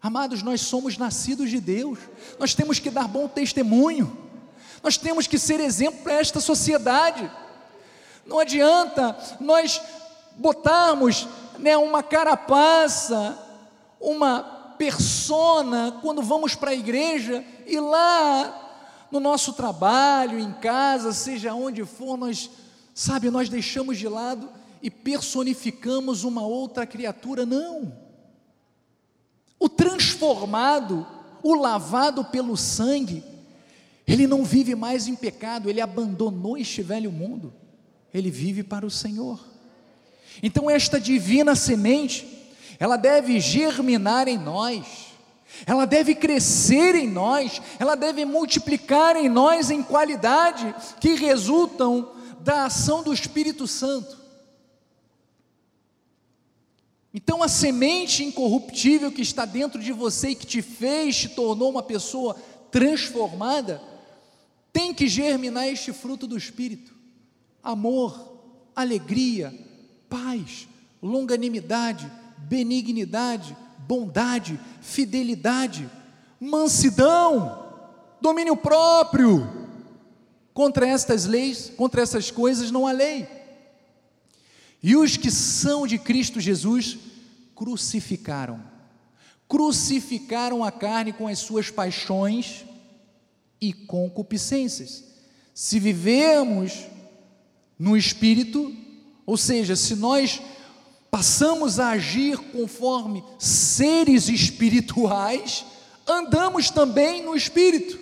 Amados, 0.00 0.42
nós 0.42 0.60
somos 0.60 0.98
nascidos 0.98 1.50
de 1.50 1.60
Deus, 1.60 1.98
nós 2.38 2.54
temos 2.54 2.78
que 2.78 2.90
dar 2.90 3.06
bom 3.06 3.28
testemunho, 3.28 4.18
nós 4.82 4.96
temos 4.96 5.28
que 5.28 5.38
ser 5.38 5.60
exemplo 5.60 6.02
para 6.02 6.14
esta 6.14 6.40
sociedade. 6.40 7.30
Não 8.26 8.38
adianta 8.38 9.16
nós 9.38 9.80
botarmos 10.36 11.28
né, 11.58 11.76
uma 11.76 12.02
carapaça, 12.02 13.38
uma 14.00 14.74
persona 14.76 15.98
quando 16.02 16.22
vamos 16.22 16.56
para 16.56 16.70
a 16.70 16.74
igreja 16.74 17.44
e 17.66 17.78
lá 17.78 18.58
no 19.10 19.20
nosso 19.20 19.52
trabalho, 19.52 20.38
em 20.38 20.52
casa, 20.54 21.12
seja 21.12 21.54
onde 21.54 21.84
for, 21.84 22.16
nós, 22.16 22.50
sabe, 22.94 23.30
nós 23.30 23.48
deixamos 23.48 23.98
de 23.98 24.08
lado 24.08 24.48
e 24.82 24.90
personificamos 24.90 26.24
uma 26.24 26.42
outra 26.42 26.86
criatura. 26.86 27.46
Não. 27.46 27.96
O 29.58 29.68
transformado, 29.68 31.06
o 31.42 31.54
lavado 31.54 32.24
pelo 32.24 32.56
sangue, 32.56 33.22
ele 34.06 34.26
não 34.26 34.44
vive 34.44 34.74
mais 34.74 35.06
em 35.06 35.14
pecado, 35.14 35.70
ele 35.70 35.80
abandonou 35.80 36.58
este 36.58 36.82
velho 36.82 37.12
mundo, 37.12 37.52
ele 38.12 38.30
vive 38.30 38.62
para 38.62 38.84
o 38.84 38.90
Senhor. 38.90 39.40
Então, 40.42 40.68
esta 40.68 41.00
divina 41.00 41.54
semente, 41.54 42.26
ela 42.78 42.96
deve 42.96 43.38
germinar 43.38 44.26
em 44.26 44.36
nós, 44.36 45.12
ela 45.66 45.84
deve 45.84 46.14
crescer 46.14 46.94
em 46.94 47.08
nós, 47.08 47.62
ela 47.78 47.94
deve 47.94 48.24
multiplicar 48.24 49.14
em 49.16 49.28
nós 49.28 49.70
em 49.70 49.82
qualidade 49.82 50.74
que 51.00 51.14
resultam 51.14 52.10
da 52.42 52.66
ação 52.66 53.02
do 53.02 53.12
Espírito 53.12 53.66
Santo. 53.66 54.20
Então 57.14 57.42
a 57.42 57.48
semente 57.48 58.24
incorruptível 58.24 59.12
que 59.12 59.22
está 59.22 59.44
dentro 59.44 59.80
de 59.80 59.92
você 59.92 60.30
e 60.30 60.34
que 60.34 60.46
te 60.46 60.62
fez, 60.62 61.16
te 61.16 61.28
tornou 61.28 61.70
uma 61.70 61.82
pessoa 61.82 62.34
transformada, 62.70 63.82
tem 64.72 64.94
que 64.94 65.06
germinar 65.06 65.68
este 65.68 65.92
fruto 65.92 66.26
do 66.26 66.36
Espírito: 66.36 66.92
amor, 67.62 68.40
alegria, 68.74 69.54
paz, 70.08 70.66
longanimidade, 71.02 72.10
benignidade, 72.38 73.54
bondade, 73.86 74.58
fidelidade, 74.80 75.88
mansidão, 76.40 77.62
domínio 78.20 78.56
próprio. 78.56 79.61
Contra 80.54 80.86
estas 80.86 81.24
leis, 81.24 81.72
contra 81.76 82.02
essas 82.02 82.30
coisas 82.30 82.70
não 82.70 82.86
há 82.86 82.92
lei. 82.92 83.26
E 84.82 84.96
os 84.96 85.16
que 85.16 85.30
são 85.30 85.86
de 85.86 85.98
Cristo 85.98 86.40
Jesus 86.40 86.98
crucificaram. 87.54 88.62
Crucificaram 89.48 90.64
a 90.64 90.72
carne 90.72 91.12
com 91.12 91.28
as 91.28 91.38
suas 91.38 91.70
paixões 91.70 92.64
e 93.60 93.72
concupiscências. 93.72 95.04
Se 95.54 95.78
vivemos 95.78 96.86
no 97.78 97.96
espírito, 97.96 98.74
ou 99.24 99.36
seja, 99.36 99.76
se 99.76 99.94
nós 99.94 100.40
passamos 101.10 101.78
a 101.78 101.90
agir 101.90 102.38
conforme 102.38 103.22
seres 103.38 104.28
espirituais, 104.28 105.64
andamos 106.06 106.70
também 106.70 107.22
no 107.22 107.36
espírito. 107.36 107.98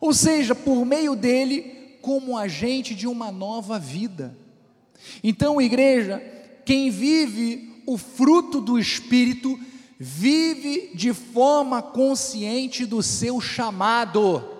Ou 0.00 0.12
seja, 0.12 0.54
por 0.54 0.84
meio 0.84 1.14
dele, 1.16 1.98
como 2.00 2.36
agente 2.36 2.94
de 2.94 3.06
uma 3.06 3.32
nova 3.32 3.78
vida. 3.78 4.36
Então, 5.22 5.60
igreja, 5.60 6.22
quem 6.64 6.90
vive 6.90 7.82
o 7.86 7.96
fruto 7.96 8.60
do 8.60 8.78
Espírito, 8.78 9.58
vive 9.98 10.90
de 10.94 11.12
forma 11.12 11.82
consciente 11.82 12.84
do 12.84 13.02
seu 13.02 13.40
chamado. 13.40 14.56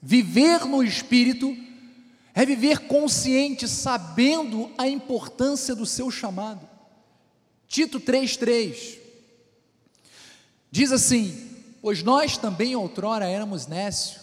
Viver 0.00 0.64
no 0.64 0.82
Espírito 0.82 1.56
é 2.34 2.46
viver 2.46 2.80
consciente, 2.86 3.68
sabendo 3.68 4.70
a 4.78 4.88
importância 4.88 5.74
do 5.74 5.84
seu 5.84 6.10
chamado. 6.10 6.68
Tito 7.66 8.00
3,3 8.00 8.98
diz 10.70 10.92
assim: 10.92 11.47
Pois 11.80 12.02
nós 12.02 12.36
também 12.36 12.74
outrora 12.74 13.26
éramos 13.26 13.66
nécios, 13.66 14.20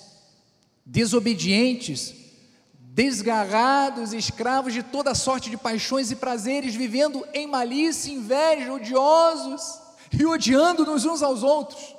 desobedientes, 0.86 2.14
desgarrados, 2.96 4.14
escravos 4.14 4.74
de 4.74 4.82
toda 4.82 5.14
sorte 5.14 5.50
de 5.50 5.58
paixões 5.58 6.12
e 6.12 6.16
prazeres, 6.16 6.76
vivendo 6.76 7.26
em 7.34 7.46
malícia, 7.46 8.12
inveja, 8.12 8.72
odiosos 8.72 9.80
e 10.18 10.26
odiando-nos 10.26 11.06
uns 11.06 11.22
aos 11.22 11.44
outros. 11.44 11.96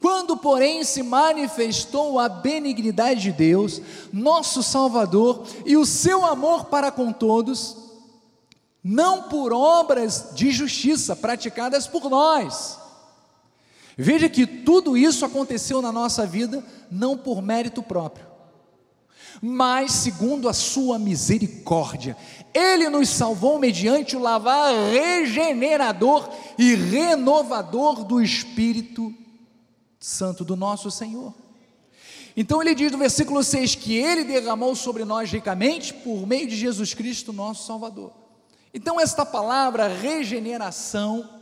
Quando, 0.00 0.38
porém, 0.38 0.82
se 0.82 1.02
manifestou 1.02 2.18
a 2.18 2.30
benignidade 2.30 3.20
de 3.20 3.32
Deus, 3.32 3.82
nosso 4.10 4.62
Salvador, 4.62 5.46
e 5.66 5.76
o 5.76 5.84
seu 5.84 6.24
amor 6.24 6.64
para 6.64 6.90
com 6.90 7.12
todos, 7.12 7.76
não 8.82 9.24
por 9.24 9.52
obras 9.52 10.30
de 10.32 10.50
justiça 10.50 11.14
praticadas 11.14 11.86
por 11.86 12.08
nós. 12.08 12.79
Veja 14.02 14.30
que 14.30 14.46
tudo 14.46 14.96
isso 14.96 15.26
aconteceu 15.26 15.82
na 15.82 15.92
nossa 15.92 16.26
vida 16.26 16.64
não 16.90 17.18
por 17.18 17.42
mérito 17.42 17.82
próprio, 17.82 18.26
mas 19.42 19.92
segundo 19.92 20.48
a 20.48 20.54
sua 20.54 20.98
misericórdia. 20.98 22.16
Ele 22.54 22.88
nos 22.88 23.10
salvou 23.10 23.58
mediante 23.58 24.16
o 24.16 24.20
lavar 24.20 24.72
regenerador 24.90 26.30
e 26.56 26.74
renovador 26.74 28.02
do 28.02 28.22
Espírito 28.22 29.12
Santo 29.98 30.46
do 30.46 30.56
nosso 30.56 30.90
Senhor. 30.90 31.34
Então 32.34 32.62
ele 32.62 32.74
diz 32.74 32.90
no 32.90 32.96
versículo 32.96 33.44
6 33.44 33.74
que 33.74 33.94
ele 33.94 34.24
derramou 34.24 34.74
sobre 34.74 35.04
nós 35.04 35.30
ricamente 35.30 35.92
por 35.92 36.26
meio 36.26 36.48
de 36.48 36.56
Jesus 36.56 36.94
Cristo, 36.94 37.34
nosso 37.34 37.66
Salvador. 37.66 38.12
Então, 38.72 39.00
esta 39.00 39.26
palavra 39.26 39.88
regeneração, 39.88 41.39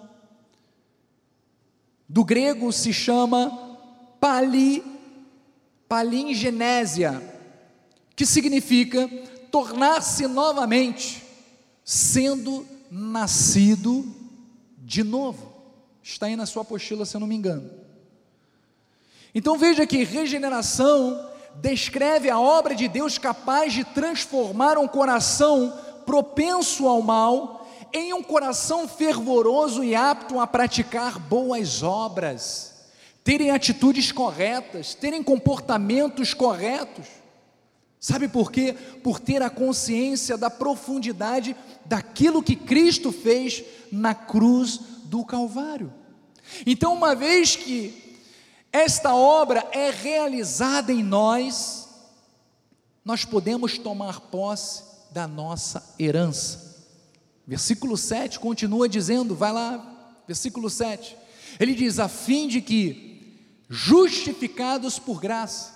do 2.08 2.24
grego 2.24 2.72
se 2.72 2.92
chama 2.92 3.76
pali, 4.18 4.82
palingenésia, 5.88 7.22
que 8.16 8.24
significa 8.24 9.08
tornar-se 9.50 10.26
novamente, 10.26 11.22
sendo 11.84 12.66
nascido 12.90 14.06
de 14.78 15.04
novo. 15.04 15.52
Está 16.02 16.26
aí 16.26 16.36
na 16.36 16.46
sua 16.46 16.62
apostila, 16.62 17.04
se 17.04 17.14
eu 17.14 17.20
não 17.20 17.26
me 17.26 17.36
engano. 17.36 17.70
Então 19.34 19.58
veja 19.58 19.86
que 19.86 20.04
regeneração 20.04 21.28
descreve 21.56 22.30
a 22.30 22.40
obra 22.40 22.74
de 22.74 22.88
Deus 22.88 23.18
capaz 23.18 23.72
de 23.72 23.84
transformar 23.84 24.78
um 24.78 24.88
coração 24.88 25.72
propenso 26.06 26.88
ao 26.88 27.02
mal 27.02 27.57
em 27.92 28.12
um 28.12 28.22
coração 28.22 28.86
fervoroso 28.88 29.82
e 29.82 29.94
apto 29.94 30.40
a 30.40 30.46
praticar 30.46 31.18
boas 31.18 31.82
obras, 31.82 32.74
terem 33.24 33.50
atitudes 33.50 34.12
corretas, 34.12 34.94
terem 34.94 35.22
comportamentos 35.22 36.34
corretos. 36.34 37.06
Sabe 38.00 38.28
por 38.28 38.52
quê? 38.52 38.74
Por 39.02 39.18
ter 39.18 39.42
a 39.42 39.50
consciência 39.50 40.36
da 40.38 40.48
profundidade 40.48 41.56
daquilo 41.84 42.42
que 42.42 42.54
Cristo 42.54 43.10
fez 43.10 43.64
na 43.90 44.14
cruz 44.14 44.80
do 45.04 45.24
Calvário. 45.24 45.92
Então, 46.64 46.94
uma 46.94 47.14
vez 47.14 47.56
que 47.56 48.20
esta 48.72 49.14
obra 49.14 49.66
é 49.72 49.90
realizada 49.90 50.92
em 50.92 51.02
nós, 51.02 51.88
nós 53.04 53.24
podemos 53.24 53.78
tomar 53.78 54.20
posse 54.20 54.82
da 55.10 55.26
nossa 55.26 55.94
herança. 55.98 56.67
Versículo 57.48 57.96
7 57.96 58.38
continua 58.38 58.88
dizendo, 58.88 59.34
vai 59.34 59.52
lá, 59.52 60.20
versículo 60.26 60.70
7. 60.70 61.16
Ele 61.58 61.74
diz: 61.74 61.98
a 61.98 62.06
fim 62.06 62.46
de 62.46 62.60
que, 62.60 63.34
justificados 63.68 65.00
por 65.00 65.20
graça, 65.20 65.74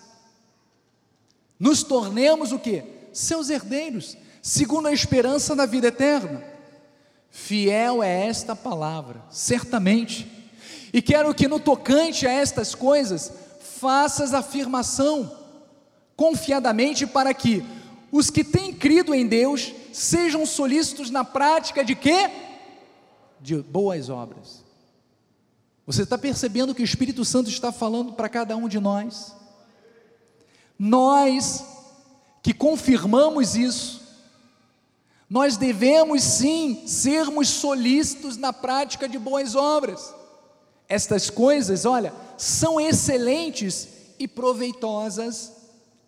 nos 1.59 1.83
tornemos 1.83 2.53
o 2.53 2.61
que? 2.61 2.85
Seus 3.13 3.51
herdeiros, 3.51 4.17
segundo 4.41 4.87
a 4.87 4.93
esperança 4.93 5.57
da 5.57 5.67
vida 5.67 5.89
eterna. 5.89 6.45
Fiel 7.31 8.03
é 8.03 8.27
esta 8.29 8.55
palavra, 8.55 9.25
certamente 9.31 10.43
e 10.93 11.01
quero 11.01 11.35
que 11.35 11.49
no 11.49 11.59
tocante 11.59 12.27
a 12.27 12.31
estas 12.31 12.75
coisas, 12.75 13.33
faças 13.81 14.35
afirmação, 14.35 15.39
confiadamente, 16.15 17.07
para 17.07 17.33
que 17.33 17.65
os 18.11 18.29
que 18.29 18.45
têm 18.45 18.75
crido 18.75 19.15
em 19.15 19.27
Deus 19.27 19.73
sejam 19.93 20.45
solícitos 20.47 21.11
na 21.11 21.25
prática 21.25 21.85
de 21.85 21.95
quê? 21.95 22.31
De 23.41 23.57
boas 23.57 24.09
obras. 24.09 24.63
Você 25.87 26.03
está 26.03 26.17
percebendo 26.17 26.75
que 26.75 26.83
o 26.83 26.85
Espírito 26.85 27.25
Santo 27.25 27.51
está 27.51 27.73
falando 27.73 28.13
para 28.13 28.29
cada 28.29 28.57
um 28.57 28.69
de 28.69 28.79
nós? 28.79 29.35
Nós 30.79 31.65
que 32.43 32.53
confirmamos 32.53 33.55
isso, 33.55 34.03
nós 35.31 35.57
devemos 35.57 36.23
sim 36.23 36.87
sermos 36.87 37.49
solícitos 37.49 38.37
na 38.37 38.53
prática 38.53 39.09
de 39.09 39.19
boas 39.19 39.55
obras. 39.55 40.13
Estas 40.89 41.31
coisas, 41.31 41.85
olha, 41.85 42.13
são 42.37 42.81
excelentes 42.81 43.89
e 44.19 44.29
proveitosas 44.29 45.53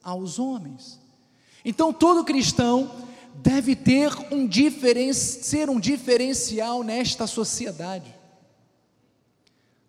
aos 0.02 0.38
homens. 0.38 1.00
Então 1.64 1.92
todo 1.92 2.24
cristão 2.24 2.90
deve 3.36 3.74
ter 3.74 4.12
um 4.30 4.48
ser 5.12 5.68
um 5.68 5.80
diferencial 5.80 6.82
nesta 6.82 7.26
sociedade. 7.26 8.14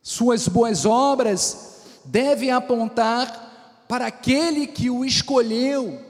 Suas 0.01 0.47
boas 0.47 0.85
obras 0.85 1.81
devem 2.05 2.51
apontar 2.51 3.83
para 3.87 4.07
aquele 4.07 4.67
que 4.67 4.89
o 4.89 5.03
escolheu, 5.03 6.01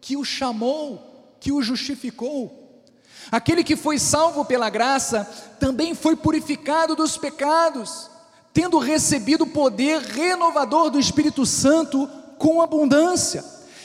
que 0.00 0.16
o 0.16 0.24
chamou, 0.24 1.34
que 1.40 1.52
o 1.52 1.62
justificou. 1.62 2.82
Aquele 3.30 3.64
que 3.64 3.76
foi 3.76 3.98
salvo 3.98 4.44
pela 4.44 4.68
graça 4.68 5.24
também 5.58 5.94
foi 5.94 6.16
purificado 6.16 6.94
dos 6.94 7.16
pecados 7.16 8.12
tendo 8.52 8.78
recebido 8.78 9.44
o 9.44 9.50
poder 9.50 10.00
renovador 10.00 10.90
do 10.90 10.98
Espírito 10.98 11.46
Santo 11.46 12.08
com 12.38 12.60
abundância, 12.60 13.44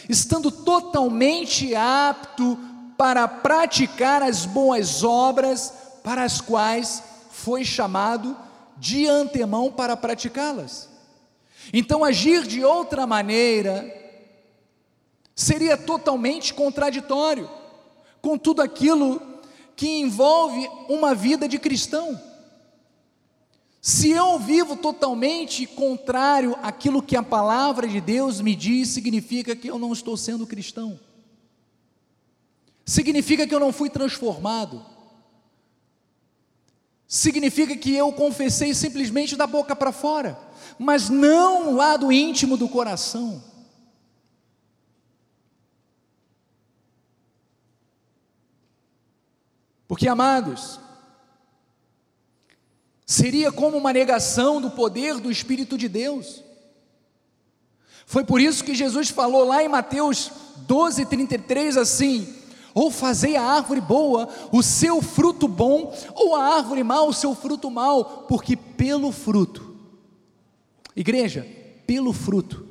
estando 0.09 0.51
totalmente 0.51 1.73
apto 1.73 2.57
para 2.97 3.27
praticar 3.27 4.23
as 4.23 4.45
boas 4.45 5.03
obras 5.03 5.73
para 6.03 6.23
as 6.23 6.41
quais 6.41 7.03
foi 7.31 7.63
chamado 7.63 8.35
de 8.77 9.07
antemão 9.07 9.71
para 9.71 9.95
praticá-las. 9.95 10.89
Então, 11.71 12.03
agir 12.03 12.43
de 12.43 12.63
outra 12.63 13.05
maneira 13.05 13.93
seria 15.35 15.77
totalmente 15.77 16.53
contraditório 16.53 17.49
com 18.21 18.37
tudo 18.37 18.61
aquilo 18.61 19.21
que 19.75 19.99
envolve 19.99 20.67
uma 20.89 21.13
vida 21.13 21.47
de 21.47 21.59
cristão. 21.59 22.19
Se 23.81 24.09
eu 24.09 24.39
vivo 24.39 24.75
totalmente 24.75 25.65
contrário 25.67 26.57
àquilo 26.63 27.01
que 27.01 27.15
a 27.15 27.23
palavra 27.23 27.87
de 27.87 28.01
Deus 28.01 28.41
me 28.41 28.55
diz, 28.55 28.89
significa 28.89 29.55
que 29.55 29.69
eu 29.69 29.77
não 29.77 29.93
estou 29.93 30.17
sendo 30.17 30.47
cristão. 30.47 30.99
Significa 32.87 33.45
que 33.45 33.53
eu 33.53 33.59
não 33.59 33.73
fui 33.73 33.89
transformado. 33.89 34.83
Significa 37.05 37.75
que 37.75 37.93
eu 37.93 38.13
confessei 38.13 38.73
simplesmente 38.73 39.35
da 39.35 39.45
boca 39.45 39.75
para 39.75 39.91
fora, 39.91 40.39
mas 40.79 41.09
não 41.09 41.65
no 41.65 41.75
lado 41.75 42.13
íntimo 42.13 42.55
do 42.55 42.69
coração. 42.69 43.43
Porque, 49.85 50.07
amados, 50.07 50.79
seria 53.05 53.51
como 53.51 53.75
uma 53.75 53.91
negação 53.91 54.61
do 54.61 54.71
poder 54.71 55.19
do 55.19 55.29
Espírito 55.29 55.77
de 55.77 55.89
Deus. 55.89 56.41
Foi 58.05 58.23
por 58.23 58.39
isso 58.39 58.63
que 58.63 58.73
Jesus 58.73 59.09
falou 59.09 59.43
lá 59.43 59.61
em 59.61 59.67
Mateus 59.67 60.31
12, 60.67 61.05
33 61.05 61.75
assim: 61.75 62.36
ou 62.77 62.91
fazei 62.91 63.35
a 63.35 63.41
árvore 63.41 63.81
boa 63.81 64.29
o 64.51 64.61
seu 64.61 65.01
fruto 65.01 65.47
bom, 65.47 65.91
ou 66.13 66.35
a 66.35 66.57
árvore 66.57 66.83
mal 66.83 67.09
o 67.09 67.13
seu 67.13 67.33
fruto 67.33 67.71
mal, 67.71 68.27
porque 68.27 68.55
pelo 68.55 69.11
fruto, 69.11 69.75
igreja, 70.95 71.41
pelo 71.87 72.13
fruto, 72.13 72.67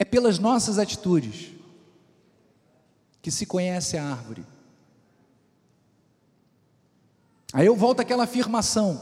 é 0.00 0.04
pelas 0.04 0.40
nossas 0.40 0.80
atitudes 0.80 1.52
que 3.22 3.30
se 3.30 3.46
conhece 3.46 3.96
a 3.96 4.04
árvore. 4.04 4.44
Aí 7.52 7.66
eu 7.66 7.76
volto 7.76 8.00
àquela 8.00 8.24
afirmação: 8.24 9.00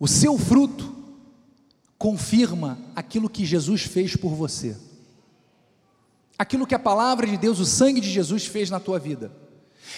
o 0.00 0.08
seu 0.08 0.38
fruto 0.38 0.96
confirma 1.98 2.78
aquilo 2.96 3.28
que 3.28 3.44
Jesus 3.44 3.82
fez 3.82 4.16
por 4.16 4.30
você, 4.34 4.74
aquilo 6.38 6.66
que 6.66 6.74
a 6.74 6.78
palavra 6.78 7.26
de 7.26 7.36
Deus, 7.36 7.60
o 7.60 7.64
sangue 7.64 8.00
de 8.00 8.10
Jesus 8.10 8.46
fez 8.46 8.70
na 8.70 8.80
tua 8.80 8.98
vida. 8.98 9.32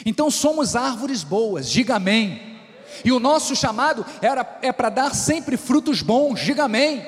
Então 0.05 0.31
somos 0.31 0.77
árvores 0.77 1.23
boas, 1.23 1.71
diga 1.71 1.97
amém. 1.97 2.57
E 3.05 3.13
o 3.13 3.21
nosso 3.21 3.55
chamado 3.55 4.05
era, 4.21 4.59
é 4.63 4.73
para 4.73 4.89
dar 4.89 5.15
sempre 5.15 5.57
frutos 5.57 6.03
bons, 6.03 6.41
diga 6.41 6.65
amém. 6.65 7.07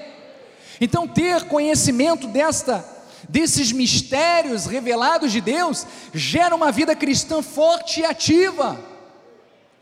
Então 0.80 1.06
ter 1.06 1.44
conhecimento 1.44 2.26
desta 2.28 2.96
desses 3.28 3.72
mistérios 3.72 4.64
revelados 4.64 5.30
de 5.30 5.40
Deus 5.40 5.86
gera 6.14 6.56
uma 6.56 6.72
vida 6.72 6.96
cristã 6.96 7.42
forte 7.42 8.00
e 8.00 8.04
ativa. 8.04 8.80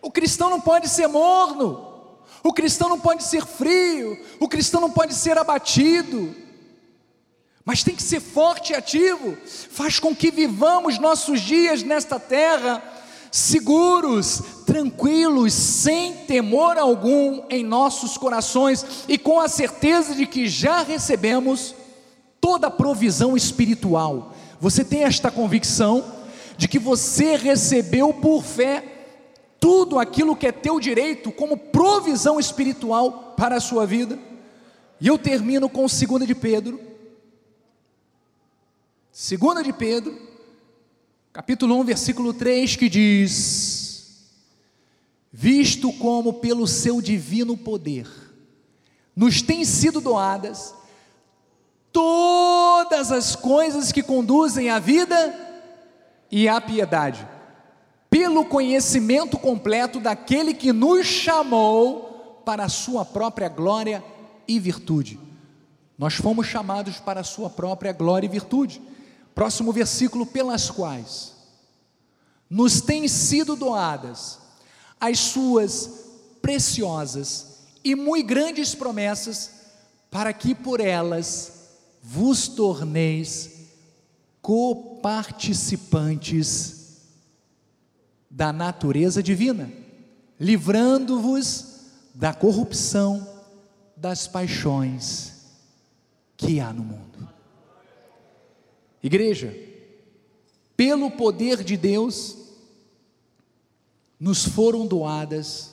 O 0.02 0.10
cristão 0.10 0.50
não 0.50 0.60
pode 0.60 0.88
ser 0.88 1.06
morno, 1.06 2.16
o 2.42 2.52
cristão 2.52 2.88
não 2.88 2.98
pode 2.98 3.22
ser 3.22 3.44
frio, 3.44 4.18
o 4.40 4.48
cristão 4.48 4.80
não 4.80 4.90
pode 4.90 5.14
ser 5.14 5.38
abatido, 5.38 6.34
mas 7.66 7.82
tem 7.82 7.96
que 7.96 8.02
ser 8.02 8.20
forte 8.20 8.72
e 8.72 8.76
ativo, 8.76 9.36
faz 9.44 9.98
com 9.98 10.14
que 10.14 10.30
vivamos 10.30 11.00
nossos 11.00 11.40
dias 11.40 11.82
nesta 11.82 12.18
terra 12.20 12.80
seguros, 13.32 14.40
tranquilos, 14.64 15.52
sem 15.52 16.14
temor 16.14 16.78
algum 16.78 17.42
em 17.50 17.64
nossos 17.64 18.16
corações 18.16 19.04
e 19.08 19.18
com 19.18 19.40
a 19.40 19.48
certeza 19.48 20.14
de 20.14 20.26
que 20.26 20.48
já 20.48 20.82
recebemos 20.82 21.74
toda 22.40 22.68
a 22.68 22.70
provisão 22.70 23.36
espiritual. 23.36 24.32
Você 24.60 24.84
tem 24.84 25.02
esta 25.02 25.30
convicção 25.30 26.04
de 26.56 26.68
que 26.68 26.78
você 26.78 27.36
recebeu 27.36 28.14
por 28.14 28.42
fé 28.42 28.84
tudo 29.58 29.98
aquilo 29.98 30.36
que 30.36 30.46
é 30.46 30.52
teu 30.52 30.78
direito 30.78 31.32
como 31.32 31.56
provisão 31.56 32.38
espiritual 32.38 33.34
para 33.36 33.56
a 33.56 33.60
sua 33.60 33.84
vida? 33.84 34.18
E 35.00 35.08
eu 35.08 35.18
termino 35.18 35.68
com 35.68 35.82
2 35.82 36.26
de 36.26 36.34
Pedro. 36.34 36.95
2 39.18 39.64
de 39.64 39.72
Pedro, 39.72 40.14
capítulo 41.32 41.80
1, 41.80 41.84
versículo 41.84 42.34
3, 42.34 42.76
que 42.76 42.86
diz: 42.86 44.26
Visto 45.32 45.90
como 45.94 46.34
pelo 46.34 46.66
seu 46.66 47.00
divino 47.00 47.56
poder 47.56 48.06
nos 49.16 49.40
têm 49.40 49.64
sido 49.64 50.02
doadas 50.02 50.74
todas 51.90 53.10
as 53.10 53.34
coisas 53.34 53.90
que 53.90 54.02
conduzem 54.02 54.68
à 54.68 54.78
vida 54.78 55.34
e 56.30 56.46
à 56.46 56.60
piedade, 56.60 57.26
pelo 58.10 58.44
conhecimento 58.44 59.38
completo 59.38 59.98
daquele 59.98 60.52
que 60.52 60.74
nos 60.74 61.06
chamou 61.06 62.42
para 62.44 62.64
a 62.64 62.68
sua 62.68 63.02
própria 63.02 63.48
glória 63.48 64.04
e 64.46 64.60
virtude. 64.60 65.18
Nós 65.96 66.12
fomos 66.16 66.46
chamados 66.46 67.00
para 67.00 67.20
a 67.20 67.24
sua 67.24 67.48
própria 67.48 67.94
glória 67.94 68.26
e 68.26 68.30
virtude. 68.30 68.94
Próximo 69.36 69.70
versículo, 69.70 70.24
pelas 70.24 70.70
quais 70.70 71.34
nos 72.48 72.80
têm 72.80 73.06
sido 73.06 73.54
doadas 73.54 74.38
as 74.98 75.18
suas 75.18 75.90
preciosas 76.40 77.58
e 77.84 77.94
muito 77.94 78.26
grandes 78.26 78.74
promessas, 78.74 79.50
para 80.10 80.32
que 80.32 80.54
por 80.54 80.80
elas 80.80 81.52
vos 82.02 82.48
torneis 82.48 83.68
coparticipantes 84.40 87.02
da 88.30 88.54
natureza 88.54 89.22
divina, 89.22 89.70
livrando-vos 90.40 91.82
da 92.14 92.32
corrupção 92.32 93.28
das 93.94 94.26
paixões 94.26 95.32
que 96.38 96.58
há 96.58 96.72
no 96.72 96.84
mundo. 96.84 97.15
Igreja, 99.06 99.56
pelo 100.76 101.12
poder 101.12 101.62
de 101.62 101.76
Deus, 101.76 102.36
nos 104.18 104.44
foram 104.44 104.84
doadas 104.84 105.72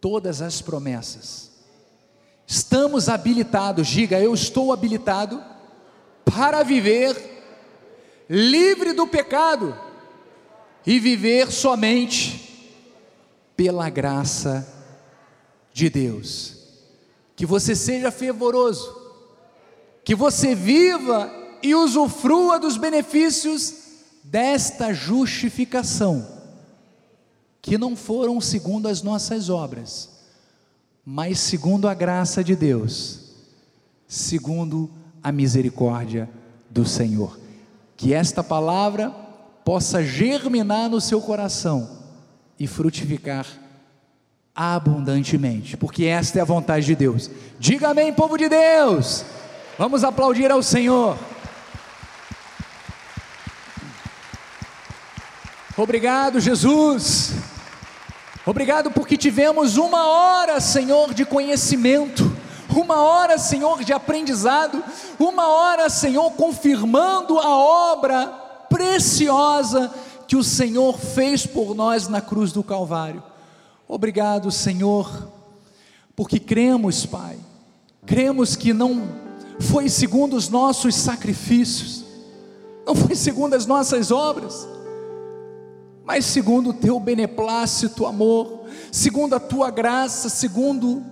todas 0.00 0.42
as 0.42 0.60
promessas. 0.60 1.50
Estamos 2.46 3.08
habilitados, 3.08 3.88
diga, 3.88 4.20
eu 4.20 4.34
estou 4.34 4.70
habilitado 4.70 5.42
para 6.22 6.62
viver 6.62 7.16
livre 8.28 8.92
do 8.92 9.06
pecado 9.06 9.74
e 10.86 11.00
viver 11.00 11.50
somente 11.50 12.76
pela 13.56 13.88
graça 13.88 14.66
de 15.72 15.88
Deus. 15.88 16.58
Que 17.34 17.46
você 17.46 17.74
seja 17.74 18.10
fervoroso, 18.10 18.94
que 20.04 20.14
você 20.14 20.54
viva 20.54 21.39
e 21.62 21.74
usufrua 21.74 22.58
dos 22.58 22.76
benefícios 22.76 23.74
desta 24.24 24.92
justificação, 24.92 26.26
que 27.60 27.76
não 27.76 27.96
foram 27.96 28.40
segundo 28.40 28.88
as 28.88 29.02
nossas 29.02 29.48
obras, 29.48 30.08
mas 31.04 31.38
segundo 31.40 31.88
a 31.88 31.94
graça 31.94 32.44
de 32.44 32.54
Deus, 32.54 33.20
segundo 34.06 34.90
a 35.22 35.32
misericórdia 35.32 36.28
do 36.68 36.84
Senhor. 36.84 37.38
Que 37.96 38.14
esta 38.14 38.42
palavra 38.42 39.10
possa 39.64 40.02
germinar 40.02 40.88
no 40.88 41.00
seu 41.00 41.20
coração 41.20 41.98
e 42.58 42.66
frutificar 42.66 43.46
abundantemente, 44.54 45.76
porque 45.76 46.04
esta 46.04 46.38
é 46.38 46.42
a 46.42 46.44
vontade 46.44 46.86
de 46.86 46.94
Deus. 46.94 47.30
Diga 47.58 47.88
amém, 47.90 48.12
povo 48.12 48.36
de 48.36 48.48
Deus. 48.48 49.24
Vamos 49.78 50.04
aplaudir 50.04 50.50
ao 50.50 50.62
Senhor. 50.62 51.16
Obrigado, 55.80 56.38
Jesus. 56.40 57.32
Obrigado 58.44 58.90
porque 58.90 59.16
tivemos 59.16 59.78
uma 59.78 60.06
hora, 60.06 60.60
Senhor, 60.60 61.14
de 61.14 61.24
conhecimento, 61.24 62.30
uma 62.68 63.00
hora, 63.00 63.38
Senhor, 63.38 63.82
de 63.82 63.90
aprendizado, 63.90 64.84
uma 65.18 65.48
hora, 65.48 65.88
Senhor, 65.88 66.32
confirmando 66.32 67.38
a 67.38 67.48
obra 67.56 68.26
preciosa 68.68 69.90
que 70.28 70.36
o 70.36 70.44
Senhor 70.44 70.98
fez 70.98 71.46
por 71.46 71.74
nós 71.74 72.08
na 72.08 72.20
cruz 72.20 72.52
do 72.52 72.62
Calvário. 72.62 73.22
Obrigado, 73.88 74.50
Senhor, 74.50 75.30
porque 76.14 76.38
cremos, 76.38 77.06
Pai, 77.06 77.38
cremos 78.04 78.54
que 78.54 78.74
não 78.74 79.08
foi 79.58 79.88
segundo 79.88 80.36
os 80.36 80.50
nossos 80.50 80.94
sacrifícios, 80.94 82.04
não 82.86 82.94
foi 82.94 83.14
segundo 83.14 83.54
as 83.54 83.64
nossas 83.64 84.10
obras, 84.10 84.68
mas 86.12 86.26
segundo 86.26 86.70
o 86.70 86.74
teu 86.74 86.98
beneplácito, 86.98 88.04
amor, 88.04 88.64
segundo 88.90 89.36
a 89.36 89.38
tua 89.38 89.70
graça, 89.70 90.28
segundo 90.28 91.04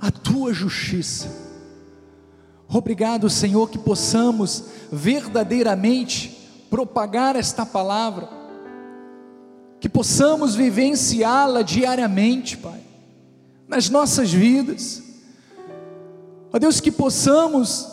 a 0.00 0.10
tua 0.10 0.52
justiça. 0.52 1.28
Obrigado, 2.68 3.30
Senhor, 3.30 3.70
que 3.70 3.78
possamos 3.78 4.64
verdadeiramente 4.90 6.50
propagar 6.68 7.36
esta 7.36 7.64
palavra, 7.64 8.28
que 9.78 9.88
possamos 9.88 10.56
vivenciá-la 10.56 11.62
diariamente, 11.62 12.56
Pai, 12.56 12.80
nas 13.68 13.88
nossas 13.88 14.32
vidas. 14.32 15.00
Ó 16.52 16.58
Deus, 16.58 16.80
que 16.80 16.90
possamos, 16.90 17.86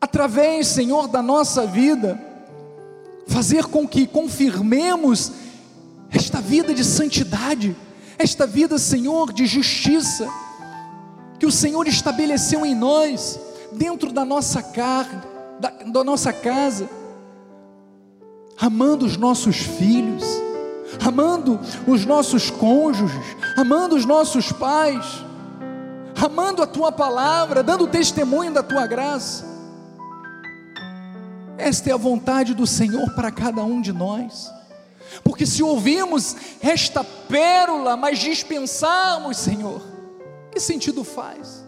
através, 0.00 0.66
Senhor, 0.66 1.06
da 1.06 1.22
nossa 1.22 1.64
vida, 1.64 2.20
fazer 3.28 3.66
com 3.66 3.86
que 3.86 4.04
confirmemos 4.04 5.43
esta 6.14 6.40
vida 6.40 6.72
de 6.72 6.84
santidade, 6.84 7.76
esta 8.16 8.46
vida, 8.46 8.78
Senhor, 8.78 9.32
de 9.32 9.46
justiça, 9.46 10.28
que 11.40 11.44
o 11.44 11.50
Senhor 11.50 11.86
estabeleceu 11.88 12.64
em 12.64 12.74
nós, 12.74 13.40
dentro 13.72 14.12
da 14.12 14.24
nossa 14.24 14.62
carne, 14.62 15.20
da, 15.58 15.70
da 15.70 16.04
nossa 16.04 16.32
casa, 16.32 16.88
amando 18.56 19.04
os 19.04 19.16
nossos 19.16 19.56
filhos, 19.56 20.24
amando 21.04 21.58
os 21.86 22.06
nossos 22.06 22.48
cônjuges, 22.48 23.20
amando 23.56 23.96
os 23.96 24.04
nossos 24.04 24.52
pais, 24.52 25.04
amando 26.14 26.62
a 26.62 26.66
tua 26.66 26.92
palavra, 26.92 27.60
dando 27.64 27.88
testemunho 27.88 28.52
da 28.52 28.62
tua 28.62 28.86
graça. 28.86 29.44
Esta 31.58 31.90
é 31.90 31.92
a 31.92 31.96
vontade 31.96 32.54
do 32.54 32.66
Senhor 32.66 33.10
para 33.14 33.32
cada 33.32 33.64
um 33.64 33.80
de 33.80 33.92
nós. 33.92 34.52
Porque 35.22 35.46
se 35.46 35.62
ouvimos 35.62 36.36
esta 36.60 37.04
pérola, 37.04 37.96
mas 37.96 38.18
dispensarmos, 38.18 39.36
Senhor, 39.36 39.82
que 40.50 40.60
sentido 40.60 41.04
faz? 41.04 41.64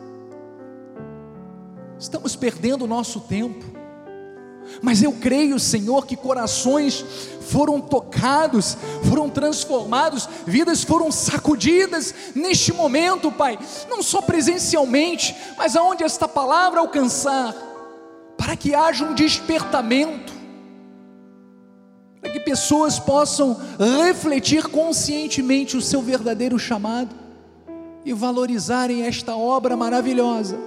Estamos 1.98 2.36
perdendo 2.36 2.84
o 2.84 2.88
nosso 2.88 3.20
tempo. 3.20 3.64
Mas 4.82 5.02
eu 5.02 5.12
creio, 5.12 5.58
Senhor, 5.58 6.06
que 6.06 6.16
corações 6.16 7.04
foram 7.40 7.80
tocados, 7.80 8.76
foram 9.08 9.30
transformados, 9.30 10.28
vidas 10.44 10.82
foram 10.82 11.10
sacudidas 11.12 12.14
neste 12.34 12.72
momento, 12.72 13.30
Pai, 13.30 13.58
não 13.88 14.02
só 14.02 14.20
presencialmente, 14.20 15.34
mas 15.56 15.76
aonde 15.76 16.02
esta 16.02 16.26
palavra 16.26 16.80
alcançar, 16.80 17.54
para 18.36 18.56
que 18.56 18.74
haja 18.74 19.04
um 19.04 19.14
despertamento, 19.14 20.35
para 22.26 22.32
que 22.32 22.40
pessoas 22.40 22.98
possam 22.98 23.56
refletir 24.04 24.66
conscientemente 24.66 25.76
o 25.76 25.80
seu 25.80 26.02
verdadeiro 26.02 26.58
chamado 26.58 27.14
e 28.04 28.12
valorizarem 28.12 29.02
esta 29.02 29.36
obra 29.36 29.76
maravilhosa 29.76 30.58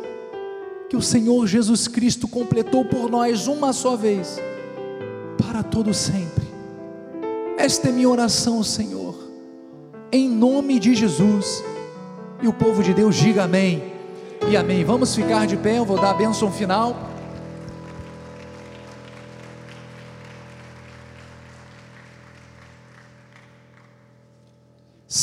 que 0.90 0.96
o 0.96 1.02
Senhor 1.02 1.46
Jesus 1.48 1.86
Cristo 1.88 2.30
completou 2.30 2.86
por 2.86 3.12
nós 3.12 3.46
uma 3.46 3.74
só 3.74 3.98
vez, 3.98 4.40
para 5.38 5.62
todo 5.62 5.94
sempre. 5.94 6.48
Esta 7.58 7.90
é 7.90 7.92
minha 7.92 8.10
oração, 8.10 8.64
Senhor, 8.64 9.16
em 10.14 10.30
nome 10.30 10.80
de 10.80 10.96
Jesus. 10.96 11.62
E 12.42 12.48
o 12.48 12.54
povo 12.54 12.82
de 12.82 12.94
Deus 12.94 13.18
diga 13.18 13.44
amém 13.44 13.84
e 14.50 14.56
amém. 14.56 14.86
Vamos 14.86 15.14
ficar 15.14 15.46
de 15.46 15.58
pé, 15.58 15.78
eu 15.78 15.86
vou 15.86 16.00
dar 16.00 16.12
a 16.12 16.14
bênção 16.14 16.50
final. 16.50 17.09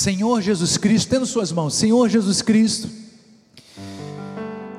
Senhor 0.07 0.40
Jesus 0.40 0.76
Cristo, 0.76 1.11
tendo 1.11 1.26
suas 1.26 1.50
mãos, 1.50 1.74
Senhor 1.74 2.09
Jesus 2.09 2.40
Cristo, 2.40 2.88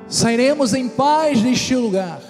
sairemos 0.07 0.73
em 0.73 0.87
paz 0.87 1.41
deste 1.41 1.75
lugar, 1.75 2.21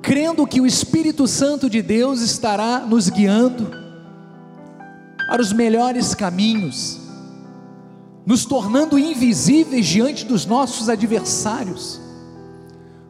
crendo 0.00 0.46
que 0.46 0.60
o 0.60 0.66
Espírito 0.66 1.26
Santo 1.26 1.68
de 1.68 1.82
Deus 1.82 2.20
estará 2.20 2.78
nos 2.78 3.08
guiando 3.08 3.72
para 5.26 5.42
os 5.42 5.52
melhores 5.52 6.14
caminhos, 6.14 7.00
nos 8.24 8.44
tornando 8.44 8.96
invisíveis 8.96 9.84
diante 9.84 10.24
dos 10.24 10.46
nossos 10.46 10.88
adversários, 10.88 12.00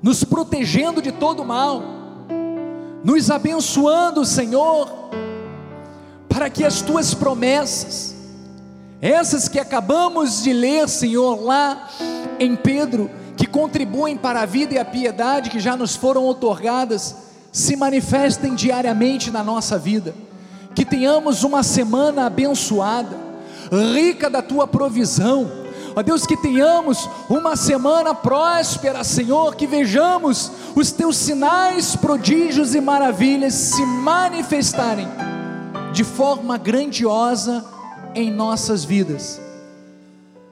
nos 0.03 0.25
protegendo 0.25 1.03
de 1.03 1.13
todo 1.13 1.45
mal, 1.45 1.83
nos 3.05 3.31
abençoando, 3.31 4.25
Senhor, 4.25 5.02
para 6.33 6.49
que 6.49 6.65
as 6.65 6.81
tuas 6.81 7.13
promessas, 7.13 8.15
essas 9.01 9.49
que 9.49 9.59
acabamos 9.59 10.43
de 10.43 10.53
ler, 10.53 10.89
Senhor, 10.89 11.43
lá 11.43 11.91
em 12.39 12.57
Pedro, 12.57 13.11
que 13.37 13.47
contribuem 13.47 14.17
para 14.17 14.41
a 14.41 14.47
vida 14.47 14.75
e 14.75 14.79
a 14.79 14.85
piedade 14.85 15.51
que 15.51 15.61
já 15.61 15.77
nos 15.77 15.95
foram 15.95 16.27
otorgadas, 16.27 17.17
se 17.53 17.77
manifestem 17.77 18.55
diariamente 18.55 19.31
na 19.31 19.45
nossa 19.45 19.79
vida, 19.79 20.15
que 20.75 20.87
tenhamos 20.87 21.45
uma 21.45 21.63
semana 21.63 22.27
abençoada, 22.27 23.17
rica 23.93 24.31
da 24.31 24.41
tua 24.41 24.67
provisão, 24.67 25.51
ó 25.95 26.03
Deus, 26.03 26.25
que 26.25 26.37
tenhamos 26.39 27.11
uma 27.29 27.57
semana 27.57 28.15
próspera, 28.15 29.05
Senhor, 29.05 29.55
que 29.55 29.67
vejamos 29.67 30.51
os 30.75 30.91
teus 30.93 31.19
sinais, 31.19 31.95
prodígios 31.95 32.75
e 32.75 32.81
maravilhas 32.81 33.53
se 33.53 33.85
manifestarem 33.85 35.07
de 35.93 36.05
forma 36.05 36.57
grandiosa 36.57 37.65
em 38.15 38.31
nossas 38.31 38.85
vidas, 38.85 39.41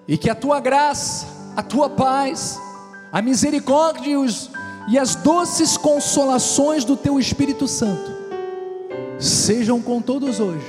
e 0.06 0.16
que 0.16 0.28
a 0.28 0.34
tua 0.34 0.60
graça, 0.60 1.26
a 1.56 1.62
tua 1.62 1.88
paz, 1.88 2.58
a 3.12 3.20
misericórdia 3.20 4.16
e, 4.88 4.98
as 4.98 5.14
doces 5.14 5.76
consolações 5.76 6.84
do 6.84 6.96
teu 6.96 7.18
Espírito 7.18 7.66
Santo 7.66 8.18
sejam 9.18 9.80
com 9.80 10.00
todos 10.00 10.40
hoje 10.40 10.66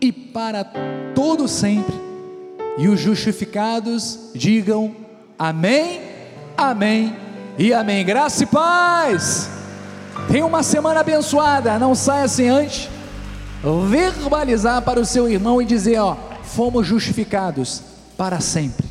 e 0.00 0.12
para 0.12 0.64
todo 1.14 1.48
sempre. 1.48 1.94
E 2.78 2.88
os 2.88 3.00
justificados 3.00 4.30
digam 4.34 4.94
amém, 5.38 6.00
amém 6.56 7.16
e 7.58 7.72
amém. 7.72 8.04
Graça 8.04 8.44
e 8.44 8.46
paz. 8.46 9.48
Tenha 10.30 10.44
uma 10.44 10.62
semana 10.62 11.00
abençoada. 11.00 11.78
Não 11.78 11.94
saia 11.94 12.28
sem 12.28 12.48
antes 12.48 12.95
verbalizar 13.62 14.82
para 14.82 15.00
o 15.00 15.06
seu 15.06 15.28
irmão 15.28 15.60
e 15.60 15.64
dizer: 15.64 15.98
ó, 15.98 16.16
fomos 16.42 16.86
justificados 16.86 17.82
para 18.16 18.40
sempre. 18.40 18.85